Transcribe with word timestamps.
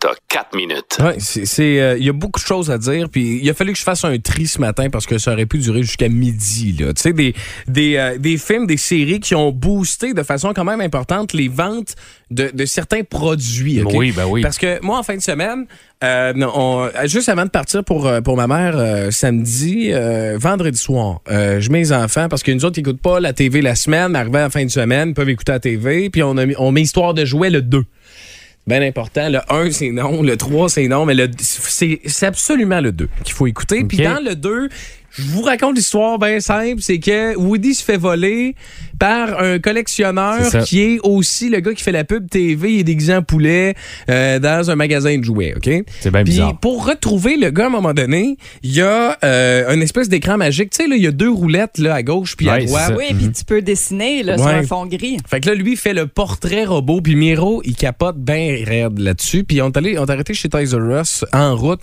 t'as 0.00 0.08
4 0.28 0.54
minutes. 0.56 0.98
Ouais, 1.00 1.14
c'est, 1.18 1.46
c'est, 1.46 1.80
euh, 1.80 1.96
il 1.98 2.04
y 2.04 2.08
a 2.10 2.12
beaucoup 2.12 2.38
de 2.40 2.44
choses 2.46 2.70
à 2.70 2.76
dire, 2.76 3.08
puis 3.08 3.38
il 3.42 3.48
a 3.48 3.54
fallu 3.54 3.72
que 3.72 3.78
je 3.78 3.84
fasse 3.84 4.04
un 4.04 4.18
tri 4.18 4.46
ce 4.46 4.60
matin 4.60 4.90
parce 4.90 5.06
que 5.06 5.16
ça 5.16 5.32
aurait 5.32 5.46
pu 5.46 5.58
durer 5.58 5.82
jusqu'à 5.82 6.08
midi. 6.10 6.76
Là. 6.78 6.92
Tu 6.92 7.00
sais, 7.02 7.12
des, 7.14 7.34
des, 7.68 7.96
euh, 7.96 8.18
des 8.18 8.36
films, 8.36 8.66
des 8.66 8.76
séries 8.76 9.20
qui 9.20 9.34
ont 9.34 9.50
boosté 9.50 10.12
de 10.12 10.22
façon 10.22 10.52
quand 10.54 10.64
même 10.64 10.80
importante 10.82 11.32
les 11.32 11.48
ventes 11.48 11.94
de, 12.30 12.50
de 12.52 12.64
certains 12.66 13.02
produits. 13.02 13.82
Oui, 13.82 14.12
ben 14.12 14.26
oui. 14.28 14.42
Parce 14.42 14.58
que 14.58 14.78
moi, 14.84 14.98
en 14.98 15.02
fin 15.02 15.16
de 15.16 15.22
semaine, 15.22 15.66
euh, 16.02 16.32
non, 16.34 16.52
on- 16.54 16.90
juste 17.06 17.28
avant 17.30 17.44
de 17.44 17.50
partir 17.50 17.82
pour, 17.82 18.10
pour 18.24 18.36
ma 18.36 18.46
mère 18.46 18.74
euh, 18.76 19.10
samedi, 19.10 19.88
euh, 19.92 20.36
vendredi 20.38 20.78
soir, 20.78 21.20
euh, 21.30 21.60
je 21.60 21.70
mets 21.70 21.78
les 21.78 21.92
enfants 21.92 22.28
parce 22.28 22.42
que 22.42 22.52
nous 22.52 22.64
autres, 22.66 22.76
ils 22.78 22.82
n'écoutent 22.82 23.00
pas 23.00 23.20
la 23.20 23.32
TV 23.32 23.62
la 23.62 23.74
semaine, 23.74 24.08
mais 24.12 24.18
arrivé 24.18 24.38
à 24.38 24.42
la 24.42 24.50
fin 24.50 24.64
de 24.64 24.70
semaine, 24.70 25.10
ils 25.10 25.14
peuvent 25.14 25.30
écouter 25.30 25.52
la 25.52 25.60
TV, 25.60 26.10
puis 26.10 26.22
on, 26.22 26.36
a 26.36 26.44
mis- 26.44 26.54
on 26.58 26.72
met 26.72 26.82
Histoire 26.82 27.14
de 27.14 27.24
jouer 27.24 27.48
le 27.48 27.62
2 27.62 27.84
bien 28.66 28.82
important. 28.82 29.28
Le 29.28 29.40
1, 29.52 29.70
c'est 29.70 29.90
non. 29.90 30.22
Le 30.22 30.36
3, 30.36 30.68
c'est 30.68 30.88
non. 30.88 31.06
Mais 31.06 31.14
le, 31.14 31.30
c'est, 31.38 32.00
c'est 32.06 32.26
absolument 32.26 32.80
le 32.80 32.92
2 32.92 33.08
qu'il 33.24 33.34
faut 33.34 33.46
écouter. 33.46 33.84
Puis 33.84 33.98
OK. 33.98 34.04
dans 34.04 34.24
le 34.24 34.34
2, 34.34 34.68
je 35.16 35.22
vous 35.22 35.42
raconte 35.42 35.76
l'histoire 35.76 36.18
bien 36.18 36.40
simple. 36.40 36.80
C'est 36.80 36.98
que 36.98 37.36
Woody 37.36 37.74
se 37.74 37.84
fait 37.84 37.96
voler 37.96 38.54
par 38.98 39.40
un 39.40 39.58
collectionneur 39.58 40.64
qui 40.64 40.80
est 40.80 40.98
aussi 41.02 41.48
le 41.48 41.60
gars 41.60 41.72
qui 41.72 41.82
fait 41.82 41.92
la 41.92 42.04
pub 42.04 42.28
TV. 42.28 42.74
Il 42.74 42.80
est 42.80 42.84
déguisé 42.84 43.14
en 43.14 43.22
poulet 43.22 43.74
euh, 44.08 44.38
dans 44.38 44.70
un 44.70 44.76
magasin 44.76 45.16
de 45.18 45.24
jouets. 45.24 45.54
OK? 45.56 45.70
C'est 46.00 46.10
bien 46.10 46.24
Puis 46.24 46.34
bizarre. 46.34 46.58
pour 46.58 46.86
retrouver 46.86 47.36
le 47.36 47.50
gars, 47.50 47.64
à 47.64 47.66
un 47.66 47.70
moment 47.70 47.94
donné, 47.94 48.36
il 48.62 48.72
y 48.72 48.80
a 48.80 49.16
euh, 49.24 49.72
une 49.74 49.82
espèce 49.82 50.08
d'écran 50.08 50.36
magique. 50.36 50.70
Tu 50.70 50.82
sais, 50.82 50.88
là, 50.88 50.96
il 50.96 51.02
y 51.02 51.06
a 51.06 51.12
deux 51.12 51.30
roulettes 51.30 51.78
là, 51.78 51.94
à 51.94 52.02
gauche 52.02 52.36
puis 52.36 52.48
à 52.48 52.54
Ouais, 52.54 52.64
droite. 52.66 52.94
Oui, 52.96 53.06
puis 53.16 53.30
tu 53.32 53.44
peux 53.44 53.62
dessiner 53.62 54.22
là, 54.22 54.36
sur 54.38 54.46
un 54.46 54.62
fond 54.62 54.86
gris. 54.86 55.18
Fait 55.28 55.40
que 55.40 55.48
là, 55.48 55.54
lui, 55.54 55.72
il 55.72 55.76
fait 55.76 55.94
le 55.94 56.06
portrait 56.06 56.64
robot, 56.64 57.00
puis 57.00 57.14
Miro, 57.16 57.62
il 57.64 57.74
capote 57.74 58.16
bien 58.16 58.58
raide 58.64 58.98
là-dessus. 58.98 59.44
Puis 59.44 59.60
on 59.62 59.68
est 59.70 59.76
allé, 59.76 59.98
on 59.98 60.06
est 60.06 60.10
arrêté 60.10 60.34
chez 60.34 60.48
Toys 60.48 60.74
R 60.74 61.00
Us 61.00 61.24
en 61.32 61.56
route. 61.56 61.82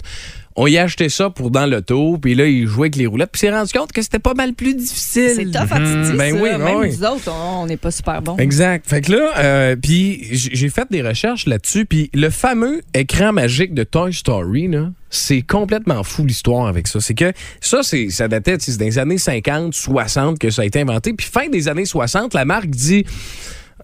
On 0.55 0.67
y 0.67 0.77
a 0.77 0.83
acheté 0.83 1.09
ça 1.09 1.29
pour 1.29 1.49
dans 1.51 1.65
l'auto, 1.65 2.17
puis 2.21 2.35
là, 2.35 2.45
il 2.45 2.67
jouait 2.67 2.85
avec 2.87 2.95
les 2.97 3.05
roulettes. 3.07 3.31
Puis 3.31 3.39
il 3.39 3.47
s'est 3.47 3.51
rendu 3.55 3.71
compte 3.71 3.91
que 3.91 4.01
c'était 4.01 4.19
pas 4.19 4.33
mal 4.33 4.53
plus 4.53 4.75
difficile. 4.75 5.31
C'est 5.35 5.45
tough 5.45 5.71
à 5.71 5.79
titiller, 5.79 6.17
Ben 6.17 6.33
oui, 6.33 6.49
Même 6.57 6.77
oui. 6.77 6.89
nous 6.97 7.03
autres, 7.05 7.31
on 7.31 7.65
n'est 7.65 7.77
pas 7.77 7.91
super 7.91 8.21
bons. 8.21 8.37
Exact. 8.37 8.87
Fait 8.87 9.01
que 9.01 9.11
là, 9.13 9.31
euh, 9.37 9.75
puis 9.75 10.27
j'ai 10.31 10.69
fait 10.69 10.87
des 10.91 11.01
recherches 11.01 11.45
là-dessus, 11.45 11.85
puis 11.85 12.09
le 12.13 12.29
fameux 12.29 12.81
écran 12.93 13.31
magique 13.31 13.73
de 13.73 13.83
Toy 13.83 14.13
Story, 14.13 14.67
là, 14.67 14.91
c'est 15.09 15.41
complètement 15.41 16.03
fou 16.03 16.25
l'histoire 16.25 16.67
avec 16.67 16.87
ça. 16.87 16.99
C'est 16.99 17.13
que 17.15 17.33
ça, 17.59 17.83
c'est 17.83 18.09
ça 18.09 18.27
datait 18.27 18.57
les 18.79 18.99
années 18.99 19.17
50, 19.17 19.73
60 19.73 20.39
que 20.39 20.49
ça 20.49 20.61
a 20.63 20.65
été 20.65 20.81
inventé. 20.81 21.13
Puis 21.13 21.27
fin 21.31 21.47
des 21.49 21.67
années 21.67 21.85
60, 21.85 22.33
la 22.33 22.45
marque 22.45 22.69
dit 22.69 23.05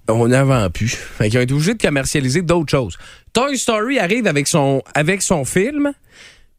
on 0.07 0.27
n'en 0.27 0.45
vend 0.45 0.69
plus. 0.69 0.91
Fait 0.91 1.29
qu'ils 1.29 1.39
ont 1.39 1.41
été 1.41 1.53
obligés 1.53 1.73
de 1.73 1.81
commercialiser 1.81 2.41
d'autres 2.41 2.71
choses. 2.71 2.97
Toy 3.33 3.57
Story 3.57 3.99
arrive 3.99 4.27
avec 4.27 4.47
son, 4.47 4.81
avec 4.93 5.21
son 5.21 5.43
film, 5.45 5.91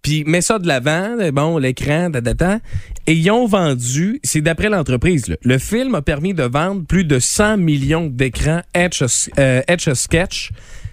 puis 0.09 0.25
met 0.25 0.41
ça 0.41 0.59
de 0.59 0.67
l'avant, 0.67 1.19
bon, 1.35 1.59
l'écran, 1.59 2.11
tatata, 2.11 2.61
et 3.07 3.13
ils 3.13 3.31
ont 3.31 3.47
vendu, 3.47 4.21
c'est 4.25 4.41
d'après 4.41 4.71
l'entreprise, 4.71 5.37
le 5.43 5.59
film 5.59 5.95
a 5.95 6.01
permis 6.01 6.33
de 6.33 6.45
vendre 6.45 6.87
plus 6.87 7.05
de 7.05 7.19
100 7.19 7.59
millions 7.59 8.07
d'écrans 8.07 8.63
Etch 8.73 9.03
euh. 9.39 9.61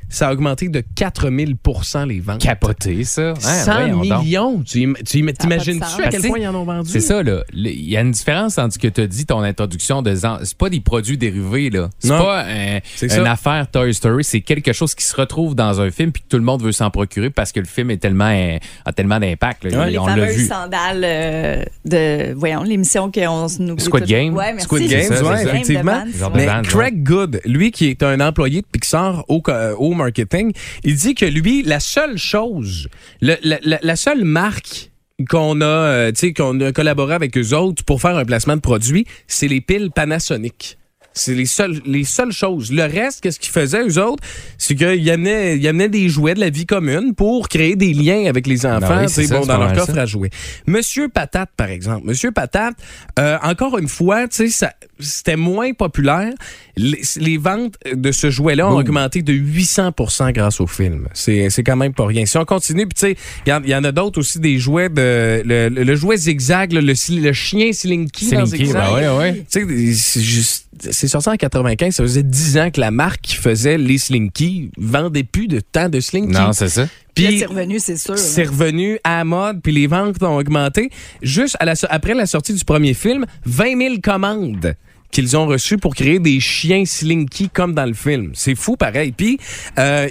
Ça 0.10 0.30
a 0.30 0.34
augmenté 0.34 0.70
de 0.70 0.82
4000% 0.96 2.08
les 2.08 2.20
ventes. 2.20 2.42
Capoté, 2.42 3.04
ça. 3.04 3.32
Hein, 3.32 3.36
100 3.40 3.74
voyons 3.74 4.04
donc. 4.04 4.24
millions! 4.24 4.64
Tu, 4.66 4.84
im- 4.84 4.94
tu 5.06 5.20
im- 5.20 5.34
t'imagines-tu 5.34 6.04
à 6.04 6.10
quel 6.10 6.22
point 6.22 6.38
ils 6.40 6.48
en 6.48 6.56
ont 6.56 6.64
vendu? 6.64 6.90
C'est 6.90 7.00
ça, 7.02 7.22
là. 7.24 7.42
Il 7.54 7.90
y 7.90 7.98
a 7.98 8.02
une 8.02 8.12
différence 8.12 8.58
entre 8.58 8.74
ce 8.74 8.80
que 8.80 8.88
tu 8.88 9.02
as 9.02 9.08
dit, 9.08 9.26
ton 9.26 9.42
introduction 9.42 10.02
de 10.02 10.16
C'est 10.16 10.58
pas 10.58 10.70
des 10.70 10.80
produits 10.80 11.18
dérivés, 11.18 11.70
là. 11.70 11.90
C'est 12.00 12.10
pas 12.10 12.44
un- 12.46 12.80
une 13.02 13.28
affaire 13.28 13.70
Toy 13.72 13.94
Story. 13.94 14.24
C'est 14.24 14.42
quelque 14.42 14.74
chose 14.74 14.94
qui 14.96 15.06
se 15.06 15.16
retrouve 15.16 15.56
dans 15.56 15.82
un 15.82 15.90
film 15.92 16.12
puis 16.12 16.22
que 16.24 16.28
tout 16.30 16.38
le 16.38 16.44
monde 16.44 16.62
veut 16.62 16.72
s'en 16.72 16.90
procurer 16.92 17.30
parce 17.30 17.52
que 17.52 17.60
le 17.60 17.66
film 17.66 17.90
est 17.92 17.98
tellement, 17.98 18.58
a 18.86 18.94
tellement 18.94 19.20
d'impact. 19.20 19.66
là. 19.66 19.80
Ouais. 19.80 19.92
Les 19.92 19.98
On 19.98 20.06
fameuses 20.06 20.36
vu. 20.36 20.46
sandales 20.46 21.02
euh, 21.04 21.64
de, 21.86 22.34
voyons, 22.36 22.64
l'émission 22.64 23.12
qu'on 23.12 23.48
se 23.48 23.62
nous 23.62 23.78
Squid 23.80 24.06
Game. 24.06 24.34
Ouais, 24.36 24.52
merci. 24.54 24.66
Squid 24.66 24.90
Games, 24.90 25.04
C'est 25.08 25.16
ça, 25.18 25.24
ouais, 25.26 25.44
effectivement. 25.44 26.04
Mais 26.34 26.48
Craig 26.64 27.04
Good, 27.04 27.42
lui 27.46 27.72
qui 27.72 27.88
est 27.90 28.04
un 28.04 28.20
employé 28.20 28.62
de 28.62 28.68
Pixar 28.72 29.26
au, 29.28 29.42
euh, 29.50 29.74
au 29.76 29.94
marketing, 29.96 30.54
il 30.84 30.96
dit 30.96 31.16
que 31.16 31.26
lui, 31.26 31.64
la 31.64 31.80
seule 31.80 32.18
chose, 32.18 32.88
la, 33.22 33.96
seule 33.96 34.24
marque 34.24 34.92
qu'on 35.30 35.62
a, 35.62 35.66
euh, 35.66 36.12
qu'on 36.36 36.60
a 36.62 36.72
collaboré 36.72 37.16
avec 37.16 37.38
eux 37.38 37.54
autres 37.54 37.84
pour 37.84 38.02
faire 38.02 38.18
un 38.18 38.26
placement 38.26 38.56
de 38.56 38.62
produit, 38.62 39.06
c'est 39.28 39.48
les 39.48 39.62
piles 39.62 39.92
Panasonic. 39.92 40.78
C'est 41.18 41.34
les 41.34 41.46
seules, 41.46 41.82
les 41.86 42.04
seules 42.04 42.34
choses. 42.34 42.72
Le 42.74 42.84
reste, 42.84 43.22
qu'est-ce 43.22 43.40
qu'ils 43.40 43.54
faisaient, 43.54 43.84
eux 43.88 43.98
autres? 44.04 44.22
C'est 44.58 44.76
qu'ils 44.76 45.10
amenaient, 45.10 45.58
ils 45.58 45.66
amenaient 45.68 45.88
des 45.88 46.10
jouets 46.10 46.34
de 46.34 46.42
la 46.42 46.50
vie 46.50 46.66
commune 46.66 47.16
pour 47.16 47.48
créer 47.48 47.78
des 47.78 47.94
liens 47.94 48.26
avec 48.28 48.46
les 48.48 48.66
enfants, 48.66 48.80
Ben 48.90 49.02
oui, 49.04 49.10
c'est 49.10 49.28
bon, 49.30 49.42
c'est 49.44 49.48
dans 49.48 49.58
leur 49.58 49.74
coffre 49.74 49.94
ça. 49.96 50.02
à 50.02 50.06
jouer. 50.06 50.30
Monsieur 50.68 51.08
Patate, 51.08 51.50
par 51.56 51.70
exemple. 51.70 52.06
Monsieur 52.06 52.32
Patate, 52.32 52.76
euh, 53.18 53.38
encore 53.44 53.78
une 53.78 53.88
fois, 53.88 54.28
tu 54.28 54.50
sais, 54.50 54.68
c'était 55.00 55.38
moins 55.38 55.72
populaire. 55.74 56.34
Les, 56.76 57.02
les 57.16 57.38
ventes 57.38 57.76
de 57.94 58.12
ce 58.12 58.30
jouet-là 58.30 58.68
ont 58.70 58.78
augmenté 58.78 59.22
de 59.22 59.32
800% 59.32 60.34
grâce 60.34 60.60
au 60.60 60.68
film. 60.68 61.08
C'est 61.14 61.50
quand 61.66 61.78
même 61.78 61.94
pas 61.94 62.06
rien. 62.06 62.26
Si 62.26 62.38
on 62.38 62.44
continue, 62.46 62.88
puis 62.88 62.94
tu 62.96 63.14
sais, 63.14 63.18
il 63.46 63.50
y 63.50 63.54
en- 63.54 63.62
il 63.64 63.70
y, 63.70 63.76
en 63.76 63.84
a 63.86 63.92
d'autres 63.94 64.20
aussi, 64.20 64.40
des 64.40 64.58
jouets 64.60 64.90
de... 64.90 65.42
Le, 65.46 65.70
le- 65.70 65.84
le 65.84 65.96
jouet 65.96 66.18
zigzag, 66.18 66.74
le, 66.74 66.82
le 66.82 67.34
chien 67.34 67.72
Slinky, 67.72 68.32
dans 68.32 68.46
Slinky, 68.46 68.66
Zigzag. 68.66 68.84
ben 68.84 68.94
ouais, 69.16 69.18
ouais. 69.18 69.46
Tu 69.50 69.66
sais, 69.66 69.94
c'est 69.94 70.22
juste- 70.22 70.65
c'est 70.80 71.08
sorti 71.08 71.30
en 71.30 71.36
95, 71.36 71.96
ça 71.96 72.04
faisait 72.04 72.24
10 72.24 72.58
ans 72.58 72.70
que 72.72 72.80
la 72.82 72.92
marque 72.92 73.22
qui 73.22 73.36
faisait 73.36 73.78
les 73.78 73.98
Slinky 73.98 74.72
vendait 74.78 75.24
plus 75.24 75.48
de 75.48 75.60
temps 75.60 75.90
de 75.90 76.00
Slinky. 76.00 76.32
Non, 76.34 76.54
c'est 76.54 76.70
ça. 76.70 76.88
Puis 77.16 77.28
Puis 77.28 77.40
c'est 77.40 77.46
revenu, 77.46 77.80
c'est 77.80 77.98
sûr. 77.98 78.18
c'est 78.18 78.44
revenu 78.44 79.00
à 79.04 79.18
la 79.20 79.24
mode, 79.24 79.62
puis 79.62 79.72
les 79.72 79.88
ventes 79.88 80.22
ont 80.22 80.36
augmenté. 80.38 80.90
Juste 81.22 81.56
à 81.60 81.66
la 81.66 81.76
so- 81.76 81.88
après 81.90 82.14
la 82.14 82.26
sortie 82.26 82.54
du 82.54 82.64
premier 82.66 82.94
film, 82.94 83.26
20 83.46 83.78
000 83.78 83.96
commandes 84.04 84.76
qu'ils 85.16 85.38
ont 85.38 85.46
reçues 85.48 85.78
pour 85.78 85.96
créer 85.96 86.20
des 86.20 86.42
chiens 86.42 86.84
slinky 86.86 87.50
comme 87.50 87.74
dans 87.74 87.86
le 87.86 87.94
film. 87.94 88.32
C'est 88.34 88.54
fou 88.56 88.76
pareil. 88.76 89.14
Puis 89.14 89.40
euh, 89.80 90.08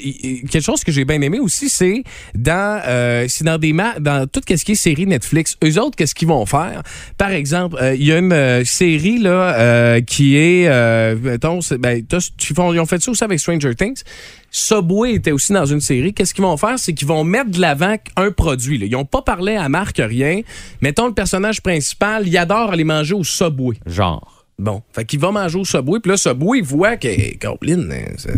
quelque 0.50 0.60
chose 0.64 0.82
que 0.82 0.90
j'ai 0.90 1.04
bien 1.04 1.20
aimé 1.20 1.38
aussi, 1.40 1.68
c'est 1.68 2.02
dans 2.34 2.80
euh, 2.86 3.26
c'est 3.28 3.44
dans 3.44 3.58
des 3.58 3.74
ma- 3.74 3.98
dans 4.00 4.26
tout 4.26 4.40
ce 4.48 4.64
qui 4.64 4.72
est 4.72 4.74
série 4.74 5.06
Netflix. 5.06 5.56
Eux 5.62 5.78
autres, 5.78 5.94
qu'est-ce 5.96 6.14
qu'ils 6.14 6.28
vont 6.28 6.46
faire? 6.46 6.82
Par 7.18 7.30
exemple, 7.32 7.76
euh, 7.82 7.94
il 7.94 8.04
y 8.04 8.12
a 8.12 8.18
une 8.18 8.32
euh, 8.32 8.64
série 8.64 9.18
là 9.18 9.54
euh, 9.58 10.00
qui 10.00 10.36
est 10.36 10.68
euh, 10.68 11.16
mettons, 11.22 11.58
ben, 11.78 12.02
tu 12.38 12.54
ils 12.56 12.80
ont 12.80 12.86
fait 12.86 13.02
ça 13.02 13.10
aussi 13.10 13.24
avec 13.24 13.38
Stranger 13.40 13.74
Things. 13.74 14.02
Subway 14.50 15.14
était 15.14 15.32
aussi 15.32 15.52
dans 15.52 15.66
une 15.66 15.80
série. 15.80 16.14
Qu'est-ce 16.14 16.32
qu'ils 16.32 16.44
vont 16.44 16.56
faire? 16.56 16.78
C'est 16.78 16.94
qu'ils 16.94 17.08
vont 17.08 17.24
mettre 17.24 17.50
de 17.50 17.60
l'avant 17.60 17.96
un 18.16 18.30
produit. 18.30 18.78
là. 18.78 18.86
Ils 18.86 18.92
n'ont 18.92 19.04
pas 19.04 19.20
parlé 19.20 19.56
à 19.56 19.68
marque 19.68 19.98
rien. 19.98 20.40
Mettons, 20.80 21.08
le 21.08 21.12
personnage 21.12 21.60
principal, 21.60 22.26
il 22.26 22.38
adore 22.38 22.70
aller 22.72 22.84
manger 22.84 23.14
au 23.14 23.24
Subway. 23.24 23.76
Genre. 23.84 24.33
Bon, 24.58 24.82
fait 24.92 25.04
qu'il 25.04 25.18
va 25.18 25.32
manger 25.32 25.58
au 25.58 25.64
Subway. 25.64 25.98
Puis 26.00 26.10
là, 26.10 26.16
Subway 26.16 26.60
voit 26.60 26.96
que, 26.96 27.34
Caroline, 27.36 27.90
hein, 27.92 28.12
ça, 28.16 28.30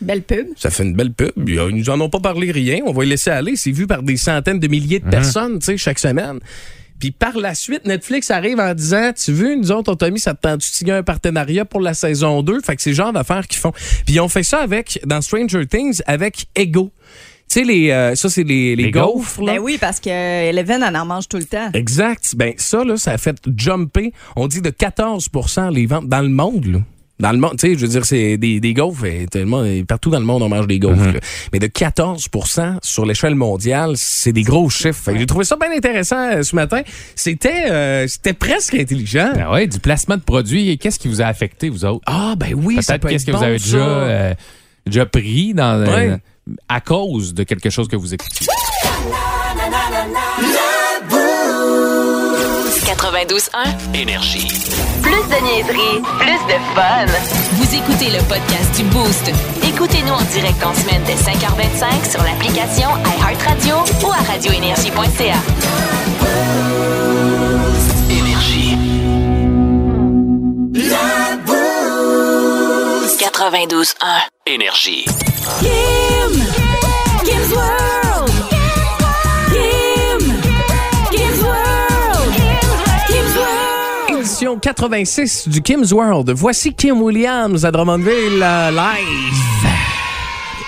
Belle 0.00 0.22
pub. 0.22 0.46
ça 0.56 0.70
fait 0.70 0.84
une 0.84 0.94
belle 0.94 1.12
pub. 1.12 1.32
Ils 1.48 1.58
nous 1.68 1.90
en 1.90 2.00
ont 2.00 2.08
pas 2.08 2.20
parlé 2.20 2.52
rien. 2.52 2.80
On 2.86 2.92
va 2.92 3.02
les 3.02 3.10
laisser 3.10 3.30
aller. 3.30 3.56
C'est 3.56 3.72
vu 3.72 3.86
par 3.86 4.02
des 4.02 4.16
centaines 4.16 4.60
de 4.60 4.68
milliers 4.68 5.00
de 5.00 5.08
personnes, 5.08 5.58
tu 5.58 5.66
sais, 5.66 5.76
chaque 5.76 5.98
semaine. 5.98 6.38
Puis 7.00 7.10
par 7.10 7.36
la 7.36 7.54
suite, 7.54 7.86
Netflix 7.86 8.30
arrive 8.30 8.60
en 8.60 8.72
disant 8.72 9.12
Tu 9.12 9.32
veux, 9.32 9.56
nous 9.56 9.72
autres, 9.72 9.92
on 9.92 9.96
t'a 9.96 10.10
mis, 10.10 10.20
ça 10.20 10.34
te 10.34 10.48
signer 10.60 10.92
un 10.92 11.02
partenariat 11.02 11.64
pour 11.64 11.80
la 11.80 11.92
saison 11.92 12.42
2. 12.42 12.60
Fait 12.60 12.76
que 12.76 12.82
c'est 12.82 12.90
le 12.90 12.96
genre 12.96 13.12
d'affaires 13.12 13.46
qu'ils 13.48 13.60
font. 13.60 13.72
Puis 13.72 14.14
ils 14.14 14.20
ont 14.20 14.28
fait 14.28 14.44
ça 14.44 14.60
avec, 14.60 15.00
dans 15.04 15.20
Stranger 15.20 15.66
Things, 15.66 16.00
avec 16.06 16.46
Ego. 16.54 16.92
Tu 17.48 17.60
sais, 17.60 17.64
les, 17.64 17.90
euh, 17.90 18.14
ça, 18.14 18.28
c'est 18.30 18.42
les, 18.42 18.74
les, 18.74 18.84
Les 18.84 18.90
gaufres. 18.90 19.42
là. 19.42 19.54
Ben 19.54 19.58
oui, 19.60 19.76
parce 19.80 20.00
que 20.00 20.08
Eleven, 20.10 20.82
elle 20.82 20.96
en 20.96 21.04
mange 21.04 21.28
tout 21.28 21.36
le 21.36 21.44
temps. 21.44 21.70
Exact. 21.74 22.34
Ben 22.36 22.54
ça, 22.56 22.82
là, 22.84 22.96
ça 22.96 23.12
a 23.12 23.18
fait 23.18 23.36
jumper, 23.56 24.12
on 24.34 24.46
dit 24.48 24.60
de 24.62 24.70
14% 24.70 25.72
les 25.72 25.86
ventes 25.86 26.08
dans 26.08 26.22
le 26.22 26.28
monde. 26.30 26.64
Là. 26.66 26.78
Dans 27.20 27.30
le 27.30 27.38
monde, 27.38 27.52
tu 27.56 27.68
sais, 27.68 27.74
je 27.76 27.78
veux 27.82 27.88
dire, 27.88 28.04
c'est 28.04 28.36
des, 28.38 28.58
des 28.58 28.74
gaufres. 28.74 29.04
et 29.04 29.26
monde- 29.44 29.86
partout 29.86 30.10
dans 30.10 30.18
le 30.18 30.24
monde, 30.24 30.42
on 30.42 30.48
mange 30.48 30.66
des 30.66 30.80
gaufres. 30.80 31.12
là. 31.12 31.20
Mais 31.52 31.60
de 31.60 31.68
14% 31.68 32.78
sur 32.82 33.06
l'échelle 33.06 33.36
mondiale, 33.36 33.92
c'est 33.96 34.32
des 34.32 34.42
gros 34.42 34.68
chiffres. 34.68 35.12
J'ai 35.16 35.26
trouvé 35.26 35.44
ça 35.44 35.56
bien 35.56 35.70
intéressant 35.70 36.32
euh, 36.32 36.42
ce 36.42 36.56
matin. 36.56 36.80
C'était 37.14 37.70
euh, 37.70 38.06
c'était 38.08 38.32
presque 38.32 38.74
intelligent. 38.74 39.30
Ben 39.34 39.48
ouais, 39.52 39.68
du 39.68 39.78
placement 39.78 40.16
de 40.16 40.22
produits. 40.22 40.76
Qu'est-ce 40.78 40.98
qui 40.98 41.06
vous 41.06 41.22
a 41.22 41.26
affecté, 41.26 41.68
vous 41.68 41.84
autres? 41.84 42.02
Ah, 42.06 42.34
ben 42.36 42.52
oui, 42.54 42.82
ça 42.82 42.94
Peut-être 42.94 43.02
peut 43.02 43.08
qu'est-ce 43.10 43.26
que 43.26 43.30
vous 43.30 43.42
avez 43.44 43.58
ça. 43.60 43.64
déjà, 43.64 43.78
euh, 43.86 44.34
déjà 44.86 45.06
pris 45.06 45.54
dans, 45.54 45.80
euh, 45.82 45.86
Ouais. 45.94 46.16
À 46.68 46.80
cause 46.80 47.34
de 47.34 47.42
quelque 47.42 47.70
chose 47.70 47.88
que 47.88 47.96
vous 47.96 48.14
écoutiez. 48.14 48.46
92.1. 52.84 53.94
Énergie. 53.94 54.48
Plus 55.02 55.10
de 55.12 55.42
niaiserie, 55.44 56.02
plus 56.18 56.46
de 56.46 56.58
fun. 56.74 57.06
Vous 57.52 57.74
écoutez 57.74 58.10
le 58.10 58.22
podcast 58.28 58.76
du 58.76 58.84
Boost. 58.84 59.30
Écoutez-nous 59.62 60.12
en 60.12 60.22
direct 60.22 60.62
en 60.64 60.74
semaine 60.74 61.02
dès 61.06 61.14
5h25 61.14 62.10
sur 62.10 62.22
l'application 62.22 62.88
iHeartRadio 63.18 63.76
ou 64.06 64.12
à 64.12 64.22
radioénergie.ca. 64.32 65.36
Énergie. 68.10 68.78
92.1. 73.18 73.94
Énergie. 74.46 75.04
Kim! 75.60 76.32
Kim's 77.24 77.52
World! 77.52 78.30
Kim! 79.52 80.18
Kim's 81.12 81.42
World! 81.42 82.34
Kim's 83.06 83.36
World! 83.36 84.18
Édition 84.20 84.58
86 84.58 85.48
du 85.48 85.62
Kim's 85.62 85.92
World. 85.92 86.30
Voici 86.30 86.74
Kim 86.74 87.00
Williams 87.02 87.64
à 87.64 87.70
Drummondville 87.70 88.42
euh, 88.42 88.70
live. 88.72 89.93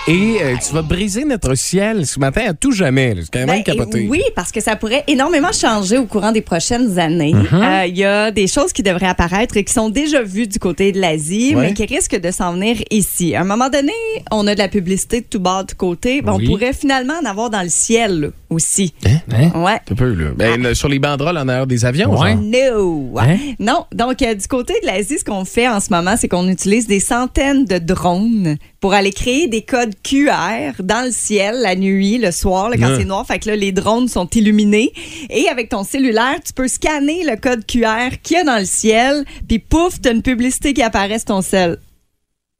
Et 0.09 0.37
euh, 0.41 0.55
tu 0.65 0.73
vas 0.73 0.81
briser 0.83 1.25
notre 1.25 1.53
ciel 1.55 2.05
ce 2.07 2.17
matin 2.17 2.41
à 2.47 2.53
tout 2.53 2.71
jamais. 2.71 3.13
C'est 3.19 3.29
quand 3.33 3.39
même 3.39 3.47
Ben, 3.57 3.63
capoté. 3.63 4.07
Oui, 4.09 4.21
parce 4.37 4.53
que 4.53 4.61
ça 4.61 4.77
pourrait 4.77 5.03
énormément 5.07 5.51
changer 5.51 5.97
au 5.97 6.05
courant 6.05 6.31
des 6.31 6.41
prochaines 6.41 6.97
années. 6.97 7.33
Euh, 7.35 7.37
Mm-hmm. 7.57 7.89
Il 7.89 7.97
y 7.97 8.05
a 8.05 8.31
des 8.31 8.47
choses 8.47 8.71
qui 8.71 8.83
devraient 8.83 9.07
apparaître 9.07 9.57
et 9.57 9.63
qui 9.65 9.73
sont 9.73 9.89
déjà 9.89 10.21
vues 10.23 10.47
du 10.47 10.59
côté 10.59 10.91
de 10.93 10.99
l'Asie, 11.01 11.55
Ouais. 11.55 11.67
mais 11.67 11.73
qui 11.73 11.85
risquent 11.85 12.19
de 12.19 12.31
s'en 12.31 12.53
venir 12.53 12.77
ici. 12.89 13.35
À 13.35 13.41
un 13.41 13.43
moment 13.43 13.69
donné, 13.69 13.91
on 14.31 14.47
a 14.47 14.53
de 14.53 14.59
la 14.59 14.69
publicité 14.69 15.19
de 15.21 15.25
tout 15.25 15.39
bas 15.39 15.63
de 15.63 15.73
côté. 15.73 16.21
Ben, 16.21 16.33
Oui. 16.35 16.45
On 16.47 16.51
pourrait 16.51 16.73
finalement 16.73 17.13
en 17.21 17.25
avoir 17.25 17.49
dans 17.49 17.61
le 17.63 17.69
ciel 17.69 18.19
là, 18.21 18.27
aussi. 18.49 18.93
Hein? 19.05 19.51
Ouais. 19.55 19.79
Un 19.91 19.95
peu, 19.95 20.13
là. 20.13 20.31
Ben, 20.35 20.61
le- 20.61 20.73
sur 20.73 20.87
les 20.89 20.99
banderoles 20.99 21.37
en 21.37 21.47
arrière 21.47 21.67
des 21.67 21.83
avions. 21.85 22.17
Ouais. 22.19 22.35
No. 22.35 23.17
Hein? 23.19 23.37
Non. 23.59 23.85
Donc, 23.93 24.21
euh, 24.21 24.33
du 24.35 24.47
côté 24.47 24.73
de 24.81 24.87
l'Asie, 24.87 25.19
ce 25.19 25.23
qu'on 25.25 25.45
fait 25.45 25.67
en 25.67 25.79
ce 25.79 25.89
moment, 25.91 26.15
c'est 26.17 26.27
qu'on 26.27 26.47
utilise 26.47 26.87
des 26.87 26.99
centaines 26.99 27.65
de 27.65 27.77
drones 27.77 28.57
pour 28.79 28.93
aller 28.93 29.11
créer 29.11 29.47
des 29.47 29.63
codes 29.63 29.93
QR 30.03 30.73
dans 30.83 31.05
le 31.05 31.11
ciel 31.11 31.55
la 31.61 31.75
nuit, 31.75 32.17
le 32.19 32.31
soir, 32.31 32.69
là, 32.69 32.77
quand 32.77 32.89
Ah. 32.91 32.95
c'est 32.97 33.05
noir. 33.05 33.25
Fait 33.25 33.39
que 33.39 33.49
là, 33.49 33.55
les 33.55 33.71
drones 33.71 34.07
sont 34.07 34.27
illuminés. 34.29 34.91
Et 35.29 35.47
avec 35.49 35.69
ton 35.69 35.83
cellulaire, 35.83 36.35
tu 36.45 36.53
peux 36.53 36.67
scanner 36.67 37.23
le 37.25 37.35
code 37.35 37.65
QR 37.65 38.17
qu'il 38.23 38.37
y 38.37 38.39
a 38.39 38.43
dans 38.43 38.59
le 38.59 38.65
ciel. 38.65 39.25
Puis 39.47 39.59
pouf, 39.59 39.99
t'as 40.01 40.13
une 40.13 40.21
publicité 40.21 40.73
qui 40.73 40.81
apparaît 40.83 41.19
sur 41.19 41.25
ton 41.25 41.41
cell. 41.41 41.77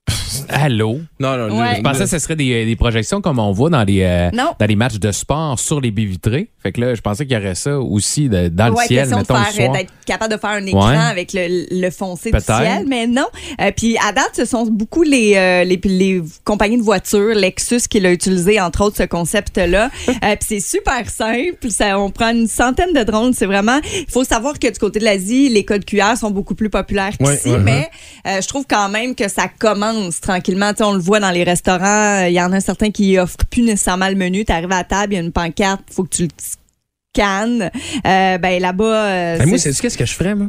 Allô? 0.50 1.00
Non, 1.20 1.38
non, 1.38 1.60
Ouais. 1.60 1.76
Je 1.78 1.82
pensais 1.82 2.04
que 2.04 2.10
ce 2.10 2.20
serait 2.20 2.36
des, 2.36 2.66
des 2.66 2.76
projections 2.76 3.22
comme 3.22 3.40
on 3.40 3.52
voit 3.52 3.70
dans 3.70 3.84
les, 3.84 4.02
euh, 4.04 4.30
dans 4.32 4.66
les 4.66 4.76
matchs 4.76 5.00
de 5.00 5.12
sport 5.12 5.58
sur 5.60 5.82
les 5.82 5.92
baies 5.92 6.06
vitrées. 6.06 6.50
Fait 6.62 6.72
que 6.72 6.82
là, 6.82 6.94
je 6.96 7.02
pensais 7.02 7.26
qu'il 7.26 7.36
y 7.36 7.40
aurait 7.40 7.56
ça 7.56 7.80
aussi 7.80 8.30
de- 8.30 8.48
dans 8.50 8.72
Ouais, 8.74 8.84
le 8.84 8.88
ciel, 8.88 9.10
de 9.10 9.16
mettons, 9.16 9.36
faire, 9.36 9.52
soir. 9.52 9.72
d'être 9.72 9.92
capable 10.06 10.34
de 10.34 10.40
faire 10.40 10.50
un 10.52 10.66
écran 10.66 10.90
Ouais. 10.90 10.98
avec 10.98 11.34
le, 11.34 11.66
le 11.72 11.90
foncé 11.92 12.32
du 12.32 12.40
ciel, 12.40 12.86
mais 12.88 13.08
non. 13.08 13.26
Euh, 13.62 13.72
puis 13.76 13.98
à 13.98 14.12
date, 14.12 14.32
ce 14.36 14.46
sont 14.46 14.66
beaucoup 14.66 15.04
les, 15.04 15.34
euh, 15.36 15.64
les, 15.64 15.80
les 15.86 16.22
compagnies 16.44 16.78
de 16.78 16.84
voitures, 16.84 17.36
Lexus 17.36 17.82
qui 17.90 18.00
l'a 18.00 18.12
utilisé, 18.12 18.60
entre 18.60 18.84
autres, 18.84 18.98
ce 18.98 19.04
concept-là. 19.04 19.90
Euh, 20.24 20.36
puis 20.36 20.48
c'est 20.48 20.60
super 20.60 21.08
simple. 21.10 21.70
Ça, 21.70 22.00
on 22.00 22.10
prend 22.10 22.30
une 22.32 22.48
centaine 22.48 22.92
de 22.94 23.04
drones. 23.04 23.34
C'est 23.34 23.46
vraiment... 23.46 23.80
Il 23.94 24.12
faut 24.12 24.24
savoir 24.24 24.58
que 24.58 24.68
du 24.72 24.80
côté 24.80 25.00
de 25.00 25.06
l'Asie, 25.06 25.48
les 25.50 25.64
codes 25.64 25.86
QR 25.86 26.18
sont 26.18 26.32
beaucoup 26.32 26.56
plus 26.56 26.70
populaires 26.70 27.12
Ouais, 27.20 27.36
qu'ici, 27.36 27.50
ouais, 27.52 27.60
mais 27.60 27.88
euh, 28.26 28.42
je 28.42 28.48
trouve 28.48 28.66
quand 28.68 28.90
même 28.90 29.14
que 29.16 29.28
ça 29.30 29.48
commence 29.48 30.20
tranquillement. 30.28 30.72
On 30.82 30.94
le 30.94 31.00
voit 31.00 31.20
dans 31.20 31.32
les 31.32 31.44
restaurants. 31.44 32.26
Il 32.26 32.34
y 32.34 32.42
en 32.42 32.52
a 32.52 32.60
certains 32.60 32.92
qui 32.92 33.18
offrent 33.18 33.46
plus 33.50 33.64
nécessairement 33.64 34.10
le 34.10 34.16
menu. 34.16 34.46
Tu 34.46 34.52
arrives 34.52 34.72
à 34.72 34.78
la 34.78 34.84
table, 34.84 35.14
il 35.14 35.16
y 35.16 35.20
a 35.20 35.24
une 35.24 35.32
pancarte, 35.32 35.82
faut 35.92 36.04
que 36.04 36.16
tu 36.16 36.24
le 36.24 36.30
scannes. 36.38 37.72
Euh, 38.06 38.38
ben 38.38 38.62
là-bas... 38.62 38.84
euh, 38.86 39.38
Ben, 39.40 39.48
moi, 39.50 39.58
c'est- 39.58 39.80
qu'est-ce 39.80 39.98
que 39.98 40.06
je 40.06 40.14
ferais, 40.14 40.36
moi? 40.36 40.48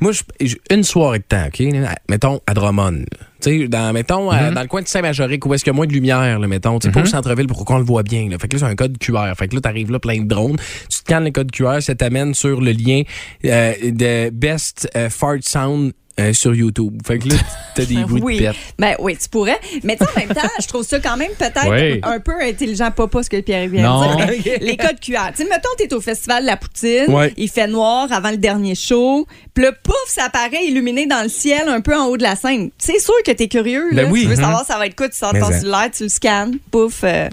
Moi, 0.00 0.12
je- 0.40 0.56
une 0.70 0.82
soirée 0.84 1.18
de 1.20 1.24
temps, 1.24 1.46
OK? 1.46 1.60
Mettons, 2.08 2.40
à 2.46 2.54
Drummond. 2.54 3.04
Là. 3.46 3.52
Tu 3.52 3.60
sais, 3.62 3.68
dans, 3.68 3.92
mettons, 3.92 4.30
à- 4.30 4.50
dans 4.50 4.62
le 4.62 4.68
coin 4.68 4.82
de 4.82 4.88
Saint-Majoric, 4.88 5.44
où 5.46 5.54
est-ce 5.54 5.64
qu'il 5.64 5.72
y 5.72 5.74
a 5.74 5.76
moins 5.76 5.86
de 5.86 5.92
lumière, 5.92 6.38
là, 6.38 6.46
mettons. 6.46 6.78
Tu 6.78 6.88
sais, 6.88 6.92
pas 6.92 7.02
au 7.02 7.06
centre-ville 7.06 7.46
pour 7.46 7.64
qu'on 7.64 7.78
le 7.78 7.84
voit 7.84 8.02
bien. 8.02 8.28
Là. 8.28 8.36
Fait 8.38 8.48
que 8.48 8.56
là, 8.56 8.60
c'est 8.66 8.70
un 8.72 8.76
code 8.76 8.98
QR. 8.98 9.32
Fait 9.36 9.48
que 9.48 9.54
là, 9.54 9.60
t'arrives 9.60 9.90
là, 9.90 9.98
plein 9.98 10.20
de 10.20 10.26
drones. 10.28 10.56
Tu 10.56 10.98
scannes 10.98 11.24
le 11.24 11.30
code 11.30 11.50
QR, 11.50 11.80
ça 11.80 11.94
t'amène 11.94 12.34
sur 12.34 12.60
le 12.60 12.72
lien 12.72 13.02
euh, 13.44 13.74
de 13.82 14.30
Best 14.30 14.88
euh, 14.96 15.10
Fart 15.10 15.38
Sound 15.42 15.92
euh, 16.18 16.32
sur 16.34 16.54
YouTube. 16.54 16.98
Fait 17.06 17.18
que 17.18 17.28
là, 17.28 17.36
t'as 17.74 17.84
des 17.86 17.94
bruits 18.02 18.20
oui. 18.20 18.38
de 18.40 18.46
pète. 18.46 18.56
Ben 18.78 18.94
oui, 18.98 19.16
tu 19.16 19.28
pourrais. 19.28 19.58
Mais 19.84 19.96
en 20.02 20.18
même 20.18 20.28
temps, 20.28 20.48
je 20.60 20.66
trouve 20.66 20.82
ça 20.82 20.98
quand 21.00 21.16
même 21.16 21.30
peut-être 21.38 21.70
Oui. 21.70 22.00
un 22.02 22.18
peu 22.20 22.32
intelligent, 22.42 22.90
pas 22.90 23.06
pas 23.06 23.22
ce 23.22 23.30
que 23.30 23.40
Pierre 23.40 23.68
vient 23.68 24.04
de 24.06 24.34
dire. 24.42 24.58
les 24.60 24.76
codes 24.76 25.00
QR. 25.00 25.30
Tu 25.34 25.44
sais, 25.44 25.48
mettons, 25.48 25.68
t'es 25.78 25.94
au 25.94 26.00
Festival 26.00 26.42
de 26.42 26.46
la 26.48 26.56
Poutine, 26.56 27.06
Ouais. 27.08 27.32
il 27.38 27.48
fait 27.48 27.68
noir 27.68 28.08
avant 28.12 28.30
le 28.32 28.36
dernier 28.36 28.74
show, 28.74 29.24
puis 29.54 29.64
le 29.64 29.70
pouf, 29.82 29.94
ça 30.08 30.24
apparaît 30.24 30.66
illuminé 30.66 31.06
dans 31.06 31.22
le 31.22 31.28
ciel, 31.30 31.68
un 31.68 31.80
peu 31.80 31.96
en 31.96 32.06
haut 32.06 32.16
de 32.18 32.22
la 32.24 32.36
scène. 32.36 32.70
C'est 32.76 32.98
sûr 33.00 33.14
que 33.24 33.29
t'es 33.34 33.48
curieux, 33.48 33.90
là. 33.92 34.04
Ben 34.04 34.12
oui. 34.12 34.22
Tu 34.22 34.26
veux 34.28 34.34
Mhm. 34.36 34.40
savoir 34.42 34.64
ça 34.66 34.78
va 34.78 34.86
être 34.86 34.96
quoi, 34.96 35.08
tu 35.08 35.16
sors 35.16 35.32
ton 35.32 35.50
cellulaire, 35.50 35.90
tu 35.96 36.04
le 36.04 36.08
scannes, 36.08 36.58
pouf. 36.70 37.00
euh, 37.04 37.28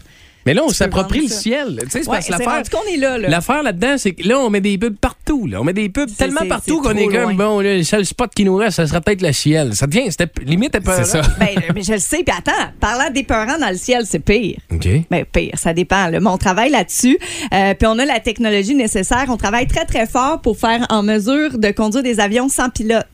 Mais 0.45 0.53
là, 0.53 0.61
on 0.63 0.69
Tu 0.69 0.75
s'approprie 0.75 1.23
le 1.23 1.27
ciel. 1.27 1.77
Tu 1.81 1.89
sais, 1.89 2.03
c'est 2.03 2.09
ouais, 2.09 2.15
parce 2.15 2.27
que 2.27 2.31
l'affaire. 2.31 2.63
qu'on 2.71 2.89
est 2.89 2.95
là, 2.95 3.17
là. 3.17 3.27
L'affaire 3.27 3.63
là-dedans, 3.63 3.95
c'est 3.97 4.13
que 4.13 4.25
là, 4.25 4.39
on 4.39 4.49
met 4.49 4.61
des 4.61 4.77
pubs 4.77 4.95
partout. 4.95 5.45
Là. 5.45 5.59
On 5.59 5.65
met 5.65 5.73
des 5.73 5.89
pubs 5.89 6.09
tellement 6.15 6.45
partout 6.47 6.81
qu'on 6.81 6.95
est 6.95 7.07
comme, 7.09 7.35
bon, 7.35 7.59
là, 7.59 7.75
le 7.75 7.83
seul 7.83 8.05
spot 8.05 8.31
qui 8.33 8.45
nous 8.45 8.55
reste, 8.55 8.77
ça 8.77 8.87
serait 8.87 9.01
peut-être 9.01 9.21
le 9.23 9.33
ciel. 9.33 9.75
Ça 9.75 9.87
devient, 9.87 10.09
c'était 10.09 10.29
limite 10.45 10.73
épeurant. 10.73 10.95
C'est 10.99 11.03
ça. 11.03 11.21
Ben, 11.37 11.49
mais 11.75 11.83
je 11.83 11.91
le 11.91 11.99
sais, 11.99 12.23
puis 12.25 12.33
attends, 12.33 12.71
parlant 12.79 13.09
d'épeurant 13.09 13.57
dans 13.59 13.69
le 13.69 13.75
ciel, 13.75 14.03
c'est 14.05 14.19
pire. 14.19 14.55
OK. 14.71 14.87
Ben, 15.11 15.25
pire, 15.25 15.51
ça 15.55 15.73
dépend. 15.73 16.07
Là. 16.07 16.21
Mais 16.21 16.29
on 16.29 16.37
travaille 16.37 16.69
là-dessus. 16.71 17.19
Euh, 17.53 17.73
puis 17.73 17.85
on 17.85 17.99
a 17.99 18.05
la 18.05 18.21
technologie 18.21 18.73
nécessaire. 18.73 19.25
On 19.27 19.35
travaille 19.35 19.67
très, 19.67 19.83
très 19.83 20.07
fort 20.07 20.39
pour 20.39 20.57
faire 20.57 20.85
en 20.89 21.03
mesure 21.03 21.57
de 21.57 21.71
conduire 21.71 22.03
des 22.03 22.21
avions 22.21 22.47
sans 22.47 22.69
pilote. 22.69 23.05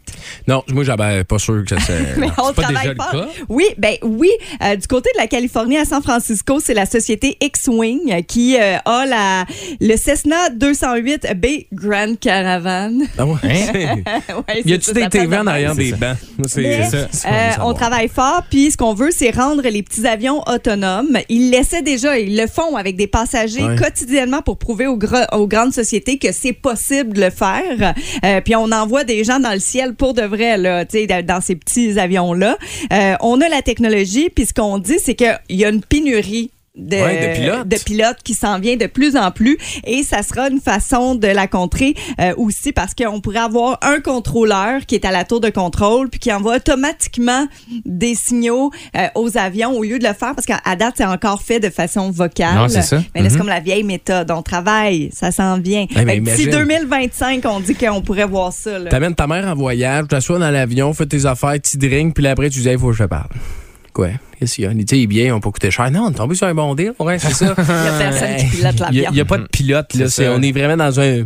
Non, 0.48 0.64
moi, 0.70 0.84
j'avais 0.84 1.24
pas 1.24 1.40
sûr 1.40 1.64
que 1.66 1.70
ça 1.76 1.82
c'est. 1.88 2.18
Mais 2.18 2.28
on 2.38 2.54
pas 2.54 2.62
travaille 2.64 2.90
déjà 2.90 2.90
le 2.94 2.96
fort. 2.96 3.12
cas? 3.12 3.28
Oui, 3.50 3.66
ben 3.78 3.96
oui. 4.04 4.30
Euh, 4.64 4.76
du 4.76 4.88
côté 4.88 5.10
de 5.16 5.20
la 5.20 5.28
Californie 5.28 5.78
à 5.78 5.86
San 5.86 6.02
Francisco, 6.02 6.60
c'est 6.60 6.74
la 6.74 6.86
société 6.86 7.38
X-Wing 7.42 8.24
qui 8.26 8.58
euh, 8.60 8.78
a 8.86 9.06
la, 9.06 9.46
le 9.82 9.96
Cessna 9.98 10.50
208B 10.50 11.68
Grand 11.74 12.18
Caravan. 12.20 13.00
Ah 13.18 13.26
ouais? 13.26 13.34
Ouais, 14.48 14.62
Y 14.66 14.74
a-tu 14.74 14.94
des 14.94 15.10
TV 15.10 15.38
en 15.38 15.48
arrière 15.48 15.76
des 15.76 15.92
bancs? 15.94 16.18
C'est 16.48 16.84
ça. 16.84 16.98
euh, 17.28 17.50
on 17.64 17.74
travaille 17.74 18.08
fort, 18.10 18.44
puis 18.50 18.72
ce 18.72 18.78
qu'on 18.78 18.94
veut, 18.94 19.12
c'est 19.12 19.32
rendre 19.32 19.62
les 19.64 19.84
petits 19.84 20.06
avions 20.08 20.42
autonomes. 20.48 21.18
Ils 21.30 21.50
l'essaient 21.52 21.82
déjà, 21.82 22.18
ils 22.20 22.36
le 22.38 22.48
font 22.48 22.76
avec 22.76 22.96
des 22.96 23.08
passagers 23.08 23.64
Ouais. 23.64 23.76
quotidiennement 23.76 24.42
pour 24.42 24.58
prouver 24.58 24.88
aux, 24.88 24.98
gr- 24.98 25.28
aux 25.36 25.48
grandes 25.48 25.74
sociétés 25.74 26.18
que 26.18 26.32
c'est 26.32 26.54
possible 26.54 27.14
de 27.14 27.22
le 27.22 27.30
faire. 27.30 27.94
Euh, 28.26 28.42
puis 28.42 28.56
on 28.56 28.72
envoie 28.72 29.04
des 29.04 29.24
gens 29.24 29.40
dans 29.40 29.52
le 29.54 29.60
ciel 29.60 29.94
pour 29.94 30.13
de 30.14 30.24
vrai, 30.24 30.58
là, 30.58 30.86
dans 30.86 31.42
ces 31.42 31.56
petits 31.56 32.00
avions-là. 32.00 32.58
Euh, 32.92 33.16
on 33.22 33.42
a 33.42 33.50
la 33.50 33.62
technologie, 33.62 34.30
puis 34.30 34.46
ce 34.46 34.54
qu'on 34.54 34.78
dit, 34.78 35.00
c'est 35.00 35.16
qu'il 35.16 35.38
y 35.50 35.66
a 35.66 35.70
une 35.70 35.82
pénurie. 35.82 36.52
De, 36.76 36.96
Ouais, 36.96 37.28
de 37.36 37.40
pilotes. 37.40 37.68
de 37.68 37.78
pilotes 37.78 38.18
qui 38.24 38.34
s'en 38.34 38.58
vient 38.60 38.76
de 38.78 38.88
plus 38.88 39.16
en 39.16 39.30
plus 39.30 39.60
et 39.86 40.02
ça 40.02 40.24
sera 40.24 40.50
une 40.50 40.60
façon 40.60 41.14
de 41.14 41.28
la 41.28 41.46
contrer 41.46 41.94
euh, 42.20 42.34
aussi 42.36 42.72
parce 42.72 42.96
qu'on 42.96 43.22
pourrait 43.22 43.38
avoir 43.40 43.78
un 43.84 44.00
contrôleur 44.00 44.84
qui 44.88 44.96
est 44.96 45.06
à 45.06 45.12
la 45.12 45.24
tour 45.24 45.40
de 45.40 45.50
contrôle 45.52 46.10
puis 46.10 46.20
qui 46.20 46.34
envoie 46.34 46.56
automatiquement 46.56 47.48
des 47.86 48.16
signaux 48.16 48.72
euh, 48.98 49.06
aux 49.14 49.38
avions 49.38 49.72
au 49.78 49.84
lieu 49.84 50.00
de 50.00 50.04
le 50.08 50.14
faire 50.16 50.34
parce 50.34 50.48
qu'à 50.48 50.76
date 50.76 50.96
c'est 50.98 51.06
encore 51.06 51.44
fait 51.44 51.60
de 51.60 51.70
façon 51.70 52.10
vocale. 52.10 52.56
Non, 52.56 52.68
ça. 52.68 52.98
Mais 53.14 53.22
c'est 53.22 53.30
Mhm. 53.34 53.38
comme 53.38 53.50
la 53.50 53.60
vieille 53.60 53.84
méthode, 53.84 54.32
on 54.32 54.42
travaille, 54.42 55.12
ça 55.14 55.32
s'en 55.32 55.60
vient. 55.60 55.86
que 55.86 55.94
D'ici 55.94 56.16
imagine. 56.46 56.50
2025, 56.50 57.46
on 57.46 57.60
dit 57.60 57.76
qu'on 57.76 58.02
pourrait 58.02 58.26
voir 58.26 58.52
ça. 58.52 58.80
T'amènes 58.90 59.14
ta 59.14 59.28
mère 59.28 59.46
en 59.48 59.54
voyage, 59.54 60.04
tu 60.06 60.08
t'assois 60.08 60.40
dans 60.40 60.50
l'avion, 60.50 60.92
fais 60.96 61.06
tes 61.06 61.28
affaires, 61.28 61.54
tu 61.64 61.78
drink, 61.78 62.16
puis 62.16 62.24
là, 62.24 62.32
après, 62.32 62.50
tu 62.50 62.62
dis, 62.62 62.68
il 62.70 62.80
faut 62.80 62.88
que 62.88 62.94
je 62.94 63.04
te 63.04 63.08
parle. 63.10 63.30
Quoi? 63.94 64.10
Qu'est-ce 64.40 64.56
qu'il 64.56 64.64
y 64.64 65.22
a? 65.22 65.26
Ils 65.28 65.32
ont 65.32 65.40
pas 65.40 65.52
coûté 65.52 65.70
cher. 65.70 65.90
Non, 65.92 66.06
on 66.08 66.10
est 66.10 66.16
tombé 66.16 66.34
sur 66.36 66.48
un 66.48 66.56
bon 66.56 66.74
deal. 66.74 66.94
Ouais, 67.00 67.20
c'est 67.20 67.32
ça. 67.34 67.54
Il 67.58 67.64
y 67.64 67.72
a 67.72 67.98
personne 68.00 68.36
qui 68.38 68.46
pilote 68.58 68.74
Il 68.76 68.82
l'avion. 68.82 69.12
n'y 69.12 69.20
a, 69.22 69.26
pas 69.26 69.38
de 69.38 69.44
pilote, 69.48 69.94
là. 69.94 70.06
C'est 70.06 70.10
C'est- 70.10 70.26
ça. 70.26 70.32
on 70.36 70.42
est 70.42 70.52
vraiment 70.52 70.76
dans 70.78 71.00
un. 71.00 71.26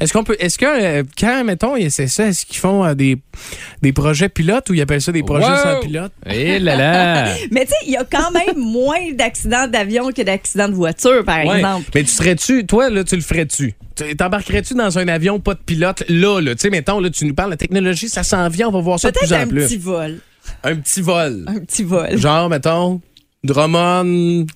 Est-ce 0.00 0.12
qu'on 0.14 0.24
peut. 0.24 0.36
Est-ce 0.40 0.58
que, 0.58 0.64
euh, 0.66 1.02
quand, 1.20 1.44
mettons, 1.44 1.74
c'est 1.90 2.06
ça, 2.08 2.26
est-ce 2.28 2.46
qu'ils 2.46 2.56
font 2.56 2.84
euh, 2.84 2.94
des, 2.94 3.18
des 3.82 3.92
projets 3.92 4.30
pilotes 4.30 4.70
ou 4.70 4.74
ils 4.74 4.80
appellent 4.80 5.02
ça 5.02 5.12
des 5.12 5.22
projets 5.22 5.46
Wow! 5.46 5.56
sans 5.62 5.80
pilote? 5.80 6.12
Eh 6.28 6.58
là 6.58 6.74
là! 6.76 7.34
Mais 7.52 7.66
tu 7.66 7.72
sais, 7.72 7.76
il 7.86 7.92
y 7.92 7.96
a 7.98 8.04
quand 8.10 8.30
même 8.32 8.56
moins 8.56 9.12
d'accidents 9.12 9.66
d'avion 9.68 10.10
que 10.10 10.22
d'accidents 10.22 10.68
de 10.70 10.74
voiture, 10.74 11.22
par 11.24 11.44
Ouais. 11.44 11.58
exemple. 11.58 11.90
Mais 11.94 12.02
tu 12.02 12.10
serais-tu, 12.10 12.64
toi, 12.64 12.88
là, 12.88 13.04
tu 13.04 13.16
le 13.16 13.22
ferais-tu? 13.22 13.74
Tu- 13.94 14.16
T'embarquerais-tu 14.16 14.74
dans 14.74 14.98
un 14.98 15.06
avion 15.08 15.38
pas 15.38 15.52
de 15.54 15.60
pilote, 15.60 16.02
là, 16.08 16.40
là? 16.40 16.54
Tu 16.54 16.62
sais, 16.62 16.70
mettons, 16.70 16.98
là, 17.00 17.10
tu 17.10 17.26
nous 17.26 17.34
parles, 17.34 17.50
la 17.50 17.56
technologie, 17.58 18.08
ça 18.08 18.22
s'en 18.22 18.48
vient, 18.48 18.68
on 18.68 18.72
va 18.72 18.80
voir 18.80 18.98
ça 18.98 19.10
de 19.10 19.18
Peut-être 19.18 19.28
plus 19.28 19.36
en 19.36 19.40
un 19.40 19.46
plus. 19.46 19.66
petit 19.66 19.76
vol. 19.76 20.18
Un 20.64 20.76
petit 20.76 21.00
vol. 21.00 21.44
Un 21.46 21.60
petit 21.60 21.84
vol. 21.84 22.16
Genre, 22.16 22.48
mettons, 22.48 23.00
Drummond. 23.44 24.46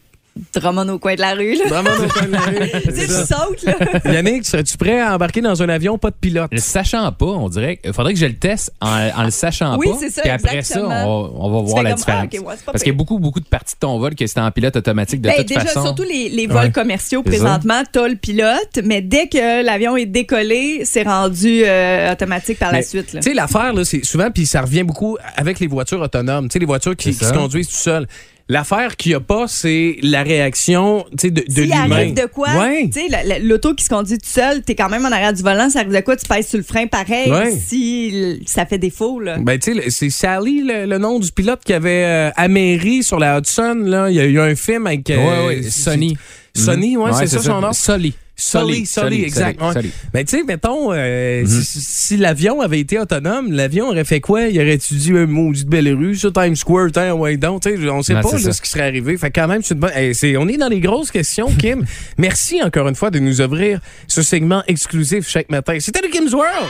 Drummond 0.54 0.88
au 0.88 0.98
coin 0.98 1.14
de 1.14 1.20
la 1.20 1.34
rue, 1.34 1.54
là. 1.54 1.64
Drummond 1.68 2.04
au 2.04 2.08
coin 2.08 2.26
de 2.26 2.32
la 2.32 2.38
rue. 2.40 2.70
Tu 2.94 3.06
sautes, 3.06 3.62
là. 3.64 3.74
Yannick, 4.12 4.44
serais-tu 4.44 4.76
prêt 4.76 5.00
à 5.00 5.14
embarquer 5.14 5.40
dans 5.40 5.62
un 5.62 5.68
avion 5.68 5.98
pas 5.98 6.10
de 6.10 6.16
pilote? 6.20 6.48
Le 6.52 6.58
sachant 6.60 7.10
pas, 7.12 7.26
on 7.26 7.48
dirait 7.48 7.76
qu'il 7.78 7.92
faudrait 7.92 8.12
que 8.14 8.18
je 8.18 8.26
le 8.26 8.34
teste 8.36 8.72
en, 8.80 9.08
en 9.16 9.24
le 9.24 9.30
sachant 9.30 9.76
Oui, 9.78 9.88
pas. 9.88 9.96
c'est 10.00 10.10
ça, 10.10 10.22
Puis 10.22 10.30
après 10.30 10.62
ça, 10.62 10.80
on 10.84 10.88
va, 10.88 11.06
on 11.06 11.50
va 11.50 11.60
voir 11.62 11.82
la 11.82 11.90
comme, 11.90 11.98
différence. 11.98 12.26
ah, 12.32 12.36
ouais, 12.36 12.54
pas 12.66 12.72
Parce 12.72 12.82
qu'il 12.82 12.92
y 12.92 12.94
a 12.94 12.98
beaucoup, 12.98 13.18
beaucoup 13.18 13.40
de 13.40 13.44
parties 13.46 13.74
de 13.74 13.80
ton 13.80 13.98
vol 13.98 14.14
que 14.14 14.26
c'est 14.26 14.40
en 14.40 14.50
pilote 14.50 14.76
automatique 14.76 15.20
de 15.20 15.28
Ben, 15.28 15.36
toute 15.36 15.48
déjà, 15.48 15.60
façon. 15.60 15.84
surtout 15.84 16.02
les, 16.04 16.28
les 16.28 16.46
vols 16.46 16.60
Ouais. 16.60 16.70
commerciaux, 16.70 17.22
présentement, 17.22 17.82
t'as 17.90 18.06
le 18.08 18.16
pilote, 18.16 18.78
mais 18.84 19.00
dès 19.00 19.28
que 19.28 19.64
l'avion 19.64 19.96
est 19.96 20.06
décollé, 20.06 20.82
c'est 20.84 21.02
rendu 21.04 21.62
euh, 21.64 22.12
automatique 22.12 22.58
par 22.58 22.72
la 22.72 22.82
suite. 22.82 23.12
Tu 23.12 23.22
sais, 23.22 23.34
l'affaire, 23.34 23.72
c'est 23.84 24.04
souvent, 24.04 24.30
puis 24.30 24.46
ça 24.46 24.60
revient 24.62 24.82
beaucoup 24.82 25.16
avec 25.36 25.58
les 25.60 25.66
voitures 25.66 26.00
autonomes, 26.00 26.48
tu 26.48 26.54
sais, 26.54 26.58
les 26.58 26.66
voitures 26.66 26.96
qui, 26.96 27.14
se 27.14 27.32
conduisent 27.32 27.68
tout 27.68 27.76
seules. 27.76 28.06
L'affaire 28.52 28.96
qu'il 28.96 29.12
n'y 29.12 29.16
a 29.16 29.20
pas, 29.20 29.46
c'est 29.46 29.96
la 30.02 30.24
réaction 30.24 31.04
tu 31.12 31.28
sais, 31.28 31.30
de, 31.30 31.42
de 31.48 31.62
l'humain. 31.62 31.90
arrive 31.92 32.14
de 32.14 32.26
quoi, 32.26 32.48
Ouais. 32.58 32.90
tu 32.92 33.00
sais, 33.08 33.38
l'auto 33.42 33.74
qui 33.74 33.84
se 33.84 33.88
conduit 33.88 34.18
tout 34.18 34.28
seul, 34.28 34.62
t'es 34.62 34.74
quand 34.74 34.88
même 34.88 35.06
en 35.06 35.12
arrière 35.12 35.32
du 35.32 35.40
volant, 35.42 35.70
ça 35.70 35.78
arrive 35.80 35.92
de 35.94 36.00
quoi, 36.00 36.16
tu 36.16 36.26
pèses 36.26 36.48
sur 36.48 36.58
le 36.58 36.64
frein 36.64 36.88
pareil 36.88 37.30
Ouais. 37.30 37.52
si 37.56 38.42
ça 38.46 38.66
fait 38.66 38.78
défaut. 38.78 39.20
Là. 39.20 39.36
Ben, 39.38 39.56
tu 39.56 39.74
sais, 39.74 39.90
c'est 39.90 40.10
Sally, 40.10 40.62
le, 40.64 40.84
le 40.86 40.98
nom 40.98 41.20
du 41.20 41.30
pilote 41.30 41.60
qui 41.64 41.72
avait 41.72 42.04
euh, 42.04 42.30
améri 42.34 43.04
sur 43.04 43.20
la 43.20 43.38
Hudson. 43.38 43.76
Là. 43.84 44.10
Il 44.10 44.16
y 44.16 44.20
a 44.20 44.24
eu 44.24 44.40
un 44.40 44.56
film 44.56 44.86
avec. 44.88 45.08
euh, 45.10 45.16
Ouais, 45.46 45.46
ouais, 45.58 45.62
Sony. 45.70 46.16
Sonny, 46.56 46.96
ouais, 46.96 47.10
Mhm. 47.12 47.16
c'est 47.18 47.26
ça, 47.28 47.38
son 47.40 47.60
nom? 47.60 47.72
Sully. 47.72 48.14
Sully, 48.40 48.86
Sully, 48.86 49.22
exact. 49.24 49.60
ouais. 49.60 49.72
Sully. 49.72 49.90
Ben, 50.12 50.24
tu 50.24 50.38
sais, 50.38 50.42
mettons, 50.44 50.92
euh, 50.92 51.42
Mhm. 51.42 51.46
si, 51.46 51.80
si 51.80 52.16
l'avion 52.16 52.60
avait 52.60 52.80
été 52.80 52.98
autonome, 52.98 53.52
l'avion 53.52 53.88
aurait 53.88 54.04
fait 54.04 54.20
quoi? 54.20 54.42
Il 54.48 54.58
aurait 54.60 54.74
étudié 54.74 55.18
un 55.18 55.26
maudit 55.26 55.64
de 55.64 55.70
belle 55.70 55.92
rue 55.94 56.16
sur 56.16 56.32
Times 56.32 56.56
Square, 56.56 56.88
tiens, 56.92 57.12
ouais, 57.14 57.36
donc, 57.36 57.62
tu 57.62 57.76
sais, 57.76 57.88
on 57.90 58.02
sait 58.02 58.14
Non, 58.14 58.22
pas 58.22 58.38
là, 58.38 58.52
ce 58.52 58.60
qui 58.62 58.68
serait 58.70 58.86
arrivé. 58.86 59.16
Fait 59.18 59.30
quand 59.30 59.46
même, 59.48 59.62
c'est 59.62 59.74
une 59.74 59.80
bonne. 59.80 60.14
c'est- 60.14 60.36
on 60.36 60.48
est 60.48 60.56
dans 60.56 60.68
les 60.68 60.80
grosses 60.80 61.10
questions, 61.10 61.50
Kim. 61.58 61.84
Merci 62.18 62.62
encore 62.62 62.88
une 62.88 62.94
fois 62.96 63.10
de 63.10 63.18
nous 63.18 63.40
ouvrir 63.40 63.80
ce 64.08 64.22
segment 64.22 64.62
exclusif 64.66 65.28
chaque 65.28 65.50
matin. 65.50 65.76
C'était 65.80 66.00
le 66.00 66.08
Kim's 66.08 66.32
World! 66.32 66.68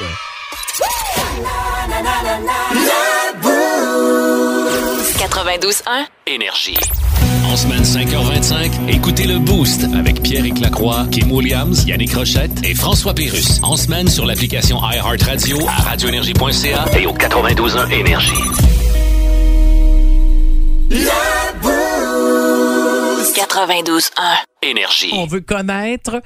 92.1. 5.18 6.06
Énergie. 6.26 6.76
En 7.50 7.56
semaine 7.56 7.82
5h25, 7.82 8.94
écoutez 8.94 9.24
le 9.26 9.40
Boost 9.40 9.82
avec 9.98 10.22
Pierre 10.22 10.44
Lacroix, 10.60 11.08
Kim 11.10 11.32
Williams, 11.32 11.84
Yannick 11.84 12.14
Rochette 12.14 12.64
et 12.64 12.76
François 12.76 13.12
Pérus. 13.12 13.58
En 13.64 13.76
semaine 13.76 14.06
sur 14.06 14.24
l'application 14.24 14.78
iHeartRadio 14.80 15.58
à 15.66 15.82
radioénergie.ca 15.82 16.84
et 16.96 17.06
au 17.06 17.12
92.1 17.12 17.90
Énergie. 17.90 18.32
92.1. 23.34 24.10
Énergie. 24.62 25.10
On 25.14 25.26
veut 25.26 25.40
connaître 25.40 26.22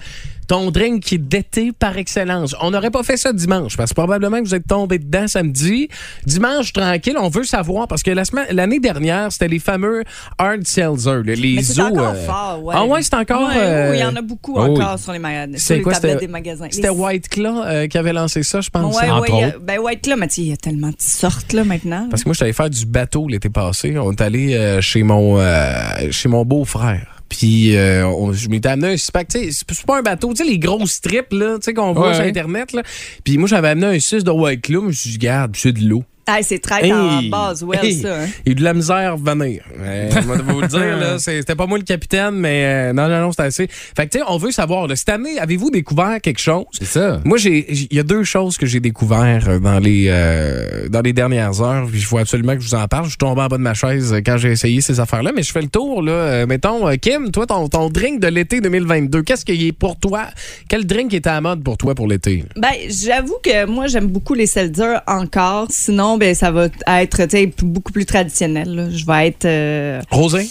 ton 0.46 0.70
drink 0.70 1.14
d'été 1.14 1.72
par 1.72 1.96
excellence. 1.98 2.54
On 2.60 2.70
n'aurait 2.70 2.90
pas 2.90 3.02
fait 3.02 3.16
ça 3.16 3.32
dimanche 3.32 3.76
parce 3.76 3.90
que 3.90 3.94
probablement 3.94 4.38
que 4.40 4.44
vous 4.44 4.54
êtes 4.54 4.66
tombé 4.66 4.98
dedans 4.98 5.26
samedi. 5.26 5.88
Dimanche, 6.26 6.72
tranquille, 6.72 7.16
on 7.18 7.28
veut 7.28 7.44
savoir 7.44 7.88
parce 7.88 8.02
que 8.02 8.10
la 8.10 8.24
semaine, 8.24 8.46
l'année 8.50 8.80
dernière, 8.80 9.30
c'était 9.32 9.48
les 9.48 9.58
fameux 9.58 10.04
hard 10.38 10.66
seltzer, 10.66 11.22
les 11.24 11.54
Mais 11.56 11.62
c'est 11.62 11.80
encore 11.80 12.14
euh, 12.14 12.26
fort, 12.26 12.62
ouais. 12.64 12.74
Ah 12.76 12.84
ouais, 12.84 13.02
c'est 13.02 13.14
encore. 13.14 13.48
Ouais, 13.48 13.54
euh, 13.56 13.90
oui, 13.92 13.96
il 13.98 14.00
y 14.00 14.04
en 14.04 14.16
a 14.16 14.22
beaucoup 14.22 14.54
oh 14.56 14.64
oui. 14.64 14.70
encore 14.82 14.98
sur 14.98 15.12
les, 15.12 15.18
magasins, 15.18 15.52
sur 15.56 15.60
C'est 15.66 15.76
les 15.76 15.82
quoi, 15.82 15.92
tablettes 15.94 16.12
c'était- 16.14 16.26
des 16.26 16.32
magasins. 16.32 16.66
C'était 16.70 16.88
Les- 16.88 16.94
White 16.94 17.28
Claw 17.28 17.62
euh, 17.64 17.86
qui 17.86 17.98
avait 17.98 18.12
lancé 18.12 18.42
ça, 18.42 18.60
je 18.60 18.70
pense? 18.70 18.94
Ouais, 18.96 19.02
ouais, 19.04 19.10
entre 19.10 19.32
a- 19.32 19.46
autres. 19.48 19.60
ben 19.60 19.78
White 19.78 20.02
Claw, 20.02 20.16
mais 20.16 20.26
il 20.36 20.48
y 20.48 20.52
a 20.52 20.56
tellement 20.56 20.88
de 20.88 20.94
sortes 20.98 21.52
là 21.52 21.64
maintenant. 21.64 22.06
Parce 22.10 22.22
que 22.22 22.28
moi, 22.28 22.34
je 22.34 22.40
t'allais 22.40 22.52
faire 22.52 22.70
du 22.70 22.86
bateau 22.86 23.28
l'été 23.28 23.48
passé. 23.48 23.96
On 23.98 24.12
est 24.12 24.20
allé 24.20 24.54
euh, 24.54 24.80
chez 24.80 25.02
mon 25.02 25.38
euh, 25.38 25.64
chez 26.10 26.28
mon 26.28 26.44
beau-frère. 26.44 27.13
Puis 27.28 27.76
euh, 27.76 28.06
on- 28.06 28.32
je 28.32 28.48
m'étais 28.48 28.68
amené 28.68 28.94
un 28.94 28.96
six-pack. 28.96 29.28
Tu 29.28 29.50
sais, 29.52 29.64
C'est 29.68 29.86
pas 29.86 29.98
un 29.98 30.02
bateau, 30.02 30.32
tu 30.34 30.44
sais, 30.44 30.50
les 30.50 30.58
gros 30.58 30.86
strips 30.86 31.32
là, 31.32 31.56
tu 31.56 31.64
sais, 31.64 31.74
qu'on 31.74 31.92
voit 31.92 32.08
Ouais, 32.08 32.14
sur. 32.14 32.24
Internet. 32.24 32.72
Là. 32.72 32.82
Puis 33.24 33.38
moi, 33.38 33.48
j'avais 33.48 33.68
amené 33.68 33.86
un 33.96 33.98
6 33.98 34.22
de 34.24 34.30
White 34.30 34.62
Claw. 34.62 34.82
Je 34.82 34.86
me 34.86 34.92
suis 34.92 35.10
dit, 35.10 35.18
garde, 35.18 35.56
c'est 35.56 35.72
de 35.72 35.80
l'eau. 35.80 36.04
Ah, 36.26 36.38
c'est 36.42 36.58
très 36.58 36.90
en 36.92 37.20
Hey! 37.20 37.28
base, 37.28 37.62
well, 37.62 37.78
Hey! 37.84 38.00
ça. 38.00 38.22
hein. 38.22 38.26
Il 38.44 38.48
y 38.48 38.50
a 38.50 38.52
eu 38.52 38.54
de 38.54 38.64
la 38.64 38.74
misère 38.74 39.12
à 39.12 39.16
venir. 39.16 39.62
Euh, 39.84 40.08
je 40.10 40.18
vais 40.20 40.42
vous 40.52 40.60
le 40.62 40.68
dire, 40.68 40.96
là, 40.96 41.18
c'est- 41.18 41.38
c'était 41.40 41.54
pas 41.54 41.66
moi 41.66 41.76
le 41.78 41.84
capitaine, 41.84 42.34
mais 42.36 42.64
euh, 42.64 42.92
non, 42.94 43.08
non, 43.08 43.20
non, 43.20 43.30
c'était 43.32 43.42
assez. 43.42 43.66
Fait 43.68 44.06
que, 44.06 44.12
tu 44.12 44.18
sais, 44.18 44.24
on 44.28 44.38
veut 44.38 44.50
savoir, 44.50 44.86
là, 44.86 44.96
cette 44.96 45.08
année, 45.10 45.38
avez-vous 45.38 45.70
découvert 45.70 46.20
quelque 46.22 46.40
chose? 46.40 46.64
C'est 46.72 46.86
ça. 46.86 47.20
Moi, 47.24 47.36
j'ai, 47.38 47.70
il 47.70 47.94
y 47.94 47.98
a 48.00 48.02
deux 48.02 48.24
choses 48.24 48.56
que 48.56 48.64
j'ai 48.66 48.80
découvert 48.80 49.44
euh, 49.48 49.58
dans 49.58 49.78
les 49.78 50.06
euh, 50.08 50.88
dans 50.88 51.00
les 51.02 51.12
dernières 51.12 51.60
heures. 51.60 51.86
Puis 51.88 51.98
il 51.98 52.04
faut 52.04 52.18
absolument 52.18 52.54
que 52.54 52.60
je 52.60 52.68
vous 52.68 52.74
en 52.74 52.86
parle. 52.88 53.04
Je 53.04 53.10
suis 53.10 53.18
tombé 53.18 53.42
en 53.42 53.46
bas 53.48 53.56
de 53.58 53.62
ma 53.62 53.74
chaise 53.74 54.12
euh, 54.14 54.20
quand 54.24 54.36
j'ai 54.38 54.52
essayé 54.52 54.80
ces 54.80 55.00
affaires-là, 55.00 55.32
mais 55.34 55.42
je 55.42 55.52
fais 55.52 55.62
le 55.62 55.68
tour 55.68 56.02
là. 56.02 56.12
Euh, 56.12 56.46
mettons, 56.46 56.88
euh, 56.88 56.94
Kim, 56.96 57.30
toi, 57.30 57.46
ton, 57.46 57.68
ton 57.68 57.88
drink 57.90 58.20
de 58.20 58.28
l'été 58.28 58.60
2022, 58.60 59.22
qu'est-ce 59.22 59.44
qui 59.44 59.66
est 59.68 59.72
pour 59.72 59.98
toi? 59.98 60.26
Quel 60.68 60.86
drink 60.86 61.12
est 61.14 61.26
à 61.26 61.34
la 61.34 61.40
mode 61.42 61.62
pour 61.62 61.76
toi 61.76 61.94
pour 61.94 62.06
l'été? 62.08 62.44
Ben, 62.56 62.70
j'avoue 62.88 63.36
que 63.42 63.66
moi, 63.66 63.86
j'aime 63.88 64.06
beaucoup 64.08 64.34
les 64.34 64.46
seltzers 64.46 65.00
encore. 65.06 65.66
Sinon, 65.70 66.13
ben, 66.18 66.35
ça 66.35 66.50
va 66.50 66.68
être, 66.87 67.64
beaucoup 67.64 67.92
plus 67.92 68.06
traditionnel. 68.06 68.75
là. 68.75 68.90
Je 68.90 69.04
vais 69.06 69.28
être. 69.28 69.44
euh, 69.44 70.00
Rosé? 70.11 70.49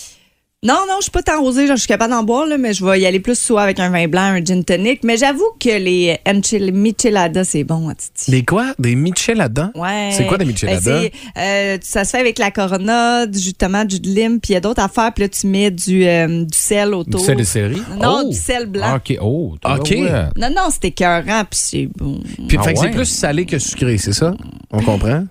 Non, 0.65 0.75
non, 0.88 0.96
je 1.00 1.01
suis 1.03 1.12
pas 1.12 1.22
tant 1.22 1.41
rosée, 1.41 1.67
genre, 1.67 1.75
je 1.75 1.82
suis 1.82 1.89
capable 1.89 2.12
d'en 2.13 2.24
boire, 2.24 2.46
là, 2.46 2.58
mais 2.58 2.72
je 2.74 2.86
vais 2.86 2.98
y 3.01 3.05
aller 3.05 3.20
plus 3.20 3.38
soit 3.38 3.63
avec 3.63 3.82
un 3.82 3.89
vin 3.89 4.08
blanc, 4.08 4.22
un 4.22 4.41
gin 4.41 4.63
tonic. 4.63 5.03
Mais 5.03 5.17
j'avoue 5.17 5.43
que 5.60 5.77
les 5.77 6.17
enchil- 6.25 6.72
micheladas, 6.72 7.43
c'est 7.43 7.65
bon, 7.65 7.89
hein, 7.89 7.93
Titi. 7.98 8.32
Des 8.32 8.46
quoi? 8.46 8.74
Des 8.79 8.96
micheladas 8.96 9.72
Ouais. 9.75 10.12
C'est 10.13 10.25
quoi 10.25 10.38
des 10.38 10.46
micheladas? 10.46 10.79
Ben, 11.01 11.10
c'est, 11.36 11.41
euh, 11.41 11.77
ça 11.82 12.05
se 12.05 12.12
fait 12.12 12.20
avec 12.20 12.39
la 12.39 12.50
corona, 12.50 13.25
du 13.27 13.38
jus 13.39 13.51
de 13.51 13.58
tomate, 13.58 13.89
du 13.89 13.96
jus 13.96 14.01
de 14.03 14.08
lime, 14.12 14.39
puis 14.39 14.51
il 14.51 14.53
y 14.53 14.55
a 14.55 14.62
d'autres 14.62 14.82
affaires, 14.82 15.12
puis 15.13 15.25
là, 15.25 15.27
tu 15.27 15.48
mets 15.48 15.70
du, 15.70 16.05
euh, 16.08 16.46
du 16.46 16.58
sel 16.58 16.93
autour. 16.93 17.20
Du 17.20 17.25
sel 17.25 17.36
de 17.39 17.43
céleri? 17.43 17.82
Non, 18.01 18.22
Oh! 18.24 18.29
du 18.29 18.38
sel 18.38 18.65
blanc. 18.67 18.96
OK. 18.96 19.17
Oh, 19.20 19.55
OK. 19.65 19.89
ouais. 19.89 20.10
Non, 20.38 20.48
non, 20.50 20.70
c'était 20.72 20.88
écœurant, 20.88 21.43
puis 21.43 21.60
c'est 21.62 21.89
bon. 21.93 22.22
Puis, 22.48 22.58
Ah 22.58 22.63
fait 22.63 22.74
que 22.74 22.79
c'est 22.79 22.86
ouais? 22.86 22.91
plus 22.91 23.05
salé 23.05 23.46
que 23.46 23.60
sucré, 23.60 23.98
c'est 23.98 24.13
ça? 24.13 24.34
On 24.72 24.82
comprend? 24.82 25.25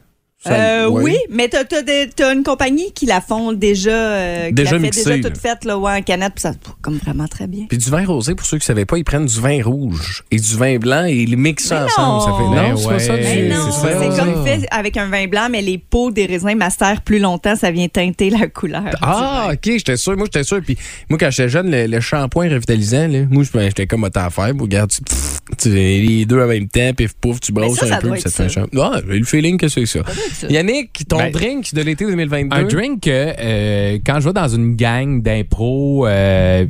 Euh, 0.46 0.88
ouais. 0.88 1.02
Oui, 1.04 1.16
mais 1.30 1.48
t'as 1.48 1.60
as, 1.62 2.32
une 2.32 2.42
compagnie 2.42 2.92
qui 2.92 3.06
la 3.06 3.20
font 3.20 3.52
déjà, 3.52 3.90
euh, 3.90 4.46
qui 4.48 4.54
Déjà 4.54 4.72
la 4.72 4.76
fait 4.78 4.82
mixée, 4.82 5.04
déjà 5.16 5.28
toute 5.28 5.38
faite 5.38 5.64
là, 5.64 5.78
ouais, 5.78 5.92
en 5.98 6.02
canette, 6.02 6.32
puis 6.34 6.42
ça 6.42 6.52
comme 6.80 6.96
vraiment 6.98 7.28
très 7.28 7.46
bien. 7.46 7.66
Puis 7.68 7.78
du 7.78 7.88
vin 7.90 8.04
rosé, 8.04 8.34
pour 8.34 8.44
ceux 8.46 8.56
qui 8.58 8.62
ne 8.62 8.66
savaient 8.66 8.84
pas, 8.84 8.98
ils 8.98 9.04
prennent 9.04 9.26
du 9.26 9.40
vin 9.40 9.62
rouge 9.62 10.24
et 10.32 10.36
du 10.40 10.56
vin 10.56 10.78
blanc 10.78 11.04
et 11.06 11.12
ils 11.14 11.30
les 11.30 11.36
mixent 11.36 11.70
Mais 11.70 11.76
ensemble. 11.78 12.20
Ça 12.22 12.36
fait 12.36 12.42
non. 12.42 12.70
non, 12.70 12.76
c'est 12.76 12.84
pas 12.88 12.92
Ouais. 12.94 12.98
ça. 12.98 13.12
Mais 13.14 13.42
du- 13.44 13.48
non, 13.54 13.70
c'est 13.70 13.80
ça. 13.92 14.00
c'est 14.00 14.18
comme 14.24 14.44
fait 14.44 14.66
avec 14.70 14.96
un 14.96 15.06
vin 15.08 15.26
blanc, 15.28 15.46
mais 15.50 15.62
les 15.62 15.78
peaux 15.78 16.10
des 16.10 16.26
raisins 16.26 16.54
macèrent 16.56 17.02
plus 17.02 17.18
longtemps, 17.20 17.54
ça 17.54 17.70
vient 17.70 17.86
teinter 17.88 18.30
la 18.30 18.48
couleur. 18.48 18.82
Ah, 19.00 19.50
ok, 19.52 19.58
j'étais 19.64 19.96
sûr. 19.96 20.16
Moi, 20.16 20.26
j'étais 20.26 20.44
sûr. 20.44 20.60
Puis 20.64 20.76
moi, 21.08 21.18
quand 21.20 21.30
j'étais 21.30 21.48
jeune, 21.48 21.70
le, 21.70 21.86
le 21.86 22.00
shampoing 22.00 22.48
revitalisant, 22.48 23.06
là, 23.06 23.20
moi, 23.30 23.44
je- 23.44 23.60
j'étais 23.60 23.86
comme 23.86 24.04
à 24.12 24.30
faire. 24.30 24.52
Regarde, 24.58 24.90
tu, 24.90 25.02
pff, 25.02 25.31
tu 25.58 25.68
les 25.70 26.24
deux 26.24 26.40
en 26.40 26.46
même 26.46 26.68
temps, 26.68 26.92
pif, 26.96 27.14
pouf, 27.14 27.40
tu 27.40 27.52
brosses 27.52 27.78
ça, 27.78 27.86
un 27.86 27.88
ça 27.88 27.98
peu, 27.98 28.10
puis 28.10 28.20
ça 28.20 28.30
te 28.30 28.48
fait 28.48 28.60
un. 28.60 28.66
Ah, 28.78 29.00
j'ai 29.08 29.18
le 29.18 29.24
feeling 29.24 29.58
que 29.58 29.68
c'est 29.68 29.86
ça. 29.86 30.00
Yannick, 30.48 31.06
ton 31.08 31.18
Ben, 31.18 31.30
drink 31.30 31.74
de 31.74 31.82
l'été 31.82 32.04
2022. 32.04 32.56
Un 32.56 32.64
drink 32.64 33.02
que 33.02 33.10
euh, 33.10 33.98
quand 34.04 34.20
je 34.20 34.28
vais 34.28 34.32
dans 34.32 34.48
une 34.48 34.76
gang 34.76 35.22
d'impro, 35.22 36.06
euh, 36.06 36.64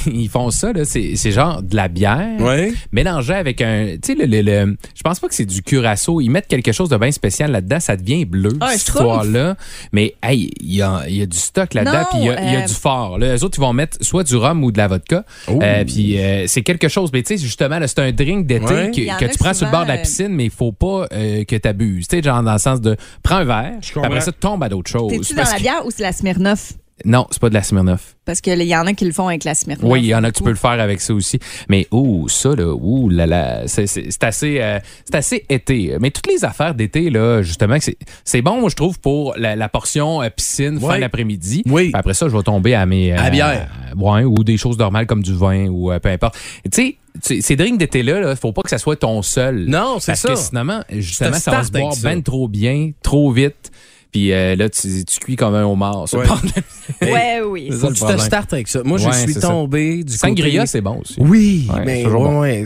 ils 0.06 0.28
font 0.28 0.50
ça, 0.50 0.72
là, 0.72 0.84
c'est 0.84 1.16
c'est 1.16 1.30
genre 1.30 1.62
de 1.62 1.74
la 1.76 1.88
bière 1.88 2.40
Ouais. 2.40 2.72
mélangée 2.92 3.34
avec 3.34 3.60
un. 3.60 3.96
Tu 4.02 4.12
sais, 4.12 4.14
le, 4.14 4.26
le- 4.26 4.42
le- 4.42 4.76
je 4.94 5.02
pense 5.02 5.20
pas 5.20 5.28
que 5.28 5.34
c'est 5.34 5.44
du 5.44 5.62
curaçao. 5.62 6.20
Ils 6.20 6.28
mettent 6.30 6.48
quelque 6.48 6.72
chose 6.72 6.88
de 6.88 6.96
bien 6.96 7.10
spécial 7.10 7.50
là-dedans. 7.52 7.80
Ça 7.80 7.96
devient 7.96 8.24
bleu, 8.24 8.50
Ah, 8.60 8.68
cette 8.72 8.88
histoire-là. 8.88 9.56
Mais, 9.92 10.14
hey, 10.22 10.50
il 10.60 10.74
y 10.74 10.82
a, 10.82 11.02
il 11.08 11.16
y 11.16 11.22
a 11.22 11.26
du 11.26 11.36
stock 11.36 11.74
là-dedans, 11.74 12.04
puis 12.10 12.20
il 12.20 12.24
y, 12.26 12.28
a- 12.30 12.42
il 12.42 12.52
y 12.52 12.56
a 12.56 12.60
euh, 12.60 12.66
du 12.66 12.74
fort. 12.74 13.18
Là. 13.18 13.32
Les 13.34 13.44
autres, 13.44 13.58
ils 13.58 13.60
vont 13.62 13.72
mettre 13.72 13.98
soit 14.00 14.24
du 14.24 14.36
rhum 14.36 14.62
ou 14.64 14.72
de 14.72 14.78
la 14.78 14.88
vodka. 14.88 15.24
Oh. 15.48 15.58
Euh, 15.62 15.84
puis 15.84 16.18
euh, 16.20 16.44
c'est 16.46 16.62
quelque 16.62 16.88
chose. 16.88 17.10
Mais 17.12 17.22
tu 17.22 17.36
sais, 17.36 17.42
justement, 17.42 17.78
là, 17.78 17.88
c'est 17.88 18.00
un 18.00 18.12
drink 18.12 18.46
d'été 18.46 18.64
Ouais. 18.64 18.90
que, 18.90 19.24
tu 19.26 19.38
prends 19.38 19.54
sur 19.54 19.66
le 19.66 19.72
bord 19.72 19.82
de 19.84 19.88
la 19.88 19.98
piscine, 19.98 20.28
mais 20.28 20.44
il 20.44 20.50
faut 20.50 20.72
pas 20.72 21.06
euh, 21.12 21.44
que 21.44 21.56
tu 21.56 21.68
abuses. 21.68 22.08
Tu 22.08 22.16
sais, 22.16 22.22
genre 22.22 22.42
dans 22.42 22.52
le 22.52 22.58
sens 22.58 22.80
de 22.80 22.96
prends 23.22 23.36
un 23.36 23.44
verre, 23.44 23.72
après 24.02 24.20
ça, 24.20 24.32
tombe 24.32 24.62
à 24.62 24.68
d'autres 24.68 24.90
choses. 24.90 25.10
T'es-tu 25.10 25.34
dans 25.34 25.42
la 25.42 25.52
que- 25.56 25.60
bière 25.60 25.86
ou 25.86 25.90
c'est 25.90 26.02
la 26.02 26.12
Smirnoff? 26.12 26.72
Non, 27.04 27.26
c'est 27.30 27.40
pas 27.40 27.48
de 27.48 27.54
la 27.54 27.62
Smirnoff. 27.62 28.14
Parce 28.24 28.40
qu'il 28.40 28.62
y 28.62 28.76
en 28.76 28.86
a 28.86 28.92
qui 28.94 29.04
le 29.04 29.12
font 29.12 29.26
avec 29.26 29.42
la 29.44 29.54
Smirnoff. 29.54 29.90
Oui, 29.90 30.00
il 30.00 30.06
y 30.06 30.14
en 30.14 30.22
a 30.22 30.30
que 30.30 30.36
tu 30.36 30.44
peux 30.44 30.50
le 30.50 30.56
faire 30.56 30.70
avec 30.80 31.00
ça 31.00 31.12
aussi. 31.12 31.40
Mais 31.68 31.88
ouh, 31.90 32.28
ça 32.28 32.50
là, 32.54 32.72
ouh 32.72 33.08
là 33.10 33.26
là, 33.26 33.62
c'est 33.66 34.22
assez, 34.22 34.60
euh, 34.60 34.78
c'est 35.04 35.14
assez 35.16 35.44
été. 35.48 35.96
Mais 36.00 36.10
toutes 36.12 36.28
les 36.28 36.44
affaires 36.44 36.74
d'été 36.74 37.10
là, 37.10 37.42
justement, 37.42 37.76
c'est 37.80 37.96
c'est 38.24 38.42
bon, 38.42 38.60
moi 38.60 38.70
je 38.70 38.76
trouve 38.76 39.00
pour 39.00 39.34
la, 39.36 39.56
la 39.56 39.68
portion 39.68 40.22
euh, 40.22 40.30
piscine 40.30 40.80
fin 40.80 41.00
d'après-midi. 41.00 41.64
Oui. 41.66 41.90
Après 41.94 42.14
ça, 42.14 42.28
je 42.28 42.36
vais 42.36 42.42
tomber 42.44 42.74
à 42.74 42.86
mes 42.86 43.12
euh, 43.12 43.16
À 43.18 43.28
bière. 43.30 43.68
ouais, 43.96 44.22
ou 44.22 44.44
des 44.44 44.56
choses 44.56 44.78
normales 44.78 45.06
comme 45.06 45.22
du 45.22 45.34
vin 45.34 45.66
ou 45.66 45.90
euh, 45.90 45.98
peu 45.98 46.10
importe. 46.10 46.36
Tu 46.72 46.96
sais, 47.20 47.40
ces 47.40 47.56
drinks 47.56 47.78
d'été 47.78 48.02
là, 48.02 48.34
faut 48.36 48.52
pas 48.52 48.62
que 48.62 48.70
ça 48.70 48.78
soit 48.78 48.96
ton 48.96 49.20
seul. 49.22 49.66
Non, 49.66 49.96
c'est 50.00 50.12
Parce 50.12 50.20
ça. 50.20 50.28
que 50.30 50.34
sinon, 50.36 50.80
justement, 50.90 51.34
Ça 51.34 51.50
va 51.50 51.64
se 51.64 51.70
boire 51.72 51.92
ça. 51.92 52.08
ben 52.08 52.22
trop 52.22 52.48
bien, 52.48 52.90
trop 53.02 53.30
vite. 53.32 53.70
Puis 54.14 54.32
euh, 54.32 54.54
là, 54.54 54.68
tu, 54.70 55.04
tu 55.04 55.18
cuis 55.18 55.34
comme 55.34 55.56
un 55.56 55.64
homard. 55.66 56.06
Ouais. 56.14 56.24
de 56.24 57.06
Ouais, 57.12 57.40
oui. 57.44 57.68
Faut 57.72 57.88
que 57.88 57.94
tu 57.94 58.00
te 58.04 58.20
startes 58.20 58.52
avec 58.52 58.68
ça. 58.68 58.80
Moi, 58.84 58.96
je 58.96 59.10
suis 59.10 59.32
c'est 59.32 59.40
ça. 59.40 59.48
tombé 59.48 60.04
du 60.04 60.12
Sangria, 60.12 60.60
côté... 60.60 60.66
c'est 60.68 60.80
bon 60.80 61.00
aussi. 61.00 61.16
Oui, 61.18 61.66
Ouais, 61.74 61.82
mais 61.84 62.06
ouais, 62.06 62.12
bon. 62.12 62.44
euh, 62.44 62.64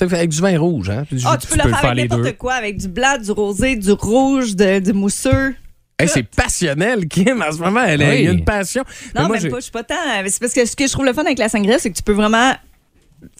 avec 0.00 0.30
du 0.30 0.40
vin 0.40 0.58
rouge. 0.58 0.88
Hein, 0.88 1.04
du- 1.12 1.22
Ah, 1.26 1.36
tu 1.38 1.48
peux 1.48 1.52
tu 1.52 1.58
le 1.58 1.62
peux 1.64 1.68
le 1.68 1.74
faire 1.74 1.80
faire 1.82 1.90
avec 1.90 2.10
n'importe 2.10 2.38
quoi, 2.38 2.54
avec 2.54 2.78
du 2.78 2.88
blanc, 2.88 3.18
du 3.22 3.30
rosé, 3.30 3.76
du 3.76 3.92
rouge, 3.92 4.56
de- 4.56 4.78
du 4.78 4.94
mousseux. 4.94 5.54
Hey, 5.98 6.08
c'est 6.08 6.22
passionnel, 6.22 7.06
Kim, 7.08 7.42
en 7.46 7.52
ce 7.52 7.58
moment. 7.58 7.84
Elle 7.86 8.02
a, 8.02 8.08
Oui. 8.08 8.22
une 8.24 8.42
passion. 8.44 8.82
Mais 9.14 9.20
Non, 9.20 9.26
moi, 9.28 9.38
même 9.38 9.50
pas. 9.50 9.56
Je 9.58 9.62
suis 9.64 9.72
pas 9.72 9.84
tant. 9.84 9.94
C'est 10.28 10.40
parce 10.40 10.54
que 10.54 10.64
ce 10.64 10.74
que 10.76 10.86
je 10.86 10.92
trouve 10.92 11.04
le 11.04 11.12
fun 11.12 11.24
avec 11.26 11.38
la 11.38 11.50
sangria, 11.50 11.78
c'est 11.78 11.90
que 11.90 11.96
tu 11.96 12.02
peux 12.02 12.12
vraiment 12.14 12.54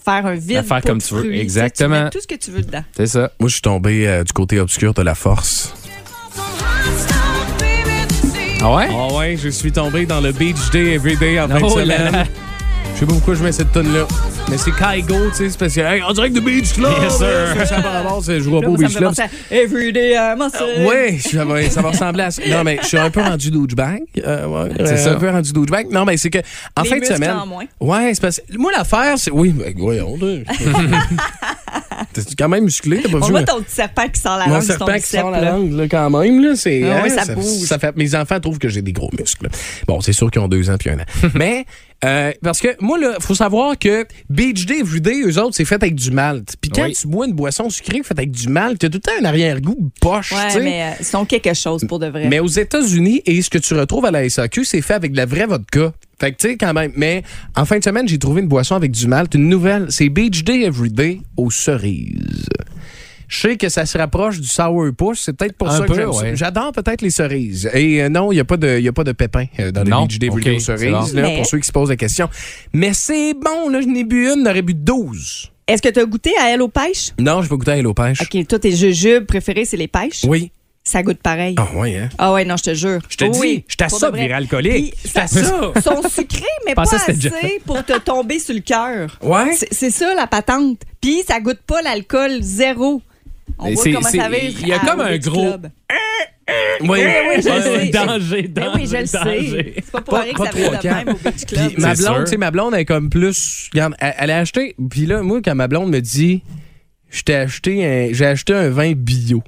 faire 0.05 0.27
un 0.27 0.35
vide. 0.35 0.57
La 0.57 0.63
faire 0.63 0.81
pour 0.83 0.91
comme 0.91 1.01
tu 1.01 1.15
veux. 1.15 1.35
Exactement. 1.35 1.97
Tu 1.97 2.05
mets 2.05 2.11
tout 2.11 2.21
ce 2.21 2.27
que 2.27 2.35
tu 2.35 2.51
veux 2.51 2.61
dedans. 2.61 2.85
C'est 2.95 3.07
ça. 3.07 3.31
Moi, 3.41 3.49
je 3.49 3.55
suis 3.55 3.63
tombé 3.63 4.07
euh, 4.07 4.25
du 4.25 4.33
côté 4.35 4.61
obscur 4.61 4.93
de 4.93 5.01
la 5.01 5.15
force. 5.15 5.73
Ah 8.69 8.75
ouais? 8.75 8.89
Ah 8.91 9.15
ouais, 9.15 9.37
je 9.37 9.49
suis 9.49 9.71
tombé 9.71 10.07
dans 10.07 10.21
le 10.21 10.33
Beach 10.33 10.71
Day 10.73 10.95
Everyday 10.95 11.39
en 11.39 11.47
fin 11.47 11.61
de 11.61 11.65
Oh 11.65 11.79
semaine. 11.79 12.27
Je 12.95 12.99
sais 12.99 13.07
pas 13.07 13.13
pourquoi 13.13 13.35
je 13.37 13.45
mets 13.45 13.53
cette 13.53 13.71
tonne 13.71 13.95
là 13.95 14.09
Mais 14.51 14.59
c'est 14.59 14.73
Kygo, 14.73 15.31
tu 15.31 15.37
sais, 15.37 15.51
c'est 15.51 15.59
parce 15.59 15.73
que, 15.73 15.81
hey, 15.83 16.03
on 16.03 16.13
dirait 16.13 16.31
que 16.31 16.35
de 16.35 16.41
Beach 16.41 16.73
Club! 16.73 16.91
Yes, 17.01 17.17
sir. 17.17 17.67
Ça, 18.25 18.41
je 18.41 18.51
vois 18.51 18.63
pas 18.63 18.69
au 18.69 18.77
Beach 18.77 18.97
Club. 18.97 19.15
Everyday 19.53 20.15
I'm 20.15 20.43
a 20.43 20.51
slave. 20.51 20.85
Oui, 20.85 21.21
ça 21.21 21.45
va, 21.81 21.91
ressembler 21.91 22.25
à 22.25 22.31
ça. 22.33 22.43
Non, 22.45 22.65
mais 22.65 22.81
je 22.83 22.89
suis 22.89 22.99
un 22.99 23.09
peu 23.09 23.21
rendu 23.21 23.53
douchebag. 23.53 24.03
Euh, 24.25 24.47
ouais, 24.49 24.71
C'est 24.79 24.83
euh, 24.83 24.97
ça. 24.97 25.13
Un 25.13 25.21
peu 25.21 25.31
rendu 25.31 25.53
douchebag. 25.53 25.93
Non, 25.93 26.05
mais 26.05 26.17
c'est 26.17 26.31
que, 26.31 26.41
en 26.77 26.83
Les 26.83 26.89
fin 26.89 26.99
de 26.99 27.05
semaine. 27.05 27.37
en 27.37 27.47
moins. 27.47 27.67
Ouais, 27.79 28.15
c'est 28.15 28.21
parce 28.21 28.41
que, 28.41 28.59
moi, 28.59 28.73
l'affaire, 28.77 29.15
c'est. 29.17 29.31
Oui, 29.31 29.51
ben, 29.51 29.73
voyons. 29.77 30.19
T'es 32.25 32.35
quand 32.39 32.49
même 32.49 32.65
musclé, 32.65 33.01
t'as 33.03 33.11
pas 33.11 33.19
On 33.19 33.27
vu? 33.27 33.31
voit 33.33 33.43
ton 33.45 33.61
petit 33.63 33.75
serpent 33.75 34.09
qui 34.09 34.21
sort 34.21 34.37
la 34.39 34.47
Mon 34.47 34.53
langue 34.55 34.63
ton 34.63 34.67
serpent 34.67 34.95
qui 34.95 35.03
sort 35.03 35.31
la 35.31 35.41
là. 35.41 35.51
langue, 35.53 35.73
là, 35.73 35.89
quand 35.89 36.11
même, 36.11 36.43
là, 36.43 36.57
c'est. 36.57 36.83
Ah 36.85 37.03
ouais, 37.03 37.13
hein, 37.13 37.25
ça 37.25 37.35
bouge. 37.35 37.45
ça 37.45 37.79
fait, 37.79 37.97
mes 37.97 38.15
enfants 38.15 38.41
trouvent 38.41 38.59
que 38.59 38.69
j'ai 38.69 38.83
des 38.83 38.93
gros 38.93 39.11
muscles. 39.19 39.49
Bon, 39.87 40.01
c'est 40.01 40.13
sûr 40.13 40.31
qu'ils 40.31 40.41
ont 40.43 40.49
deux 40.49 40.71
ans 40.71 40.77
puis 40.79 40.91
un 40.91 40.99
an. 41.01 41.05
Mais, 41.35 41.65
euh, 42.05 42.33
parce 42.43 42.61
que 42.61 42.69
moi, 42.81 42.99
là, 42.99 43.17
faut 43.21 43.35
savoir 43.35 43.79
que 43.79 44.07
Beach 44.31 44.67
Day 44.67 44.81
Everyday, 44.81 45.23
eux 45.27 45.39
autres, 45.39 45.55
c'est 45.57 45.65
fait 45.65 45.77
avec 45.77 45.95
du 45.95 46.11
malt. 46.11 46.55
Puis 46.61 46.71
quand 46.71 46.85
Oui. 46.85 46.93
tu 46.99 47.07
bois 47.09 47.27
une 47.27 47.33
boisson 47.33 47.71
sucrée 47.71 48.03
faite 48.05 48.19
avec 48.19 48.31
du 48.31 48.49
malt, 48.49 48.79
t'as 48.79 48.89
tout 48.89 48.99
le 48.99 49.01
temps 49.01 49.13
un 49.21 49.25
arrière-goût 49.25 49.91
poche, 50.01 50.33
Ouais, 50.33 50.51
sais. 50.51 50.61
mais 50.61 50.83
euh, 50.83 50.91
ils 51.01 51.07
sont 51.07 51.25
quelque 51.25 51.55
chose 51.55 51.85
pour 51.89 51.99
de 51.99 52.07
vrai. 52.07 52.29
Mais 52.29 52.39
aux 52.41 52.47
États-Unis, 52.47 53.23
et 53.27 53.41
ce 53.43 53.49
que 53.51 53.59
tu 53.59 53.75
retrouves 53.75 54.05
à 54.05 54.11
la 54.11 54.29
SAQ, 54.29 54.65
c'est 54.65 54.83
fait 54.83 54.95
avec 54.95 55.13
de 55.13 55.17
la 55.17 55.27
vraie 55.27 55.47
vodka. 55.47 55.93
Fait 56.19 56.33
que, 56.33 56.37
tu 56.39 56.49
sais, 56.49 56.57
quand 56.57 56.73
même. 56.73 56.93
Mais 56.97 57.23
en 57.57 57.65
fin 57.65 57.79
de 57.79 57.85
semaine, 57.85 58.09
j'ai 58.09 58.19
trouvé 58.19 58.41
une 58.41 58.49
boisson 58.49 58.75
avec 58.75 58.91
du 58.91 59.07
malt, 59.07 59.35
une 59.35 59.49
nouvelle. 59.49 59.87
C'est 59.91 60.09
Beach 60.09 60.45
Day 60.45 60.63
Everyday 60.63 61.21
aux 61.37 61.51
cerises. 61.51 62.47
Je 63.29 63.41
sais 63.41 63.57
que 63.57 63.69
ça 63.69 63.85
se 63.87 63.99
rapproche 63.99 64.41
du 64.41 64.47
sourpuss. 64.47 65.21
C'est 65.21 65.33
peut-être 65.37 65.57
pour 65.57 65.69
Un 65.69 65.79
ça 65.79 65.83
peu, 65.85 65.89
que 65.89 65.95
j'aime 65.95 66.13
ça. 66.13 66.21
ouais. 66.23 66.37
J'adore 66.37 66.71
peut-être 66.73 67.03
les 67.03 67.11
cerises. 67.11 67.69
Et 67.75 68.03
euh, 68.03 68.09
non, 68.09 68.31
il 68.31 68.37
n'y 68.37 68.41
a, 68.41 68.45
pas 68.45 68.57
de- 68.57 68.79
il 68.79 68.85
y 68.85 68.89
a 68.89 68.93
pas 68.93 69.03
de 69.05 69.11
pépins 69.13 69.47
euh, 69.59 69.73
dans 69.73 69.83
les 69.83 69.91
Non? 69.91 70.07
Beach 70.07 70.19
Day 70.21 70.27
Everyday 70.29 70.51
Ok, 70.53 70.57
aux 70.57 70.61
c'est 70.61 70.77
cerises, 70.77 70.93
bon. 71.13 71.21
là, 71.21 71.23
Mais- 71.29 71.37
pour 71.37 71.47
ceux 71.47 71.59
qui 71.59 71.67
se 71.67 71.73
posent 71.73 71.89
la 71.91 71.97
question. 71.97 72.29
Mais 72.73 72.93
c'est 72.95 73.35
bon, 73.35 73.69
là. 73.69 73.81
Je 73.81 73.87
n'ai 73.89 74.05
bu 74.05 74.29
une, 74.33 74.45
j'aurais 74.47 74.63
bu 74.63 74.75
12. 74.75 75.51
Est-ce 75.67 75.83
que 75.83 75.89
tu 75.89 75.99
as 75.99 76.05
goûté 76.05 76.31
à 76.41 76.51
elle 76.51 76.63
aux 76.63 76.69
pêches? 76.69 77.11
Non, 77.19 77.43
je 77.43 77.51
vais 77.51 77.57
goûter 77.57 77.73
à 77.73 77.83
l'eau 77.83 77.93
pêche. 77.95 78.21
OK, 78.23 78.47
toi, 78.47 78.59
tes 78.61 78.71
jujubes 78.71 79.27
préférés, 79.27 79.65
c'est 79.65 79.77
les 79.77 79.89
pêches? 79.89 80.23
Oui. 80.25 80.53
Ça 80.89 81.03
goûte 81.03 81.19
pareil. 81.19 81.57
Ah, 81.59 81.67
oui, 81.75 81.97
hein? 81.97 82.09
Ah 82.17 82.33
ouais, 82.33 82.45
non, 82.45 82.57
je 82.57 82.63
te 82.63 82.75
jure. 82.75 83.01
Je 83.09 83.17
te 83.17 83.25
Oui, 83.25 83.31
dis, 83.33 83.39
oui, 83.41 83.65
je 83.67 83.75
t'assure, 83.75 83.99
pour 83.99 84.07
de 84.07 84.13
vrai. 84.13 84.23
virer 84.23 84.35
alcoolique. 84.35 84.95
Puis, 84.95 85.09
Je 85.09 85.13
t'assure. 85.15 85.73
Ils 85.75 85.83
sont 85.83 86.01
sucrés, 86.09 86.45
mais 86.65 86.75
pas 86.77 86.83
assez 86.83 87.13
déjà- 87.13 87.31
pour 87.65 87.85
te 87.85 87.99
tomber 87.99 88.39
sur 88.39 88.55
le 88.55 88.61
cœur. 88.61 89.19
Ouais. 89.21 89.53
C'est- 89.73 89.91
ça, 89.91 90.15
la 90.15 90.29
patente. 90.29 90.79
Puis, 91.01 91.25
ça 91.27 91.41
goûte 91.41 91.59
pas 91.67 91.83
l'alcool, 91.83 92.39
zéro. 92.41 93.03
On 93.59 93.73
voit 93.73 93.83
comment 93.85 94.01
ça 94.03 94.29
vire 94.29 94.53
il 94.61 94.69
y 94.69 94.73
a 94.73 94.79
comme 94.79 95.01
un 95.01 95.19
gros- 95.19 95.41
Club. 95.49 95.71
Oui, 96.83 96.89
Oui, 96.89 97.01
oui, 97.01 97.43
je 97.43 97.49
le 97.49 97.55
Ouais, 97.55 97.81
sais. 97.87 97.89
danger, 97.89 98.43
Ben 98.43 98.71
oui, 98.77 98.87
je 98.87 98.97
le 98.97 99.03
danger, 99.03 99.07
sais. 99.07 99.19
danger. 99.19 99.73
C'est 99.77 99.91
pas 99.91 100.01
pour 100.03 100.15
Pas- 100.15 100.21
rien 100.21 100.33
que 100.35 100.39
ça 100.39 100.45
de 100.45 100.51
trois 100.81 100.93
même 100.95 101.09
au 101.09 101.15
Beach 101.15 101.45
Club. 101.47 101.73
Puis 101.73 101.83
ma 101.83 101.95
blonde, 101.95 102.25
tu 102.25 102.31
sais, 102.31 102.37
ma 102.37 102.51
blonde 102.53 102.75
elle 102.75 102.81
est 102.81 102.85
comme 102.85 103.11
plus. 103.11 103.69
Regarde, 103.73 103.95
elle, 103.99 104.15
elle 104.19 104.31
a 104.31 104.39
acheté. 104.39 104.77
Puis 104.89 105.07
là, 105.07 105.23
moi, 105.23 105.41
quand 105.45 105.55
ma 105.57 105.67
blonde 105.67 105.91
me 105.91 105.99
dit, 106.01 106.43
je 107.11 107.23
t'ai 107.23 107.35
acheté 107.35 107.85
un, 107.85 108.13
j'ai 108.13 108.27
acheté 108.27 108.53
un 108.53 108.69
vin 108.69 108.93
bio. 108.93 109.43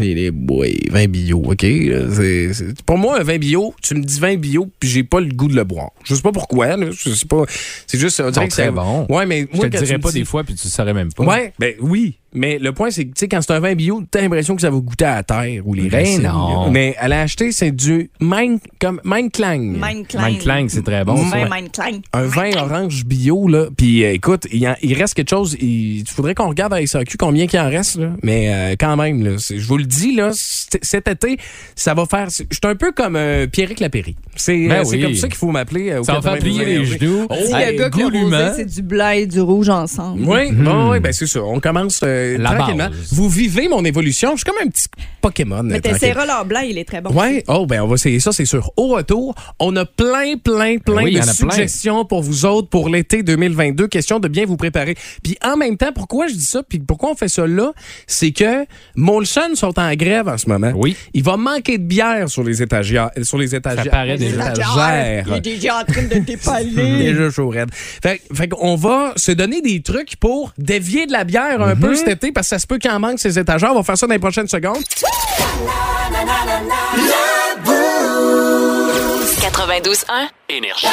Et 0.00 0.14
les 0.14 0.30
boy, 0.30 0.78
vin 0.90 1.06
bio, 1.06 1.38
ok? 1.44 1.60
C'est, 1.60 2.52
c'est- 2.54 2.82
pour 2.82 2.96
moi, 2.98 3.20
un 3.20 3.22
vin 3.24 3.38
bio, 3.38 3.74
tu 3.82 3.94
me 3.94 4.02
dis 4.02 4.18
vin 4.20 4.36
bio, 4.36 4.68
puis 4.80 4.88
j'ai 4.88 5.02
pas 5.04 5.20
le 5.20 5.28
goût 5.32 5.48
de 5.48 5.54
le 5.56 5.64
boire. 5.64 5.90
Je 6.04 6.14
sais 6.14 6.22
pas 6.22 6.32
pourquoi. 6.32 6.76
Là, 6.76 6.86
je 6.90 7.10
sais 7.10 7.26
pas. 7.26 7.44
C'est 7.86 7.98
juste, 7.98 8.20
on 8.20 8.30
dirait 8.30 8.44
Sont 8.44 8.48
que 8.48 8.54
c'est 8.54 8.70
bons. 8.70 9.06
Ouais, 9.10 9.26
mais 9.26 9.46
Je 9.52 9.56
moi, 9.56 9.68
te 9.68 9.76
dirais 9.76 9.98
pas 9.98 10.10
dis- 10.12 10.20
des 10.20 10.24
fois, 10.24 10.44
puis 10.44 10.54
tu 10.54 10.66
le 10.66 10.70
saurais 10.70 10.94
même 10.94 11.12
pas. 11.12 11.24
Ouais, 11.24 11.52
ben 11.58 11.74
oui. 11.80 12.18
Mais 12.34 12.58
le 12.58 12.72
point, 12.72 12.90
c'est 12.90 13.04
que, 13.04 13.08
tu 13.10 13.20
sais, 13.20 13.28
quand 13.28 13.40
c'est 13.42 13.52
un 13.52 13.60
vin 13.60 13.74
bio, 13.74 14.02
t'as 14.10 14.20
l'impression 14.22 14.54
que 14.56 14.62
ça 14.62 14.70
va 14.70 14.78
goûter 14.78 15.04
à 15.04 15.16
la 15.16 15.22
terre 15.22 15.62
ou 15.66 15.74
les 15.74 15.88
Ben 15.88 16.00
racines. 16.00 16.22
non. 16.22 16.70
Mais 16.70 16.94
elle 17.00 17.12
a 17.12 17.20
acheté, 17.22 17.52
c'est 17.52 17.70
du 17.72 18.10
Mein, 18.20 18.58
comme 18.80 19.00
Mein 19.04 19.30
Klang. 19.30 19.76
Mein 19.78 20.04
Klein. 20.06 20.22
Mike 20.22 20.44
Lang, 20.44 20.68
c'est 20.68 20.82
très 20.84 21.04
bon. 21.04 21.14
Mein 21.24 21.48
un 22.12 22.22
vin 22.24 22.50
orange 22.56 23.04
bio, 23.04 23.48
là. 23.48 23.66
Puis 23.76 24.04
euh, 24.04 24.12
écoute, 24.12 24.46
il, 24.52 24.66
en- 24.66 24.76
il 24.82 24.94
reste 24.94 25.14
quelque 25.14 25.30
chose. 25.30 25.56
Il 25.60 26.04
faudrait 26.08 26.34
qu'on 26.34 26.48
regarde 26.48 26.72
à 26.74 26.84
SAQ 26.86 27.16
combien 27.18 27.46
qu'il 27.46 27.60
en 27.60 27.68
reste, 27.68 27.96
là. 27.96 28.10
Mais 28.22 28.52
euh, 28.52 28.76
quand 28.78 28.96
même, 28.96 29.22
là, 29.24 29.32
je 29.38 29.66
vous 29.66 29.78
le 29.78 29.84
dis, 29.84 30.14
là, 30.14 30.30
cet 30.34 31.08
été, 31.08 31.36
ça 31.76 31.94
va 31.94 32.06
faire. 32.06 32.28
Je 32.30 32.34
suis 32.44 32.48
un 32.64 32.74
peu 32.76 32.92
comme 32.92 33.16
euh, 33.16 33.46
Pierrick 33.46 33.80
Lapéry. 33.80 34.16
C'est 34.36 34.68
Ben 34.68 34.80
euh, 34.80 34.84
oui. 34.86 35.02
comme 35.02 35.14
ça 35.14 35.28
qu'il 35.28 35.36
faut 35.36 35.50
m'appeler. 35.50 35.90
euh, 35.90 36.02
Ça 36.02 36.14
va 36.14 36.22
faire 36.22 36.32
92 36.38 36.58
plier 36.58 36.78
les 36.78 36.84
genoux. 36.84 37.26
Oh, 37.28 37.34
Dis 37.46 37.52
Hey, 37.54 37.76
le 37.76 37.88
gars 37.88 38.54
c'est 38.56 38.66
du 38.66 38.82
blanc 38.82 39.10
et 39.10 39.26
du 39.26 39.40
rouge 39.40 39.68
ensemble. 39.68 40.22
Oui, 40.26 40.50
bon, 40.52 40.90
oui, 40.92 41.00
ben 41.00 41.12
c'est 41.12 41.26
ça. 41.26 41.42
On 41.42 41.60
commence 41.60 42.00
euh, 42.22 42.38
La 42.38 42.54
tranquillement. 42.54 42.88
base. 42.88 43.12
Vous 43.12 43.28
vivez 43.28 43.68
mon 43.68 43.84
évolution. 43.84 44.30
Je 44.32 44.36
suis 44.36 44.44
comme 44.44 44.66
un 44.66 44.68
petit 44.70 44.86
Pokémon. 45.20 45.62
Mais 45.62 45.76
euh, 45.76 45.80
t'essaieras 45.80 46.26
l'or 46.26 46.44
blanc, 46.44 46.60
il 46.60 46.78
est 46.78 46.84
très 46.84 47.00
bon. 47.00 47.10
Ouais, 47.12 47.44
oh 47.48 47.64
ben 47.66 47.80
on 47.82 47.86
va 47.86 47.94
essayer 47.94 48.18
ça, 48.20 48.32
c'est 48.32 48.44
sûr. 48.44 48.72
Au 48.76 48.88
retour, 48.88 49.34
on 49.60 49.74
a 49.76 49.84
plein, 49.84 50.36
plein, 50.36 50.78
plein 50.78 51.04
Oui, 51.04 51.12
il 51.12 51.16
y 51.16 51.20
de 51.20 51.24
plein. 51.24 51.32
suggestions 51.32 52.04
pour 52.04 52.22
vous 52.22 52.44
autres 52.44 52.68
pour 52.68 52.88
l'été 52.88 53.22
2022. 53.22 53.86
Question 53.88 54.18
de 54.18 54.26
bien 54.28 54.46
vous 54.46 54.56
préparer. 54.56 54.96
Puis 55.22 55.36
en 55.44 55.56
même 55.56 55.76
temps, 55.76 55.92
pourquoi 55.94 56.26
je 56.26 56.34
dis 56.34 56.44
ça, 56.44 56.62
puis 56.68 56.78
pourquoi 56.80 57.10
on 57.10 57.14
fait 57.14 57.28
ça 57.28 57.46
là, 57.46 57.72
c'est 58.06 58.32
que 58.32 58.64
Molson 58.96 59.54
sont 59.54 59.78
en 59.78 59.94
grève 59.94 60.28
en 60.28 60.38
ce 60.38 60.48
moment. 60.48 60.72
Oui. 60.74 60.96
Il 61.14 61.22
va 61.22 61.36
manquer 61.36 61.78
de 61.78 61.84
bière 61.84 62.28
sur 62.28 62.42
les 62.44 62.62
étagères, 62.62 63.10
sur 63.22 63.38
les 63.38 63.54
étagères. 63.54 63.84
Ça 63.84 63.90
paraît 63.90 64.16
Les 64.16 64.30
déjà. 64.30 64.50
étagères, 64.50 65.24
Il 65.28 65.34
est 65.34 65.40
déjà 65.40 65.78
en 65.80 65.84
train 65.84 66.02
de 66.02 66.18
dépaler. 66.18 66.72
Déjà 67.12 67.30
chaud 67.30 67.48
raide. 67.48 67.70
Fait, 67.72 68.20
fait 68.34 68.48
qu'on 68.48 68.76
va 68.76 69.12
se 69.16 69.32
donner 69.32 69.60
des 69.60 69.82
trucs 69.82 70.16
pour 70.16 70.52
dévier 70.58 71.06
de 71.06 71.12
la 71.12 71.24
bière 71.24 71.60
un 71.62 71.76
peu 71.76 71.94
parce 72.16 72.48
que 72.48 72.56
ça 72.56 72.58
se 72.58 72.66
peut 72.66 72.78
qu'il 72.78 72.90
en 72.90 73.00
manque 73.00 73.18
ces 73.18 73.38
étagères. 73.38 73.70
On 73.72 73.76
va 73.76 73.82
faire 73.82 73.98
ça 73.98 74.06
dans 74.06 74.12
les 74.12 74.18
prochaines 74.18 74.48
secondes. 74.48 74.82
92.1. 79.40 80.28
Énergie. 80.48 80.86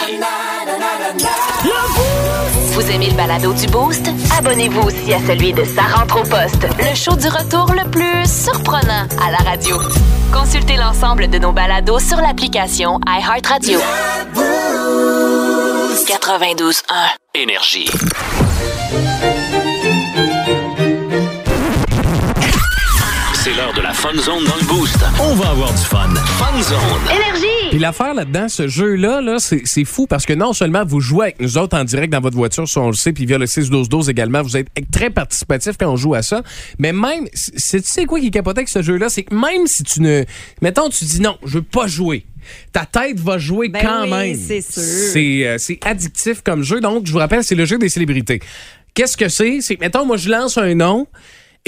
Vous 2.73 2.91
aimez 2.91 3.09
le 3.09 3.15
balado 3.15 3.53
du 3.53 3.67
Boost? 3.67 4.09
Abonnez-vous 4.37 4.81
aussi 4.81 5.13
à 5.13 5.19
celui 5.27 5.53
de 5.53 5.63
Sa 5.63 5.81
rentre 5.83 6.21
au 6.21 6.23
poste, 6.23 6.65
le 6.79 6.95
show 6.95 7.15
du 7.15 7.27
retour 7.27 7.73
le 7.73 7.89
plus 7.89 8.25
surprenant 8.25 9.07
à 9.21 9.31
la 9.31 9.37
radio. 9.49 9.77
Consultez 10.33 10.77
l'ensemble 10.77 11.29
de 11.29 11.37
nos 11.37 11.51
balados 11.51 11.99
sur 11.99 12.17
l'application 12.17 12.99
iHeartRadio. 13.07 13.79
92.1. 16.07 16.83
Énergie. 17.35 17.89
L'heure 23.59 23.73
de 23.73 23.81
la 23.81 23.93
Fun 23.93 24.15
Zone 24.15 24.45
dans 24.45 24.55
le 24.55 24.65
Boost. 24.67 24.95
On 25.19 25.35
va 25.35 25.49
avoir 25.49 25.69
du 25.73 25.81
fun. 25.83 26.07
Fun 26.15 26.61
Zone. 26.61 26.79
Puis 27.71 27.77
l'affaire 27.79 28.13
là-dedans, 28.13 28.47
ce 28.47 28.69
jeu-là, 28.69 29.19
là, 29.19 29.35
c'est 29.39 29.63
c'est 29.65 29.83
fou 29.83 30.07
parce 30.07 30.25
que 30.25 30.31
non 30.31 30.53
seulement 30.53 30.85
vous 30.85 31.01
jouez 31.01 31.25
avec 31.25 31.41
nous 31.41 31.57
autres 31.57 31.77
en 31.77 31.83
direct 31.83 32.13
dans 32.13 32.21
votre 32.21 32.37
voiture, 32.37 32.69
ça 32.69 32.79
on 32.79 32.87
le 32.87 32.93
sait, 32.93 33.11
puis 33.11 33.25
via 33.25 33.37
le 33.37 33.45
6-12-12 33.47 34.09
également, 34.09 34.41
vous 34.43 34.55
êtes 34.55 34.67
très 34.93 35.09
participatif 35.09 35.73
quand 35.77 35.91
on 35.91 35.97
joue 35.97 36.13
à 36.15 36.21
ça. 36.21 36.41
Mais 36.77 36.93
même, 36.93 37.27
c'est- 37.33 37.81
tu 37.81 37.87
sais 37.89 38.05
quoi 38.05 38.21
qui 38.21 38.27
est 38.27 38.31
capoté 38.31 38.59
avec 38.59 38.69
ce 38.69 38.81
jeu-là, 38.81 39.09
c'est 39.09 39.23
que 39.23 39.35
même 39.35 39.67
si 39.67 39.83
tu 39.83 40.01
ne... 40.01 40.23
Mettons, 40.61 40.87
tu 40.89 41.03
dis 41.03 41.19
non, 41.19 41.37
je 41.45 41.55
veux 41.55 41.61
pas 41.63 41.87
jouer. 41.87 42.25
Ta 42.71 42.85
tête 42.85 43.19
va 43.19 43.37
jouer 43.39 43.67
Ben 43.67 43.81
quand 43.83 44.03
oui, 44.03 44.09
même. 44.09 44.35
c'est 44.37 44.61
sûr. 44.61 44.81
C'est 44.81 45.45
euh, 45.47 45.57
c'est 45.57 45.79
addictif 45.85 46.41
comme 46.43 46.63
jeu. 46.63 46.79
Donc, 46.79 47.05
je 47.07 47.11
vous 47.11 47.17
rappelle, 47.19 47.43
c'est 47.43 47.55
le 47.55 47.65
jeu 47.65 47.77
des 47.77 47.89
célébrités. 47.89 48.39
Qu'est-ce 48.93 49.17
que 49.17 49.27
c'est? 49.27 49.59
C'est, 49.61 49.75
que, 49.75 49.81
mettons, 49.81 50.05
moi, 50.05 50.15
je 50.17 50.29
lance 50.29 50.57
un 50.57 50.73
nom. 50.75 51.07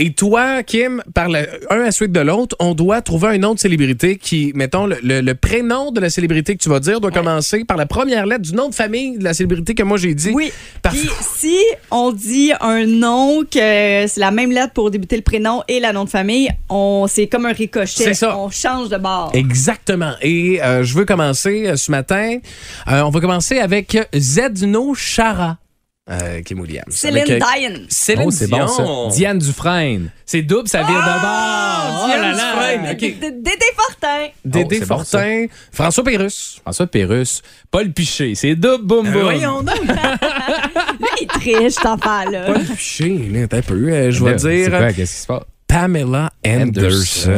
Et 0.04 0.14
toi, 0.14 0.64
Kim, 0.64 1.04
par 1.14 1.30
le, 1.30 1.48
un 1.70 1.76
à 1.82 1.84
la 1.86 1.92
suite 1.92 2.12
de 2.12 2.20
l'autre, 2.22 2.56
on 2.60 2.74
doit 2.74 3.02
trouver 3.04 3.28
un 3.28 3.38
nom 3.38 3.54
de 3.54 3.60
célébrité 3.60 4.16
qui, 4.18 4.52
mettons, 4.56 4.88
le, 4.88 4.98
le- 5.04 5.22
le 5.22 5.36
prénom 5.36 5.92
de 5.92 6.00
la 6.00 6.10
célébrité 6.10 6.56
que 6.58 6.64
tu 6.64 6.70
vas 6.70 6.80
dire 6.80 7.00
doit 7.00 7.12
commencer 7.12 7.66
par 7.66 7.78
la 7.78 7.86
première 7.86 8.26
lettre 8.26 8.42
du 8.42 8.54
nom 8.56 8.68
de 8.70 8.74
famille 8.74 9.20
de 9.20 9.24
la 9.24 9.36
célébrité 9.36 9.76
que 9.76 9.84
moi 9.84 9.98
j'ai 10.00 10.16
dit. 10.16 10.32
Oui. 10.34 10.52
Puis 10.82 11.08
si 11.22 11.56
on 11.92 12.12
dit 12.12 12.52
un 12.62 12.88
nom 12.88 13.42
que 13.44 14.08
c'est 14.08 14.18
la 14.18 14.32
même 14.32 14.52
lettre 14.52 14.74
pour 14.74 14.90
débuter 14.90 15.18
le 15.18 15.22
prénom 15.22 15.62
et 15.68 15.80
la 15.80 15.94
nom 15.94 16.06
de 16.06 16.10
famille, 16.10 16.50
on 16.70 17.06
c'est 17.08 17.28
comme 17.28 17.46
un 17.46 17.54
ricochet. 17.54 18.04
C'est 18.04 18.14
ça. 18.16 18.36
On 18.40 18.50
change 18.50 18.90
de 18.90 18.98
bord. 18.98 19.30
Exactement. 19.36 20.14
Et 20.24 20.62
euh, 20.64 20.84
je 20.84 20.96
veux 20.96 21.06
commencer 21.06 21.68
euh, 21.68 21.76
ce 21.76 21.92
matin. 21.92 22.38
Euh, 22.90 23.02
on 23.02 23.12
va 23.12 23.20
commencer 23.20 23.60
avec 23.60 23.96
Zedno 24.16 24.96
Chara. 24.96 25.58
Euh, 26.12 26.42
Kim 26.42 26.60
Williams. 26.60 26.86
Céline 26.90 27.20
Avec, 27.20 27.42
euh, 27.42 27.46
Dion. 27.58 27.80
Céline 27.90 28.24
Oh, 28.28 28.32
c'est 28.32 28.48
bon 28.50 28.68
ça. 28.68 28.86
Diane 29.16 29.40
Dufresne. 29.40 30.12
C'est 30.26 30.42
double, 30.42 30.68
ça 30.68 30.80
vire 30.84 30.90
de 30.90 31.22
bord. 31.22 32.06
Diane 32.08 32.20
Oh 32.20 32.22
là 32.22 32.32
là. 32.34 32.94
Dufresne, 32.94 33.42
Dédé 33.42 33.66
Fortin. 33.76 34.28
Dédé 34.44 34.80
Oh, 34.82 34.86
bon, 34.88 34.98
Fortin. 34.98 35.46
François 35.72 36.04
Pérusse. 36.04 36.60
François 36.62 36.88
Pérusse. 36.88 37.42
Paul 37.70 37.92
Piché. 37.94 38.36
C'est 38.36 38.56
double, 38.56 38.84
boum, 38.86 39.08
Euh, 39.08 39.12
boum. 39.12 39.22
voyons 39.22 39.62
donc. 39.64 39.76
Lui, 41.00 41.08
il 41.22 41.28
triche, 41.28 41.74
cet 41.74 41.86
enfant-là. 41.86 42.46
Pas 42.46 42.58
le 42.60 42.76
piché, 42.76 43.30
là, 43.32 43.48
t'as 43.48 43.58
un 43.58 43.62
peu. 43.62 43.74
euh, 43.90 44.12
je 44.12 44.24
vais 44.24 44.32
Là, 44.32 44.38
C'est 44.38 44.58
dire 44.68 44.70
quoi, 44.78 44.94
qu'est-ce 44.94 45.14
qui 45.16 45.22
se 45.22 45.28
passe? 45.28 45.44
Pamela 45.68 46.30
Anderson. 46.46 47.30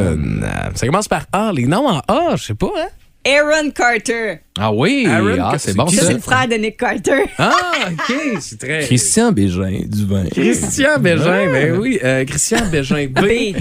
Euh, 0.42 0.70
Ça 0.74 0.86
commence 0.88 1.08
par 1.08 1.26
A. 1.32 1.52
Les 1.54 1.68
noms 1.68 1.88
en 1.88 2.00
A, 2.08 2.36
je 2.36 2.44
sais 2.46 2.56
pas, 2.56 2.72
hein? 2.78 2.88
Aaron 3.26 3.72
Carter. 3.72 4.40
Ah 4.60 4.72
oui, 4.74 5.06
Aaron, 5.08 5.38
ah, 5.42 5.58
c'est 5.58 5.76
bon 5.76 5.88
c'est 5.88 5.96
Ça, 5.98 6.06
c'est 6.08 6.14
le 6.14 6.20
frère 6.20 6.48
de 6.48 6.56
Nick 6.56 6.78
Carter. 6.78 7.24
Ah, 7.38 7.54
OK, 7.92 8.16
c'est 8.42 8.60
très... 8.60 8.80
Christian 8.86 9.32
Bégin, 9.32 9.82
du 9.86 10.06
vin. 10.06 10.26
Christian 10.32 11.00
Bégin, 11.00 11.52
ben 11.52 11.78
oui. 11.80 12.00
euh, 12.04 12.26
Christian 12.26 12.66
Bégin 12.72 13.08
B. 13.08 13.20
B. 13.20 13.58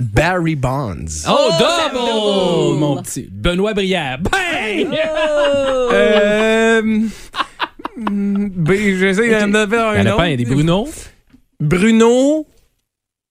Barry 0.00 0.54
Bonds. 0.56 1.26
Oh, 1.28 1.50
double! 1.58 1.98
double! 1.98 2.78
Mon 2.78 3.02
petit 3.02 3.28
Benoît 3.30 3.74
Brière. 3.74 4.18
Bang! 4.18 4.96
Euh, 5.92 6.82
B, 7.96 8.72
j'essaie 8.98 9.30
d'en 9.40 9.52
avoir 9.54 9.96
Il 9.96 10.04
y 10.04 10.08
en 10.08 10.12
un 10.12 10.14
a 10.14 10.16
pas, 10.16 10.28
il 10.28 10.30
y 10.30 10.32
a 10.32 10.36
autre. 10.36 10.48
des 10.48 10.54
Bruno. 10.54 10.88
Bruno 11.60 12.46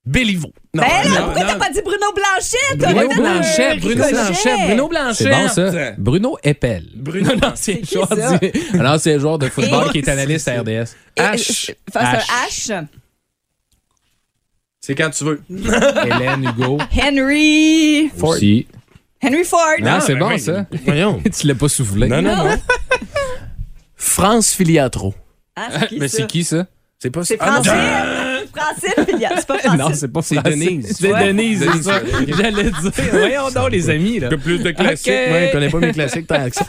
Béliveau. 0.05 0.51
Non, 0.71 0.83
Ben 0.83 0.89
là, 1.11 1.19
non, 1.19 1.25
pourquoi 1.25 1.41
non. 1.43 1.47
t'as 1.49 1.55
pas 1.57 1.69
dit 1.71 1.81
Bruno 1.81 2.05
Blanchet? 2.13 2.75
Bruno 2.77 3.15
Blanchet, 3.21 3.75
Bruno. 3.79 3.95
Blanchet, 4.07 4.65
Bruno 4.67 4.87
Blanchet. 4.87 5.23
C'est 5.23 5.29
bon, 5.31 5.47
ça. 5.47 5.91
Bruno 5.97 6.37
Eppel. 6.43 6.89
Bruno 6.95 7.31
un 7.43 7.47
ancien 7.51 7.75
qui, 7.77 7.95
joueur, 7.95 8.07
ça? 8.07 8.37
du- 8.37 8.51
un 8.79 8.85
ancien 8.93 9.17
joueur 9.17 9.39
de 9.39 9.49
football 9.49 9.87
Et- 9.87 9.91
qui 9.93 9.97
est 9.97 10.07
analyste 10.09 10.47
à 10.47 10.61
RDS. 10.61 10.95
Et- 11.17 11.21
H. 11.21 11.73
Face 11.91 12.23
à 12.29 12.47
H. 12.47 12.85
C'est 14.79 14.93
quand 14.95 15.09
tu 15.09 15.23
veux. 15.23 15.41
Hélène 15.49 16.43
Hugo. 16.55 16.77
Henry. 17.01 18.11
Aussi. 18.21 18.67
Henry 19.23 19.43
Ford. 19.43 19.61
Ah, 19.83 19.99
c'est 20.01 20.13
ben 20.13 20.19
bon, 20.19 20.27
oui. 20.29 20.39
ça. 20.39 20.65
Voyons. 20.85 21.19
tu 21.39 21.47
l'as 21.47 21.55
pas 21.55 21.67
soufflé. 21.67 22.07
Non, 22.07 22.21
non, 22.21 22.35
non. 22.35 22.57
France 23.95 24.51
Filiatro. 24.53 25.13
Ah, 25.55 25.87
qui 25.87 25.97
Mais 25.99 26.07
c'est 26.07 26.27
qui, 26.27 26.43
ça? 26.43 26.67
C'est 26.99 27.09
pas 27.09 27.23
C'est 27.25 27.37
Ah, 27.39 27.59
non. 27.65 28.38
Francine. 28.59 28.89
Francine 28.95 29.05
Filiat. 29.05 29.29
C'est 29.37 29.47
pas 29.47 29.57
Francine. 29.59 29.79
Non, 29.79 29.89
c'est 29.93 30.07
pas 30.13 30.21
C'est 30.21 30.35
Francine. 30.35 30.59
Denise. 30.59 30.97
C'est 30.99 31.13
Ouais. 31.13 31.27
Denise, 31.27 31.65
c'est 31.73 31.83
ça. 31.83 32.01
J'allais 32.37 32.63
dire. 32.63 32.91
Voyons 33.11 33.49
donc, 33.55 33.71
les 33.71 33.89
amis, 33.89 34.19
là. 34.19 34.27
Un 34.27 34.29
peu 34.31 34.37
plus 34.37 34.59
de 34.59 34.71
classiques. 34.71 35.07
Ok. 35.07 35.31
Ouais, 35.31 35.45
je 35.47 35.51
connais 35.53 35.69
pas 35.69 35.77
mes 35.79 35.91
classiques 35.91 36.27
tant 36.27 36.49
que 36.49 36.55
ça. 36.55 36.65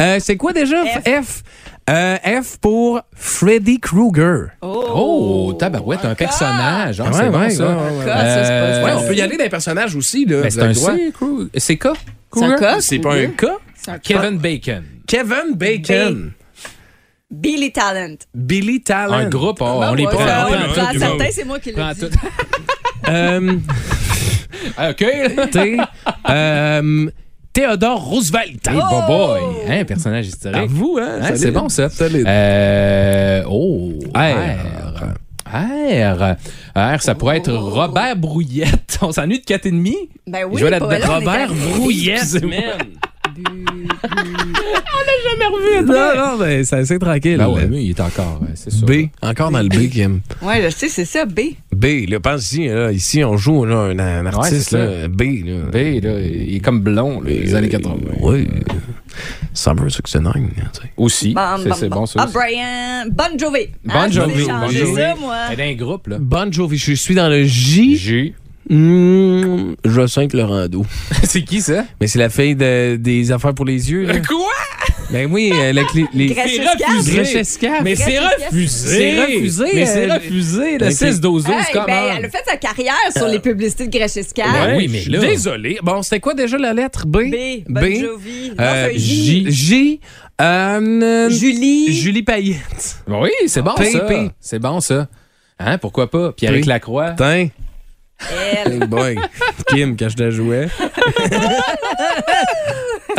Euh, 0.00 0.18
c'est 0.20 0.36
quoi 0.36 0.52
déjà? 0.52 0.84
F. 0.84 1.02
F? 1.26 1.42
Euh, 1.90 2.16
F 2.42 2.58
pour 2.60 3.00
Freddy 3.14 3.80
Krueger. 3.80 4.50
Oh, 4.62 5.52
tabarouette, 5.58 6.04
un 6.04 6.14
personnage. 6.14 7.00
Ah, 7.00 7.04
Ouais, 7.04 7.10
c'est 7.12 7.30
bon, 7.30 7.40
ouais, 7.40 7.50
ça. 7.50 7.64
ouais, 7.66 7.74
ouais, 7.74 7.98
ouais. 7.98 8.04
ça, 8.06 8.44
c'est 8.44 8.50
pas- 8.50 8.54
Euh, 8.54 8.84
Ouais, 8.84 8.92
on 8.96 9.06
peut 9.08 9.14
y 9.14 9.20
aller 9.20 9.36
d'un 9.36 9.48
personnage 9.48 9.96
aussi. 9.96 10.24
Là, 10.24 10.42
Ben, 10.42 10.44
vous 10.44 10.50
c'est 10.50 10.58
avez 10.60 10.66
un 10.66 10.68
le 10.68 10.74
droit. 10.74 10.94
C, 10.94 11.12
Crew. 11.12 11.48
C'est 11.56 11.76
K? 11.76 11.88
C'est 12.34 12.44
un 12.44 12.56
cas? 12.56 12.80
C'est 12.80 12.98
pas 13.00 13.14
un 13.14 13.26
cas. 13.26 13.56
C'est 13.74 13.90
un 13.90 13.98
cas. 13.98 14.00
Kevin 14.22 14.38
Bacon. 14.38 14.84
Kevin 15.08 15.54
Bacon. 15.56 16.30
Billy 17.32 17.72
Talent. 17.72 18.16
Billy 18.34 18.82
Talent. 18.82 19.14
Un 19.14 19.28
groupe, 19.28 19.58
oh, 19.60 19.64
on 19.82 19.94
les 19.94 20.04
Ouais, 20.04 20.12
prend. 20.12 20.26
ça, 20.26 20.46
on 20.48 20.52
ouais, 20.52 20.58
prend 20.66 20.74
ça, 20.74 20.92
tout. 20.92 20.98
certain, 20.98 21.26
c'est 21.30 21.44
moi 21.44 21.58
qui 21.58 21.72
dit. 21.72 21.76
tout. 22.00 22.06
Euh, 23.08 23.56
Ah, 24.76 24.90
OK. 24.90 25.00
là. 25.54 25.90
Euh, 26.30 27.10
Théodore 27.52 28.00
Roosevelt. 28.04 28.66
Hey, 28.68 28.78
Oh! 28.80 29.02
boy. 29.08 29.40
Hein, 29.68 29.84
personnage 29.84 30.28
historique. 30.28 30.56
À 30.62 30.66
vous, 30.66 30.98
hein? 31.02 31.18
Hein, 31.20 31.32
c'est 31.34 31.50
bon, 31.50 31.68
ça. 31.68 31.88
Solide. 31.90 32.24
Euh, 32.26 33.42
oh. 33.48 33.92
R. 34.14 35.14
R. 35.46 36.36
R, 36.76 37.02
ça 37.02 37.14
pourrait 37.14 37.38
être 37.38 37.52
Robert 37.52 38.16
Brouillette. 38.16 38.98
On 39.02 39.10
s'ennuie 39.12 39.40
de 39.40 39.44
4,5? 39.44 39.94
Ben 40.28 40.44
oui, 40.48 40.60
Je 40.60 40.64
vais 40.64 40.78
pas 40.78 40.98
là-dedans. 40.98 41.20
là, 41.20 42.78
on. 43.44 43.52
Brouillette, 45.50 45.80
Excusez-moi. 45.80 46.14
man. 46.14 46.16
Non, 46.16 46.32
non, 46.32 46.38
ben, 46.38 46.64
c'est 46.64 46.76
assez 46.76 46.98
tranquille. 46.98 47.36
Ben 47.38 47.48
ouais, 47.48 47.66
mais 47.66 47.84
il 47.84 47.90
est 47.90 48.00
encore, 48.00 48.40
euh, 48.42 48.46
c'est 48.54 48.70
sûr. 48.72 48.86
B, 48.86 48.92
encore 49.22 49.50
dans 49.50 49.62
le 49.62 49.68
B, 49.68 49.88
Kim. 49.90 50.20
Ouais, 50.42 50.62
je 50.62 50.68
sais, 50.70 50.88
c'est 50.88 51.04
ça, 51.04 51.24
B. 51.26 51.40
B, 51.74 52.08
là, 52.08 52.20
pense 52.20 52.44
ici, 52.44 52.68
là, 52.68 52.92
ici, 52.92 53.24
on 53.24 53.36
joue 53.36 53.64
là, 53.64 53.76
un, 53.76 53.98
un 53.98 54.26
artiste, 54.26 54.70
c'est 54.70 54.70
ça. 54.70 54.78
là, 54.78 55.08
B, 55.08 55.22
là. 55.44 55.54
B, 55.72 56.02
là, 56.04 56.20
il 56.20 56.56
est 56.56 56.60
comme 56.60 56.80
blond, 56.80 57.20
là, 57.20 57.30
les 57.30 57.54
années 57.54 57.68
80. 57.68 57.96
Oui. 58.20 58.48
Summer 59.52 59.90
69, 59.90 60.32
tu 60.34 60.40
sais. 60.72 60.80
Aussi. 60.96 61.34
C'est 61.62 61.74
c'est 61.74 61.88
bon, 61.88 62.06
ça 62.06 62.20
Ah. 62.22 62.28
Brian. 62.32 63.04
Bon 63.10 63.38
Jovi. 63.38 63.66
Bon 63.84 63.92
Ah, 63.94 64.06
je 64.08 64.20
Jovi. 64.20 64.34
vais 64.34 64.42
Bon 64.44 64.48
changer 64.48 64.78
Jovi. 64.78 64.94
ça, 64.94 65.14
moi. 65.20 65.36
Elle 65.50 65.60
est 65.60 65.64
dans 65.64 65.70
un 65.82 65.86
groupe, 65.86 66.06
là. 66.06 66.16
Bon 66.20 66.52
Jovi, 66.52 66.78
je 66.78 66.92
suis 66.94 67.14
dans 67.14 67.28
le 67.28 67.44
J. 67.44 67.96
J. 67.96 68.34
Mmh, 68.70 69.41
Jacinthe 69.92 70.32
Laurando. 70.32 70.84
c'est 71.24 71.42
qui, 71.42 71.60
ça? 71.60 71.84
Mais 72.00 72.06
c'est 72.06 72.18
la 72.18 72.28
fille 72.30 72.54
de- 72.56 72.96
des 72.96 73.30
affaires 73.32 73.54
pour 73.54 73.64
les 73.64 73.90
yeux, 73.90 74.04
là. 74.04 74.14
Quoi? 74.20 74.50
Ben 75.10 75.30
oui, 75.30 75.52
elle 75.54 75.78
a 75.78 75.82
les... 75.94 76.06
les... 76.14 76.34
C'est 76.34 76.64
refusé. 76.86 77.12
Grèce 77.14 77.34
Escaf. 77.34 77.82
Mais 77.82 77.94
c'est 77.96 78.18
refusé. 78.18 78.88
C'est 78.88 79.20
refusé, 79.20 79.64
Mais 79.74 79.86
c'est 79.86 80.10
euh, 80.10 80.14
refusé, 80.14 80.72
le 80.72 80.78
ben, 80.78 80.88
6-12-12, 80.90 81.48
Hey, 81.50 81.64
comment? 81.72 81.84
ben, 81.86 82.14
elle 82.18 82.24
a 82.24 82.28
fait 82.30 82.42
sa 82.46 82.56
carrière 82.56 82.94
sur 83.14 83.26
les 83.28 83.38
publicités 83.38 83.88
de. 83.88 84.46
Ouais. 84.46 84.74
oui, 84.76 84.88
mais 84.90 85.04
là- 85.04 85.18
Désolé. 85.20 85.78
Bon, 85.82 86.02
c'était 86.02 86.20
quoi 86.20 86.32
déjà 86.34 86.56
la 86.56 86.72
lettre? 86.72 87.06
B? 87.06 87.18
B. 87.30 87.34
Bon 87.68 88.00
Jovi. 88.00 88.52
Euh, 88.58 88.88
J. 88.94 89.44
J. 89.50 89.50
J. 89.50 90.00
Euh, 90.40 91.28
Julie. 91.30 91.92
Julie 91.94 92.22
Payette. 92.22 92.96
Oui, 93.06 93.30
c'est 93.46 93.62
bon, 93.62 93.74
P, 93.76 93.90
ça. 93.90 94.00
P. 94.00 94.30
C'est 94.40 94.58
bon, 94.58 94.80
ça. 94.80 95.08
Hein, 95.58 95.76
pourquoi 95.78 96.10
pas? 96.10 96.32
Pierre-Éric 96.32 96.64
P. 96.64 96.68
Lacroix. 96.70 97.10
Tiens. 97.16 97.48
Elle. 98.64 98.80
Boy. 98.86 99.16
Kim, 99.68 99.96
quand 99.96 100.08
je 100.08 100.22
la 100.22 100.30
jouais. 100.30 100.68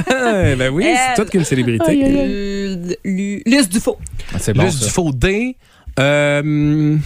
Ah, 0.09 0.55
ben 0.57 0.69
oui, 0.73 0.85
c'est 0.85 1.15
toute 1.21 1.29
qu'une 1.29 1.43
célébrité. 1.43 1.95
Lu- 1.95 2.95
Lu- 3.03 3.41
Luce 3.45 3.69
Dufault. 3.69 3.99
Ah, 4.33 4.37
C'est 4.39 4.53
bon, 4.53 4.63
Juste 4.63 4.79
ça. 4.79 4.85
du 4.85 4.91
faux 4.91 5.11
D. 5.13 5.55
Euh, 5.99 6.97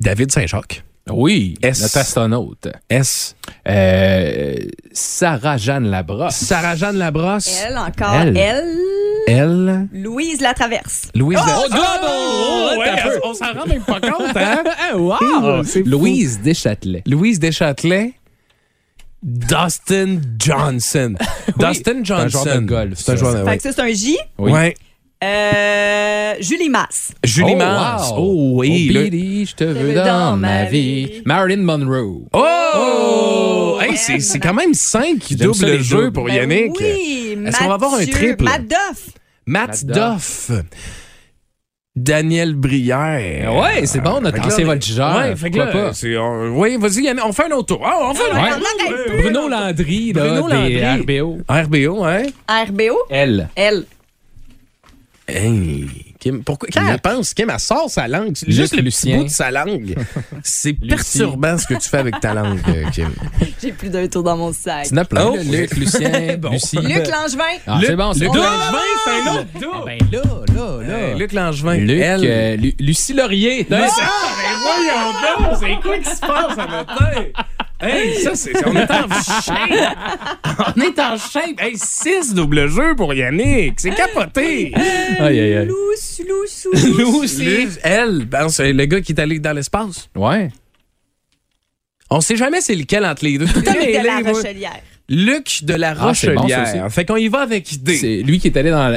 David 0.00 0.32
Saint-Jacques. 0.32 0.82
Oui, 1.10 1.56
S. 1.62 1.82
notre 1.82 1.98
astronaute. 1.98 2.68
S. 2.88 3.34
Euh, 3.68 4.54
Sarah-Jeanne 4.92 5.90
Labrosse. 5.90 6.36
Sarah-Jeanne 6.36 6.96
Labrosse. 6.96 7.62
Elle, 7.66 7.76
encore. 7.78 8.14
Elle. 8.14 8.36
Elle. 8.36 8.74
Elle. 9.26 9.88
Louise 9.92 10.40
Latraverse. 10.40 11.08
Louise. 11.14 11.38
Oh, 11.40 11.46
La- 11.46 11.68
double! 11.68 12.06
Oh, 12.08 12.78
ouais, 12.78 12.86
T'as 12.96 13.02
peu. 13.10 13.20
on 13.24 13.34
s'en 13.34 13.52
rend 13.52 13.66
même 13.66 13.82
pas 13.82 14.00
compte, 14.00 14.36
hein? 14.36 14.62
wow! 14.96 15.62
c'est 15.64 15.82
fou. 15.82 15.88
Louise 15.88 16.40
Deschâtelet. 16.42 17.02
Louise 17.06 17.38
Deschâtelet. 17.38 18.14
Dustin 19.22 20.18
Johnson. 20.38 21.14
Dustin 21.58 21.72
c'est 21.74 21.88
un 21.90 22.02
Johnson. 22.04 22.28
joueur 22.42 22.54
de 22.56 22.60
golf, 22.66 22.92
C'est 22.96 23.12
un 23.12 23.16
ça. 23.16 23.20
joueur 23.20 23.32
de 23.34 23.38
Fait 23.40 23.50
ouais. 23.50 23.56
que 23.58 23.62
ça, 23.62 23.72
c'est 23.72 23.82
un 23.82 23.92
J. 23.92 24.18
Oui. 24.38 24.50
Ouais. 24.52 24.74
Euh, 25.22 26.32
Julie 26.40 26.70
Masse. 26.70 27.12
Julie 27.22 27.52
Oh, 27.54 27.58
wow. 27.58 28.14
Oh 28.16 28.50
oui. 28.60 28.88
Oh, 28.90 28.94
le- 28.94 29.02
Billy, 29.10 29.44
je 29.44 29.54
te 29.54 29.64
veux 29.64 29.92
dans 29.92 30.36
ma 30.38 30.64
vie. 30.64 31.20
Marilyn 31.26 31.62
Monroe. 31.62 32.22
Oh! 32.32 33.29
Hey, 33.90 33.96
c'est, 33.96 34.20
c'est 34.20 34.38
quand 34.38 34.54
même 34.54 34.74
5 34.74 35.22
J'aime 35.28 35.38
ça, 35.38 35.44
double 35.66 35.72
les 35.78 35.82
jeu 35.82 36.10
pour 36.12 36.24
Ben 36.26 36.34
Yannick. 36.34 36.78
Oui, 36.78 37.38
Est-ce 37.46 37.58
qu'on 37.58 37.68
va 37.68 37.74
avoir 37.74 37.94
un 37.94 38.06
triple? 38.06 38.44
Matt 38.44 38.66
Duff. 38.66 39.08
Matt 39.46 39.68
Matt 39.68 39.84
Doff. 39.86 40.50
Daniel 41.96 42.54
Brière. 42.54 43.52
Ouais, 43.54 43.84
c'est 43.84 44.00
bon, 44.00 44.20
notre 44.20 44.46
ancien 44.46 44.64
voltigeur. 44.64 45.16
Ouais, 45.16 45.34
fait 45.36 45.50
que 45.50 45.58
là, 45.58 45.66
pas? 45.66 45.92
c'est- 45.92 46.16
on- 46.16 46.56
oui, 46.56 46.76
vas-y, 46.78 47.02
Yannick, 47.02 47.24
on 47.26 47.32
fait 47.32 47.46
un 47.46 47.56
autre 47.56 47.74
tour. 47.76 47.82
Ah, 47.84 47.98
on 48.02 48.14
fait 48.14 48.30
un 48.30 48.42
Ouais. 48.42 48.52
autre 48.52 49.08
Ouais. 49.10 49.22
Bruno 49.22 49.48
Landry, 49.48 50.12
là, 50.12 50.22
Bruno 50.22 50.48
des 50.48 50.80
Landry. 50.80 51.02
RBO. 51.20 51.38
RBO, 51.48 52.04
hein? 52.04 52.22
RBO. 52.48 52.96
Elle. 53.10 53.48
Elle. 53.56 53.84
Hey, 55.26 56.09
Kim, 56.20 56.44
pourquoi, 56.44 56.68
quand 56.72 56.86
elle 56.86 57.00
pense, 57.00 57.32
Kim, 57.34 57.48
elle 57.50 57.58
sort 57.58 57.88
sa 57.90 58.06
langue. 58.06 58.36
Luc 58.46 58.50
Juste 58.54 58.76
le 58.76 58.82
Lucien. 58.82 59.16
bout 59.18 59.24
de 59.24 59.28
sa 59.30 59.50
langue. 59.50 59.94
C'est 60.44 60.74
perturbant 60.74 61.56
ce 61.58 61.66
que 61.66 61.74
tu 61.74 61.88
fais 61.88 61.96
avec 61.98 62.20
ta 62.20 62.34
langue, 62.34 62.60
euh, 62.68 62.84
Kim. 62.92 63.10
J'ai 63.62 63.72
plus 63.72 63.88
d'un 63.88 64.06
tour 64.06 64.22
dans 64.22 64.36
mon 64.36 64.52
sac. 64.52 64.86
Tu 64.86 64.94
n'as 64.94 65.04
plein. 65.04 65.24
Oh. 65.32 65.36
Luc, 65.42 65.74
Lucien, 65.76 66.36
Bon. 66.38 66.50
Lucie. 66.50 66.76
Luc 66.76 67.06
Langevin. 67.08 67.58
Ah, 67.66 67.80
c'est 67.84 67.96
bon, 67.96 68.12
c'est 68.12 68.20
Luc 68.20 68.28
bon. 68.32 68.36
Langevin, 68.36 68.78
c'est 69.04 69.10
un 69.28 69.32
autre 69.34 69.46
Ah, 69.54 69.58
tour. 69.60 69.84
ben 69.86 69.98
là, 70.12 70.22
là, 70.54 70.82
là. 70.86 71.14
Luc 71.14 71.32
Langevin. 71.32 71.74
Luc, 71.76 72.00
Elle. 72.02 72.20
euh, 72.24 72.56
Lu- 72.56 72.74
Lucie 72.78 73.14
Laurier. 73.14 73.66
Mais 73.70 73.88
ça, 73.88 74.02
ben 74.02 74.58
voyons 74.62 75.48
donc, 75.48 75.58
c'est 75.58 75.82
quoi 75.88 75.98
qui 75.98 76.04
se 76.16 76.20
passe 76.20 76.58
à 76.58 76.66
matin? 76.66 77.22
Hey, 77.82 78.14
ça, 78.22 78.34
c'est. 78.34 78.52
On 78.66 78.74
est 78.76 78.90
en 78.90 79.08
shape! 79.42 79.96
On 80.76 80.80
est 80.80 80.98
en 80.98 81.16
shape! 81.16 81.58
Hey, 81.60 81.72
6 81.76 82.34
double 82.34 82.68
jeux 82.68 82.94
pour 82.96 83.14
Yannick! 83.14 83.80
C'est 83.80 83.94
capoté! 83.94 84.72
Aïe, 85.18 85.40
aïe, 85.40 85.54
aïe. 85.56 85.66
Lousse, 85.66 86.20
lousse. 86.28 87.38
Elle, 87.82 88.24
ben, 88.26 88.48
c'est 88.48 88.72
le 88.72 88.84
gars 88.84 89.00
qui 89.00 89.12
est 89.12 89.20
allé 89.20 89.38
dans 89.38 89.52
l'espace. 89.54 90.08
Ouais. 90.14 90.50
On 92.10 92.20
sait 92.20 92.36
jamais 92.36 92.60
c'est 92.60 92.74
lequel 92.74 93.06
entre 93.06 93.24
les 93.24 93.38
deux. 93.38 93.46
Luc 93.46 93.64
de 93.64 94.06
la. 94.06 94.30
Rochelière. 94.32 94.80
Luc 95.08 95.64
de 95.64 95.74
la 95.74 95.90
Ah, 95.90 95.94
bon, 95.94 96.06
Rochelière. 96.08 96.86
fait 96.92 97.04
qu'on 97.04 97.16
y 97.16 97.28
va 97.28 97.40
avec 97.40 97.82
D. 97.82 97.96
C'est 97.96 98.22
lui 98.22 98.38
qui 98.38 98.48
est 98.48 98.56
allé 98.56 98.70
dans 98.70 98.88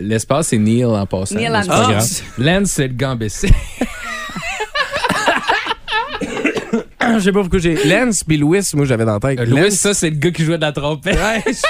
l'espace, 0.00 0.48
c'est 0.48 0.58
Neil 0.58 0.84
en 0.84 1.04
passant. 1.06 1.34
Neil 1.34 1.46
Armstrong. 1.48 1.90
grave. 1.92 2.08
Lance, 2.38 2.70
c'est 2.70 2.88
le 2.88 2.94
gambessé. 2.94 3.50
Je 7.02 7.18
sais 7.20 7.32
pas 7.32 7.40
pourquoi 7.40 7.58
j'ai. 7.58 7.74
Lance 7.86 8.22
puis 8.24 8.36
Louis, 8.36 8.60
moi 8.74 8.84
j'avais 8.84 9.04
dans 9.04 9.14
la 9.14 9.20
tête. 9.20 9.40
Euh, 9.40 9.44
Louis, 9.46 9.72
ça, 9.72 9.94
c'est 9.94 10.10
le 10.10 10.16
gars 10.16 10.30
qui 10.30 10.44
jouait 10.44 10.56
de 10.58 10.62
la 10.62 10.72
trompette. 10.72 11.14
Ouais, 11.16 11.42
je 11.46 11.52
suis 11.52 11.62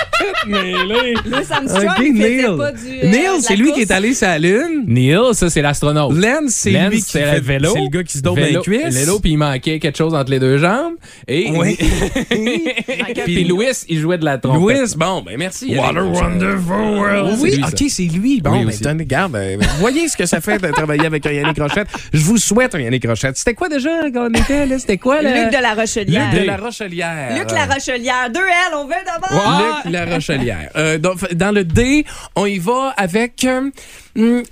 tout 0.43 0.51
mêlé. 0.51 1.15
Louis 1.25 1.45
Armstrong, 1.51 1.87
Ok, 1.87 1.99
il 2.01 2.17
faisait 2.17 2.37
Neil. 2.37 2.57
pas 2.59 2.73
du, 2.73 2.79
euh, 2.89 3.11
Neil, 3.11 3.41
c'est 3.41 3.57
lui 3.57 3.73
qui 3.73 3.81
est 3.83 3.91
allé 3.91 4.13
sur 4.15 4.27
la 4.27 4.39
Lune. 4.39 4.85
Neil, 4.87 5.19
ça, 5.33 5.49
c'est 5.49 5.63
l'astronaute. 5.63 6.15
Lance, 6.17 6.51
c'est 6.51 6.71
lui 6.73 7.01
qui 7.03 7.13
fait 7.13 7.35
le 7.37 7.41
vélo. 7.41 7.71
C'est 7.75 7.81
le 7.81 7.89
gars 7.89 8.03
qui 8.03 8.19
se 8.19 8.23
donne 8.23 8.35
dans 8.35 8.41
les 8.41 8.49
Vélo- 8.51 8.63
cuisses. 8.63 8.95
Vélo, 8.95 9.19
puis 9.21 9.31
il 9.33 9.37
manquait 9.39 9.79
quelque 9.79 9.97
chose 9.99 10.15
entre 10.15 10.31
les 10.31 10.41
deux 10.41 10.59
jambes. 10.59 10.95
Et 11.29 11.51
Oui. 11.53 11.79
puis 13.25 13.45
Louis, 13.45 13.67
il 13.89 13.99
jouait 14.01 14.19
de 14.19 14.25
la 14.25 14.39
trompette. 14.39 14.61
Louis, 14.79 14.95
bon, 14.97 15.23
ben 15.23 15.37
merci. 15.39 15.75
What 15.77 15.97
a 15.97 16.03
wonderful 16.03 16.99
world. 16.99 17.39
Oui, 17.41 17.61
ok, 17.63 17.85
c'est 17.89 18.03
lui. 18.05 18.41
Bon, 18.41 18.51
Oui, 18.65 18.75
ben, 18.83 18.99
regarde, 18.99 19.37
euh, 19.37 19.57
vous 19.61 19.79
voyez 19.81 20.09
ce 20.09 20.17
que 20.17 20.27
ça 20.27 20.41
fait 20.41 20.59
de 20.59 20.69
travailler 20.73 21.07
avec 21.07 21.25
un 21.27 21.33
Yannick 21.33 21.59
Rochette. 21.59 21.89
Je 22.13 22.21
vous 22.23 22.37
souhaite 22.39 22.75
un 22.75 22.81
Yannick 22.81 23.07
Rochette. 23.07 23.37
C'était 23.37 23.55
quoi 23.55 23.69
déjà 23.69 24.11
qu'on 24.13 24.29
était, 24.31 24.67
là? 24.67 24.79
C'était 24.79 24.99
quoi, 24.99 25.20
Luc 25.23 25.53
de 25.57 25.63
la 25.63 25.75
Rochelière. 25.75 26.33
Luc 26.33 26.41
de 26.43 26.47
la 26.47 26.57
Rochelière. 26.57 27.37
Luc 27.39 27.51
la 27.51 27.67
Rochelière. 27.67 28.31
Deux 28.33 28.41
L, 28.41 28.75
on 28.77 28.85
veut 28.87 28.95
d'abord. 29.07 29.31
Ah! 29.33 29.81
Luc 29.85 29.93
la 29.93 30.05
Rochelière. 30.07 30.71
Euh, 30.77 30.99
donc, 30.99 31.33
dans 31.35 31.55
le 31.55 31.65
D, 31.65 32.05
on 32.37 32.47
y 32.47 32.59
va 32.59 32.95
avec 32.97 33.45
euh, 33.45 33.71
hum, 34.17 34.43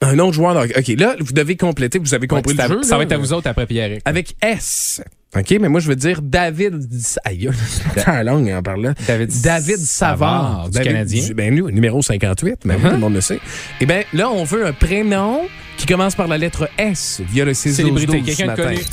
un 0.00 0.18
autre 0.18 0.34
joueur. 0.34 0.54
de- 0.54 0.78
OK, 0.78 0.98
là, 1.00 1.16
vous 1.20 1.32
devez 1.32 1.56
compléter. 1.56 1.98
Vous 1.98 2.14
avez 2.14 2.26
compris 2.26 2.54
Ouais, 2.56 2.62
le 2.62 2.68
ça, 2.68 2.74
jeu. 2.74 2.82
ça 2.82 2.90
là. 2.92 2.96
va 2.98 3.02
être 3.04 3.12
à 3.12 3.16
vous 3.18 3.32
autres 3.32 3.48
après 3.48 3.66
Pierre. 3.66 3.98
Avec 4.04 4.34
S. 4.42 5.02
OK, 5.36 5.50
mais 5.60 5.68
moi, 5.68 5.78
je 5.80 5.88
veux 5.88 5.96
dire 5.96 6.22
David. 6.22 6.88
Aïe, 7.24 7.50
c'est 7.94 8.06
la 8.06 8.24
langue 8.24 8.50
en 8.50 8.62
parlant. 8.62 8.94
David 9.06 9.30
David 9.42 9.76
Savard. 9.76 10.18
Savard, 10.40 10.64
du 10.70 10.78
David- 10.78 10.88
Canadien. 10.92 11.26
du- 11.26 11.34
Ben, 11.34 11.54
nous, 11.54 11.70
numéro 11.70 12.00
58, 12.00 12.60
mais 12.64 12.76
oui, 12.76 12.80
tout 12.82 12.88
le 12.88 12.96
monde 12.96 13.14
le 13.14 13.20
sait. 13.20 13.38
Eh 13.80 13.84
bien, 13.86 14.02
là, 14.14 14.30
on 14.30 14.44
veut 14.44 14.64
un 14.66 14.72
prénom 14.72 15.42
qui 15.78 15.86
commence 15.86 16.14
par 16.14 16.28
la 16.28 16.36
lettre 16.38 16.68
S 16.76 17.20
via 17.24 17.44
le 17.44 17.54
6 17.54 17.74
Célébrité, 17.74 18.20
12 18.20 18.30
ce 18.30 18.36
quelqu'un 18.36 18.54
de 18.54 18.62
matin. 18.62 18.74
connu. 18.74 18.84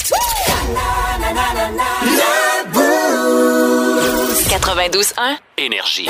92.1. 4.49 5.37
Énergie. 5.57 6.07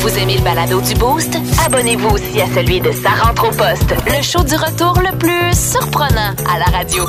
Vous 0.00 0.18
aimez 0.18 0.36
le 0.36 0.42
balado 0.42 0.80
du 0.80 0.94
Boost? 0.94 1.36
Abonnez-vous 1.64 2.08
aussi 2.10 2.40
à 2.40 2.46
celui 2.54 2.80
de 2.80 2.92
Sa 2.92 3.10
rentre 3.10 3.48
au 3.48 3.50
poste, 3.50 3.94
le 4.06 4.22
show 4.22 4.42
du 4.44 4.54
retour 4.54 5.00
le 5.00 5.16
plus 5.18 5.52
surprenant 5.54 6.34
à 6.52 6.58
la 6.58 6.66
radio. 6.66 7.04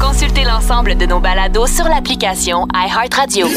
Consultez 0.00 0.44
l'ensemble 0.44 0.96
de 0.96 1.06
nos 1.06 1.20
balados 1.20 1.66
sur 1.66 1.84
l'application 1.88 2.66
iHeartRadio. 2.74 3.48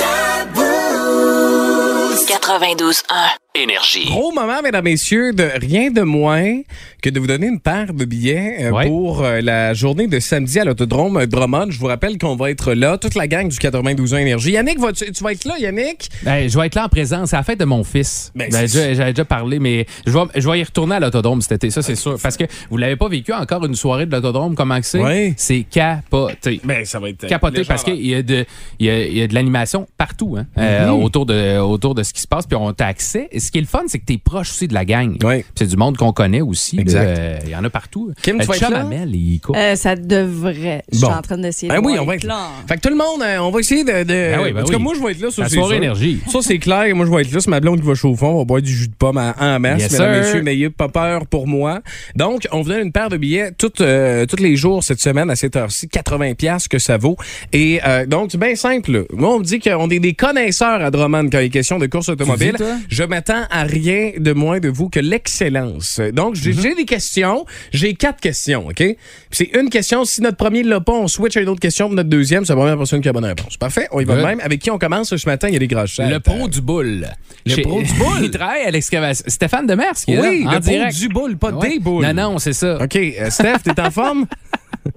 92.1. 2.28 3.49
Énergie. 3.60 4.06
Gros 4.06 4.32
moment, 4.32 4.62
mesdames, 4.62 4.84
messieurs, 4.84 5.34
de 5.34 5.44
rien 5.56 5.90
de 5.90 6.02
moins 6.02 6.62
que 7.02 7.10
de 7.10 7.20
vous 7.20 7.26
donner 7.26 7.48
une 7.48 7.60
paire 7.60 7.94
de 7.96 8.06
billets 8.06 8.58
euh, 8.66 8.70
Ouais. 8.70 8.86
pour 8.86 9.24
euh, 9.24 9.42
la 9.42 9.74
journée 9.74 10.06
de 10.06 10.20
samedi 10.20 10.60
à 10.60 10.66
l'autodrome 10.66 11.26
Drummond. 11.26 11.72
Je 11.72 11.80
vous 11.80 11.88
rappelle 11.88 12.20
qu'on 12.20 12.36
va 12.36 12.52
être 12.52 12.74
là, 12.74 13.00
toute 13.00 13.16
la 13.16 13.28
gang 13.28 13.48
du 13.50 13.58
92 13.58 14.14
ans 14.14 14.18
Énergie. 14.18 14.52
Yannick, 14.52 14.80
vas 14.80 14.94
tu, 14.94 15.12
tu 15.12 15.24
vas 15.24 15.32
être 15.32 15.46
là, 15.46 15.56
Yannick? 15.58 16.10
Ben, 16.24 16.48
je 16.48 16.60
vais 16.60 16.68
être 16.68 16.76
là 16.76 16.86
en 16.86 16.90
présence. 16.90 17.32
C'est 17.32 17.38
la 17.38 17.44
fête 17.44 17.60
de 17.60 17.66
mon 17.66 17.84
fils. 17.84 18.32
Ben, 18.36 18.50
Ben, 18.52 18.68
J'avais 18.68 19.14
déjà 19.14 19.26
parlé, 19.26 19.58
mais 19.58 19.88
je 20.06 20.12
vais, 20.12 20.20
je 20.36 20.48
vais 20.48 20.60
y 20.60 20.64
retourner 20.64 20.96
à 20.96 21.00
l'autodrome 21.00 21.42
cet 21.42 21.54
été, 21.54 21.72
ça 21.72 21.82
c'est 21.82 21.96
sûr. 21.96 22.18
Parce 22.22 22.38
que 22.38 22.44
vous 22.70 22.78
l'avez 22.78 22.98
pas 22.98 23.10
vécu 23.10 23.34
encore 23.34 23.66
une 23.66 23.76
soirée 23.76 24.06
de 24.06 24.12
l'autodrome, 24.12 24.54
comment 24.54 24.80
que 24.80 24.86
c'est? 24.86 25.02
Ouais. 25.02 25.34
C'est 25.38 25.64
capoté. 25.64 26.62
Ben, 26.64 26.86
ça 26.86 27.00
va 27.00 27.10
être 27.10 27.26
Capoté 27.26 27.64
parce 27.68 27.84
qu'il 27.84 28.06
y 28.06 28.14
a 28.14 28.22
de, 28.22 28.46
il 28.78 28.86
y 28.86 28.90
a, 28.92 29.06
il 29.08 29.18
y 29.18 29.22
a 29.24 29.28
de 29.28 29.34
l'animation 29.34 29.88
partout 29.98 30.36
hein, 30.38 30.46
euh, 30.60 30.86
Mhm. 30.92 31.04
autour, 31.04 31.26
de, 31.26 31.58
autour 31.58 31.96
de 31.96 32.04
ce 32.04 32.14
qui 32.14 32.22
se 32.22 32.28
passe. 32.28 32.46
Puis 32.46 32.56
on 32.56 32.72
t'a 32.74 32.86
accès. 32.86 33.28
Et 33.40 33.42
ce 33.42 33.52
qui 33.52 33.58
est 33.60 33.62
le 33.62 33.68
fun, 33.68 33.84
c'est 33.88 34.00
que 34.00 34.06
tu 34.06 34.14
es 34.14 34.18
proche 34.18 34.50
aussi 34.50 34.68
de 34.68 34.74
la 34.74 34.84
gang. 34.84 35.18
Puis 35.18 35.44
C'est 35.56 35.66
du 35.68 35.78
monde 35.78 35.96
qu'on 35.96 36.12
connaît 36.12 36.42
aussi. 36.42 36.76
là. 36.76 36.82
Exact. 36.82 37.06
Euh, 37.18 37.40
Il 37.46 37.52
y 37.52 37.56
en 37.56 37.64
a 37.64 37.70
partout. 37.70 38.12
Kim, 38.22 38.36
tu 38.38 38.44
Euh, 38.44 38.46
vas 38.46 38.56
être 38.58 38.70
là? 38.70 38.80
Hamel, 38.82 39.16
il 39.16 39.40
court. 39.40 39.56
Euh, 39.58 39.76
ça 39.78 39.96
devrait. 39.96 40.84
Je 40.92 41.00
Bon. 41.00 41.08
suis 41.08 41.16
en 41.16 41.22
train 41.22 41.38
d'essayer. 41.38 41.70
Ben 41.72 41.80
de 41.80 41.86
oui, 41.86 41.96
on 41.98 42.06
va 42.06 42.16
être 42.16 42.26
plans. 42.26 42.50
Fait 42.68 42.76
que 42.76 42.82
tout 42.82 42.90
le 42.90 42.98
monde, 42.98 43.22
euh, 43.24 43.38
on 43.40 43.50
va 43.52 43.60
essayer 43.62 43.84
de. 43.86 44.04
de- 44.04 44.04
Ben 44.04 44.40
oui, 44.44 44.52
ben 44.52 44.62
en 44.62 44.66
tout 44.66 44.72
cas, 44.72 44.78
oui. 44.78 44.84
moi, 44.84 44.94
je 44.98 45.04
vais 45.06 45.12
être 45.14 45.22
là. 45.22 45.32
Ça, 45.32 45.44
La 45.44 45.48
c'est 45.50 45.56
soirée 45.56 45.76
sûr. 45.76 45.84
énergie. 45.84 46.20
Ça, 46.30 46.40
c'est 46.42 46.58
clair. 46.60 46.94
Moi, 46.96 47.06
je 47.06 47.12
vais 47.12 47.22
être 47.22 47.32
là. 47.32 47.40
C'est 47.40 47.50
ma 47.50 47.62
blonde 47.62 47.80
qui 47.80 47.88
va 47.88 47.96
chauffer. 47.96 48.26
On 48.26 48.40
va 48.40 48.44
boire 48.44 48.62
du 48.62 48.72
jus 48.74 48.88
de 48.90 48.94
pomme 48.94 49.18
en, 49.18 49.60
masse. 49.60 49.82
Yes, 49.82 49.92
mesdames, 49.94 50.20
messieurs, 50.20 50.42
n'ayez 50.42 50.70
pas 50.70 50.90
peur 50.90 51.26
pour 51.28 51.48
moi. 51.48 51.80
Donc, 52.16 52.46
on 52.52 52.62
vous 52.62 52.70
donne 52.70 52.82
une 52.88 52.92
paire 52.92 53.10
de 53.10 53.16
billets 53.18 53.52
toutes, 53.58 53.80
euh, 53.82 54.26
tous 54.26 54.42
les 54.42 54.56
jours 54.58 54.84
cette 54.84 55.00
semaine 55.02 55.30
à 55.30 55.36
cette 55.38 55.56
heure-ci. 55.56 55.88
80 55.88 56.34
pièces 56.34 56.68
que 56.68 56.78
ça 56.80 56.98
vaut. 56.98 57.16
Et 57.54 57.80
euh, 57.88 58.06
donc, 58.06 58.32
c'est 58.32 58.38
bien 58.40 58.56
simple. 58.56 58.92
là. 58.92 59.00
Moi, 59.14 59.36
on 59.36 59.40
me 59.40 59.44
dit 59.46 59.60
qu'on 59.60 59.90
est 59.90 60.00
des 60.00 60.14
connaisseurs 60.14 60.82
à 60.84 60.92
Drummond 60.92 61.30
quand 61.32 61.40
il 61.40 61.46
est 61.46 61.50
question 61.50 61.80
de 61.80 61.86
course 61.88 62.10
automobile. 62.10 62.56
dis? 62.58 62.64
Je 62.90 63.04
m'attends 63.04 63.29
à 63.50 63.64
rien 63.64 64.12
de 64.18 64.34
moins 64.34 64.60
de 64.60 64.70
vous 64.70 64.90
que 64.90 65.00
l'excellence. 65.00 66.00
Donc, 66.14 66.36
j'ai 66.36 66.54
Mhm. 66.54 66.76
des 66.76 66.86
questions. 66.86 67.46
J'ai 67.72 67.94
quatre 67.94 68.20
questions, 68.20 68.68
OK? 68.68 68.76
Puis 68.76 68.98
C'est 69.32 69.52
une 69.60 69.70
question. 69.70 70.04
Si 70.06 70.22
notre 70.22 70.38
premier 70.38 70.64
ne 70.64 70.70
l'a 70.70 70.82
pas, 70.82 70.94
on 70.94 71.08
switch 71.08 71.38
à 71.38 71.42
une 71.42 71.50
autre 71.50 71.60
question. 71.60 71.88
Puis 71.88 71.96
notre 71.96 72.10
deuxième, 72.10 72.46
c'est 72.46 72.54
la 72.54 72.58
première 72.58 72.78
personne 72.78 73.02
qui 73.02 73.08
a 73.08 73.10
la 73.10 73.14
bonne 73.14 73.26
réponse. 73.26 73.58
Parfait. 73.58 73.88
On 73.92 74.00
y 74.00 74.06
va 74.06 74.16
de 74.18 74.22
même. 74.24 74.40
Avec 74.42 74.60
qui 74.62 74.72
on 74.72 74.78
commence? 74.78 75.16
Ce 75.16 75.30
matin? 75.30 75.48
Il 75.48 75.54
y 75.54 75.58
a 75.58 75.60
des 75.60 75.68
grosses. 75.68 76.00
Le 76.00 76.20
pro 76.20 76.48
du 76.48 76.62
boule. 76.62 77.08
Le 77.46 77.62
pro 77.62 77.82
du 77.82 77.94
boule? 77.94 78.18
il 78.24 78.32
travaille 78.32 78.64
à 78.64 78.72
l'excavation. 78.72 79.26
Stéphane 79.28 79.66
Demers 79.68 79.94
qui 79.94 80.14
est 80.14 80.20
Oui, 80.20 80.44
là, 80.44 80.50
en 80.50 80.54
le 80.54 80.60
pro 80.60 80.70
direct. 80.72 80.98
du 80.98 81.08
boule, 81.10 81.38
pas 81.38 81.52
Ouais. 81.52 81.70
des 81.70 81.80
boules. 81.80 82.06
Non, 82.06 82.14
non, 82.32 82.38
c'est 82.40 82.54
ça. 82.54 82.78
OK. 82.82 82.96
euh, 82.96 83.30
Steph, 83.30 83.60
t'es 83.64 83.80
en 83.82 83.92
forme? 83.92 84.26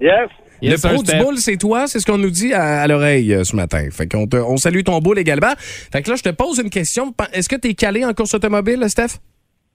Yes. 0.01 0.29
Yes, 0.63 0.83
le 0.83 0.89
pro 0.89 1.03
du 1.03 1.11
boule, 1.23 1.37
c'est 1.37 1.57
toi. 1.57 1.87
C'est 1.87 1.99
ce 1.99 2.05
qu'on 2.05 2.17
nous 2.17 2.29
dit 2.29 2.53
à, 2.53 2.81
à 2.81 2.87
l'oreille 2.87 3.33
euh, 3.33 3.43
ce 3.43 3.55
matin. 3.55 3.87
Fait 3.91 4.07
qu'on 4.07 4.27
te- 4.27 4.37
on 4.37 4.57
salue 4.57 4.81
ton 4.83 4.99
boule 4.99 5.19
également. 5.19 5.53
Fait 5.57 6.01
que 6.01 6.09
là, 6.09 6.15
je 6.15 6.23
te 6.23 6.29
pose 6.29 6.59
une 6.59 6.69
question. 6.69 7.13
Est-ce 7.33 7.49
que 7.49 7.55
t'es 7.55 7.73
calé 7.73 8.03
en 8.05 8.13
course 8.13 8.33
automobile, 8.33 8.83
Steph? 8.87 9.17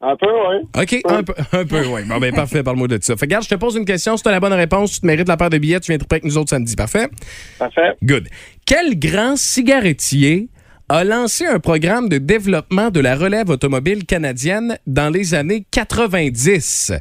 Un 0.01 0.15
peu, 0.17 0.27
oui. 0.27 0.83
OK, 0.83 1.01
un 1.13 1.23
peu, 1.25 1.35
un 1.53 1.65
peu, 1.65 1.85
oui. 1.89 2.03
Bon, 2.07 2.19
ben, 2.21 2.33
parfait, 2.33 2.63
parle-moi 2.63 2.87
de 2.87 2.99
ça. 3.03 3.15
Fait 3.17 3.27
que, 3.27 3.31
regarde, 3.31 3.45
je 3.45 3.49
te 3.49 3.55
pose 3.57 3.75
une 3.75 3.85
question. 3.85 4.17
Si 4.17 4.23
tu 4.23 4.29
as 4.29 4.33
la 4.33 4.39
bonne 4.39 4.53
réponse, 4.53 4.93
tu 4.93 5.01
te 5.01 5.07
mérites 5.07 5.27
la 5.27 5.37
paire 5.37 5.51
de 5.51 5.59
billets. 5.59 5.81
Tu 5.81 5.91
viens 5.91 5.99
triper 5.99 6.15
avec 6.17 6.25
nous 6.25 6.39
autres 6.39 6.51
samedi. 6.51 6.77
Parfait? 6.77 7.09
Parfait. 7.59 7.97
Good. 8.05 8.29
Quel 8.65 8.97
grand 8.99 9.35
cigarettier 9.37 10.49
a 10.89 11.03
lancé 11.05 11.47
un 11.47 11.59
programme 11.59 12.09
de 12.09 12.19
développement 12.19 12.91
de 12.91 13.01
la 13.01 13.17
relève 13.17 13.51
automobile 13.51 14.07
canadienne 14.07 14.79
dans 14.87 15.11
les 15.11 15.35
années 15.35 15.67
90? 15.71 16.93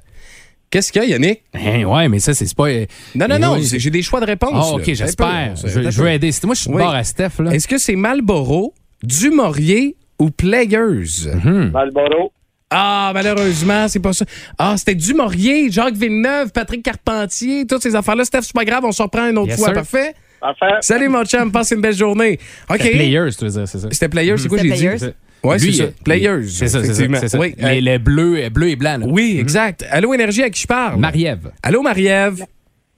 Qu'est-ce 0.69 0.91
qu'il 0.91 1.01
y 1.01 1.06
a, 1.06 1.08
Yannick? 1.08 1.43
Hein, 1.53 1.84
ouais, 1.86 2.10
mais 2.10 2.19
ça, 2.19 2.34
c'est 2.34 2.53
pas. 2.53 2.67
Non, 3.15 3.27
non, 3.30 3.39
non, 3.39 3.53
oui. 3.56 3.65
c'est- 3.65 3.80
j'ai 3.80 3.89
des 3.89 4.01
choix 4.01 4.19
de 4.19 4.25
réponse. 4.25 4.51
Ah, 4.53 4.75
là. 4.77 4.84
OK, 4.84 4.93
j'espère. 4.93 5.56
Je, 5.56 6.01
veux 6.01 6.10
aider. 6.10 6.32
Moi, 6.43 6.56
je 6.56 6.62
suis 6.62 6.69
Oui. 6.69 6.77
bord 6.82 6.93
à 6.93 7.03
Steph. 7.06 7.39
Là. 7.39 7.51
Est-ce 7.53 7.67
que 7.67 7.77
c'est 7.77 7.95
Marlboro, 7.95 8.73
Dumaurier 9.01 9.95
ou 10.19 10.30
Players? 10.30 11.30
Hmm. 11.43 11.69
Malboro. 11.71 12.34
Ah, 12.69 13.12
malheureusement, 13.13 13.88
c'est 13.88 14.01
pas 14.01 14.12
ça. 14.12 14.25
Ah, 14.58 14.75
c'était 14.77 14.95
Dumaurier, 14.95 15.71
Jacques 15.71 15.95
Villeneuve, 15.95 16.51
Patrick 16.51 16.84
Carpentier, 16.84 17.65
toutes 17.65 17.82
ces 17.82 17.95
affaires-là. 17.95 18.25
Steph, 18.25 18.41
c'est 18.41 18.53
pas 18.53 18.65
grave, 18.65 18.84
on 18.84 18.91
s'en 18.91 19.06
reprend 19.06 19.30
une 19.30 19.38
autre 19.38 19.51
Yes, 19.51 19.58
fois. 19.60 19.67
sir. 19.67 19.73
Parfait? 19.75 20.13
Parfait. 20.41 20.75
Salut, 20.82 21.08
mon 21.08 21.23
chum, 21.23 21.49
passe 21.49 21.71
une 21.71 21.80
belle 21.82 21.95
journée. 21.95 22.38
OK. 22.69 22.77
Tu 22.80 22.89
veux 22.97 22.97
dire, 22.97 23.32
c'est 23.34 23.49
ça? 23.80 23.88
C'était 23.89 24.10
Players, 24.10 24.38
c'est 24.38 24.49
quoi 24.49 24.58
C'était 24.60 24.75
j'ai 24.75 24.95
dit? 24.97 25.06
Ouais, 25.43 25.60
c'est 25.60 25.71
ça. 25.71 25.84
Players. 26.04 26.47
C'est 26.47 26.67
ça, 26.67 26.84
c'est 26.84 27.28
ça. 27.28 27.39
Oui, 27.39 27.54
Les, 27.58 27.65
euh, 27.78 27.82
les 27.82 28.00
bleus, 28.00 28.43
euh, 28.43 28.50
bleus 28.50 28.69
et 28.69 28.76
blancs. 28.76 29.02
là. 29.02 29.06
oui, 29.08 29.38
exact. 29.39 29.86
Allô, 29.89 30.13
Énergie, 30.13 30.43
à 30.43 30.50
qui 30.50 30.62
je 30.62 30.67
parle? 30.67 31.00
Marie-Ève. 31.00 31.52
Allô, 31.63 31.82
Marie-Ève? 31.82 32.45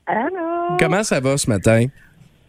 Allô, 0.06 0.78
Comment 0.80 1.04
ça 1.04 1.20
va 1.20 1.38
ce 1.38 1.50
matin? 1.50 1.86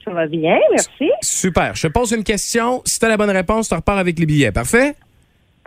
ça 0.05 0.12
va 0.12 0.26
bien, 0.26 0.57
merci. 0.70 1.11
Super. 1.22 1.74
Je 1.74 1.87
te 1.87 1.92
pose 1.92 2.12
une 2.12 2.24
question. 2.24 2.81
Si 2.87 2.98
tu 2.98 3.05
as 3.05 3.09
la 3.09 3.16
bonne 3.18 3.31
réponse, 3.31 3.68
tu 3.68 3.74
repars 3.74 3.98
avec 3.98 4.18
les 4.18 4.26
billets. 4.26 4.50
Parfait? 4.53 4.94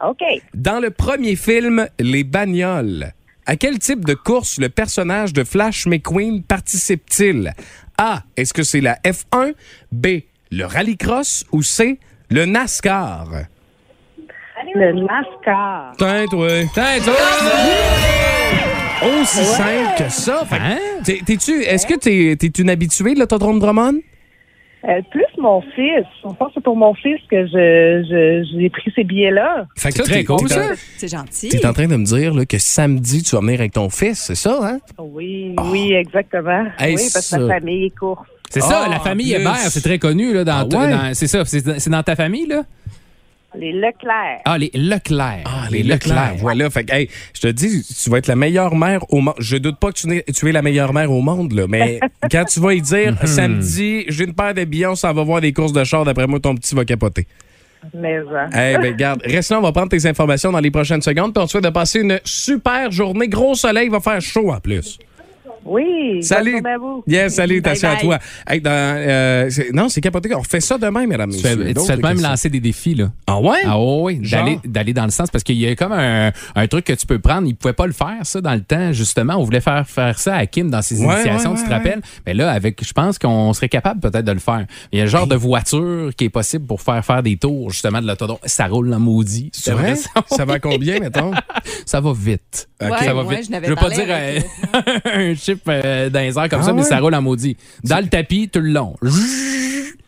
OK. 0.03 0.23
Dans 0.55 0.79
le 0.79 0.89
premier 0.89 1.36
film, 1.36 1.88
Les 1.99 2.23
Bagnoles, 2.23 3.13
à 3.45 3.55
quel 3.57 3.77
type 3.77 4.05
de 4.05 4.15
course 4.15 4.57
le 4.59 4.69
personnage 4.69 5.33
de 5.33 5.43
Flash 5.43 5.86
McQueen 5.86 6.41
participe-t-il? 6.43 7.53
A. 7.97 8.23
Est-ce 8.36 8.53
que 8.53 8.63
c'est 8.63 8.81
la 8.81 8.95
F1? 9.05 9.53
B. 9.91 10.07
Le 10.51 10.65
rallycross? 10.65 11.45
Ou 11.51 11.62
C. 11.62 11.99
Le 12.31 12.45
NASCAR? 12.45 13.27
Le 14.75 14.91
NASCAR. 14.93 15.93
Tiens, 15.97 16.25
toi. 16.29 16.47
Tiens, 16.73 16.99
toi. 17.03 17.13
Aussi 19.21 19.43
simple 19.43 19.89
que 19.97 20.09
ça. 20.09 20.43
Fait 20.45 20.57
que 20.57 20.62
Hein? 20.62 20.77
t'es- 21.03 21.21
T'es-tu, 21.25 21.62
est-ce 21.63 21.86
que 21.86 21.95
t'es, 21.95 22.36
t'es 22.38 22.47
une 22.62 22.69
habituée 22.69 23.13
de 23.13 23.19
l'autodrome 23.19 23.59
Drummond? 23.59 23.95
Euh, 24.86 25.01
plus 25.12 25.23
mon 25.38 25.62
fils. 25.62 26.05
Je 26.23 26.27
pense 26.36 26.47
que 26.49 26.53
c'est 26.55 26.63
pour 26.63 26.75
mon 26.75 26.93
fils 26.93 27.19
que 27.29 27.45
je, 27.47 28.03
je- 28.09 28.57
j'ai 28.59 28.69
pris 28.69 28.91
ces 28.95 29.03
billets-là. 29.03 29.65
Fait 29.77 29.89
que 29.89 29.95
C'est 29.95 29.99
là, 29.99 30.05
très 30.05 30.13
t'es- 30.19 30.23
cool, 30.25 30.47
t'es 30.47 30.55
en- 30.55 30.57
ça. 30.57 30.73
C'est 30.97 31.07
gentil. 31.09 31.49
T'es 31.49 31.65
en 31.65 31.71
train 31.73 31.88
de 31.88 31.95
me 31.95 32.03
dire 32.05 32.33
là, 32.33 32.45
que 32.45 32.57
samedi, 32.57 33.23
tu 33.23 33.36
vas 33.36 33.41
venir 33.41 33.59
avec 33.59 33.73
ton 33.73 33.89
fils, 33.89 34.19
c'est 34.19 34.36
ça, 34.36 34.59
hein? 34.62 34.79
Oui, 34.97 35.55
oui, 35.71 35.93
exactement. 35.93 36.65
Hey, 36.79 36.95
oui, 36.95 37.01
parce 37.13 37.25
ça. 37.27 37.38
que 37.38 37.43
la 37.43 37.55
famille 37.59 37.86
est 37.86 37.95
courte. 37.97 38.25
C'est 38.49 38.62
ça, 38.62 38.83
Ah, 38.86 38.89
la 38.89 38.99
famille 38.99 39.31
en 39.33 39.36
plus. 39.38 39.41
Hébert, 39.41 39.55
c'est 39.55 39.81
très 39.81 39.99
connu. 39.99 40.33
Là, 40.33 40.43
dans 40.43 40.57
Ah 40.59 40.65
ta- 40.65 40.77
ouais? 40.79 40.91
dans- 40.91 41.13
c'est 41.13 41.27
ça, 41.27 41.43
c'est 41.45 41.79
c'est 41.79 41.89
dans 41.89 42.03
ta 42.03 42.15
famille, 42.15 42.45
là? 42.47 42.63
Les 43.55 43.71
Leclerc. 43.71 44.41
Ah, 44.45 44.57
les 44.57 44.71
Leclerc. 44.73 45.41
Ah, 45.45 45.67
les 45.69 45.83
Leclerc. 45.83 46.35
Voilà. 46.39 46.69
Fait 46.69 46.83
que, 46.83 46.93
hey, 46.93 47.09
je 47.35 47.41
te 47.41 47.47
dis, 47.47 47.85
tu 48.03 48.09
vas 48.09 48.17
être 48.17 48.27
la 48.27 48.35
meilleure 48.35 48.75
mère 48.75 49.01
au 49.13 49.21
monde. 49.21 49.35
Je 49.39 49.57
doute 49.57 49.77
pas 49.79 49.91
que 49.91 49.97
tu, 49.99 50.07
n'es- 50.07 50.23
tu 50.35 50.49
es 50.49 50.51
la 50.51 50.61
meilleure 50.63 50.91
mère 50.93 51.11
au 51.11 51.21
monde, 51.21 51.53
là. 51.53 51.65
Mais 51.69 51.99
quand 52.31 52.45
tu 52.45 52.59
vas 52.59 52.73
y 52.73 52.81
dire, 52.81 53.15
samedi, 53.25 54.05
j'ai 54.07 54.23
une 54.23 54.33
paire 54.33 54.53
de 54.53 54.63
billets, 54.63 54.87
on 54.87 54.95
s'en 54.95 55.13
va 55.13 55.23
voir 55.23 55.39
des 55.41 55.53
courses 55.53 55.73
de 55.73 55.83
char, 55.83 56.03
d'après 56.03 56.25
moi, 56.27 56.39
ton 56.39 56.55
petit 56.55 56.73
va 56.73 56.83
capoter. 56.85 57.27
Mais, 57.93 58.15
euh, 58.17 58.47
Eh 58.53 58.77
ben, 58.81 58.95
garde, 58.97 59.21
reste 59.25 59.51
là, 59.51 59.59
on 59.59 59.61
va 59.61 59.71
prendre 59.71 59.89
tes 59.89 60.05
informations 60.07 60.51
dans 60.51 60.59
les 60.61 60.71
prochaines 60.71 61.01
secondes, 61.01 61.33
puis 61.33 61.43
on 61.43 61.45
te 61.45 61.51
souhaite 61.51 61.63
de 61.65 61.69
passer 61.69 61.99
une 61.99 62.19
super 62.23 62.91
journée. 62.91 63.27
Gros 63.27 63.55
soleil, 63.55 63.85
il 63.87 63.91
va 63.91 63.99
faire 63.99 64.21
chaud 64.21 64.51
en 64.51 64.59
plus. 64.59 64.97
Oui. 65.65 66.21
Salut. 66.23 66.62
à 66.65 66.78
vous. 66.78 67.04
Yes, 67.08 67.36
salutations 67.36 67.89
à 67.89 67.95
toi. 67.97 68.19
Hey, 68.47 68.60
dans, 68.62 68.69
euh, 68.71 69.49
c'est- 69.49 69.71
non, 69.73 69.89
c'est 69.89 70.02
capoté. 70.02 70.34
On 70.36 70.39
refait 70.39 70.60
ça 70.62 70.78
demain, 70.78 71.06
mesdames, 71.08 71.30
Tu 71.30 71.38
messieurs. 71.38 71.58
fais, 71.58 71.67
tu 71.67 71.73
D'autres 71.73 71.88
fais 71.88 71.95
même 71.97 72.12
questions. 72.13 72.30
lancer 72.30 72.49
des 72.49 72.60
défis, 72.60 72.95
là. 72.95 73.12
Ah 73.28 73.39
ouais? 73.39 73.60
Ah 73.65 73.80
oui, 73.80 74.19
Genre? 74.21 74.43
d'aller 74.43 74.60
d'aller 74.65 74.93
dans 74.93 75.06
le 75.06 75.12
sens 75.12 75.30
parce 75.32 75.43
qu'il 75.43 75.56
y 75.58 75.67
a 75.67 75.76
comme 75.76 75.91
un, 75.93 76.32
un 76.56 76.67
truc 76.67 76.86
que 76.86 76.93
tu 76.93 77.06
peux 77.06 77.19
prendre. 77.19 77.47
Ils 77.47 77.56
pouvaient 77.56 77.73
pas 77.73 77.88
le 77.88 77.93
faire 77.93 78.17
ça 78.23 78.41
dans 78.41 78.54
le 78.54 78.62
temps 78.62 78.91
justement. 78.91 79.36
On 79.38 79.43
voulait 79.43 79.62
faire 79.62 79.88
faire 79.88 80.19
ça 80.19 80.36
à 80.36 80.45
Kim 80.45 80.69
dans 80.69 80.82
ses 80.82 80.99
Ouais, 80.99 81.13
initiations, 81.15 81.52
ouais, 81.52 81.58
tu 81.58 81.63
te 81.63 81.69
ouais, 81.69 81.76
rappelles? 81.76 82.02
Mais 82.26 82.34
là, 82.34 82.52
avec, 82.52 82.84
je 82.86 82.93
pense 82.93 83.17
qu'on 83.17 83.54
serait 83.54 83.69
capable 83.69 83.99
peut-être 84.02 84.26
de 84.26 84.32
le 84.32 84.39
faire. 84.39 84.65
Il 84.91 84.99
y 84.99 85.02
a 85.02 85.06
un 85.06 85.08
genre 85.08 85.28
de 85.28 85.36
voiture 85.36 86.12
qui 86.17 86.26
est 86.26 86.30
possible 86.30 86.65
pour 86.65 86.82
faire 86.82 87.04
faire 87.06 87.23
des 87.23 87.38
tours 87.38 87.71
justement 87.71 88.02
de 88.02 88.08
l'autodrome. 88.08 88.39
Ça 88.45 88.67
roule 88.67 88.93
en 88.93 88.99
maudit. 88.99 89.49
C'est 89.54 89.71
vrai? 89.71 89.95
Ça, 89.95 90.10
Ça 90.28 90.45
va 90.45 90.56
à 90.56 90.60
combien, 90.60 90.99
mettons? 90.99 91.32
ça 91.86 91.99
va 92.02 92.12
vite. 92.13 92.67
Ça 92.82 93.13
va 93.13 93.23
vite. 93.23 93.45
je 93.45 93.52
n'avais 93.52 93.67
veux 93.67 93.76
pas 93.76 93.89
dire 93.89 94.06
un 95.06 95.34
euh, 95.67 96.09
dans 96.09 96.19
les 96.19 96.37
airs 96.37 96.49
comme 96.49 96.59
Ah 96.61 96.65
ça, 96.65 96.73
mais 96.73 96.81
ouais? 96.81 96.87
ça 96.87 96.99
roule 96.99 97.15
en 97.15 97.21
maudit. 97.21 97.57
Dans 97.83 97.99
le 98.03 98.07
tapis, 98.07 98.49
tout 98.49 98.59
le 98.59 98.69
long. 98.71 98.95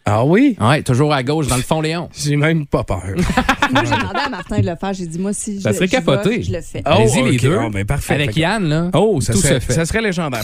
Ah 0.08 0.24
oui? 0.24 0.56
Ouais, 0.62 0.84
toujours 0.84 1.12
à 1.14 1.24
gauche, 1.24 1.48
dans 1.48 1.56
le 1.56 1.64
fond 1.64 1.82
Léon. 1.82 2.10
J'ai 2.16 2.36
même 2.36 2.68
pas 2.68 2.84
peur. 2.84 3.02
Moi, 3.72 3.84
j'ai 3.84 3.98
demandé 3.98 4.20
à 4.24 4.30
Martin 4.30 4.60
de 4.60 4.66
le 4.70 4.76
faire. 4.76 4.94
J'ai 4.94 5.08
dit, 5.08 5.18
moi, 5.18 5.34
si 5.34 5.56
je, 5.58 5.62
Ça 5.62 5.74
serait 5.74 5.88
capoté. 5.88 6.44
je 6.44 6.52
le 6.52 6.62
fais. 6.62 6.84
Oh, 6.86 6.90
Allez-y 6.92 7.24
les 7.24 7.36
ok. 7.38 7.42
deux. 7.42 7.58
Oh, 7.66 7.70
ben, 7.72 7.84
parfait. 7.86 8.14
Avec 8.14 8.38
Yann, 8.38 8.64
là. 8.70 8.92
Oh, 8.94 9.20
ça 9.20 9.34
tout 9.34 9.40
serait, 9.40 9.60
se 9.60 9.66
fait. 9.66 9.74
ça 9.74 9.86
serait 9.86 10.02
légendaire. 10.02 10.44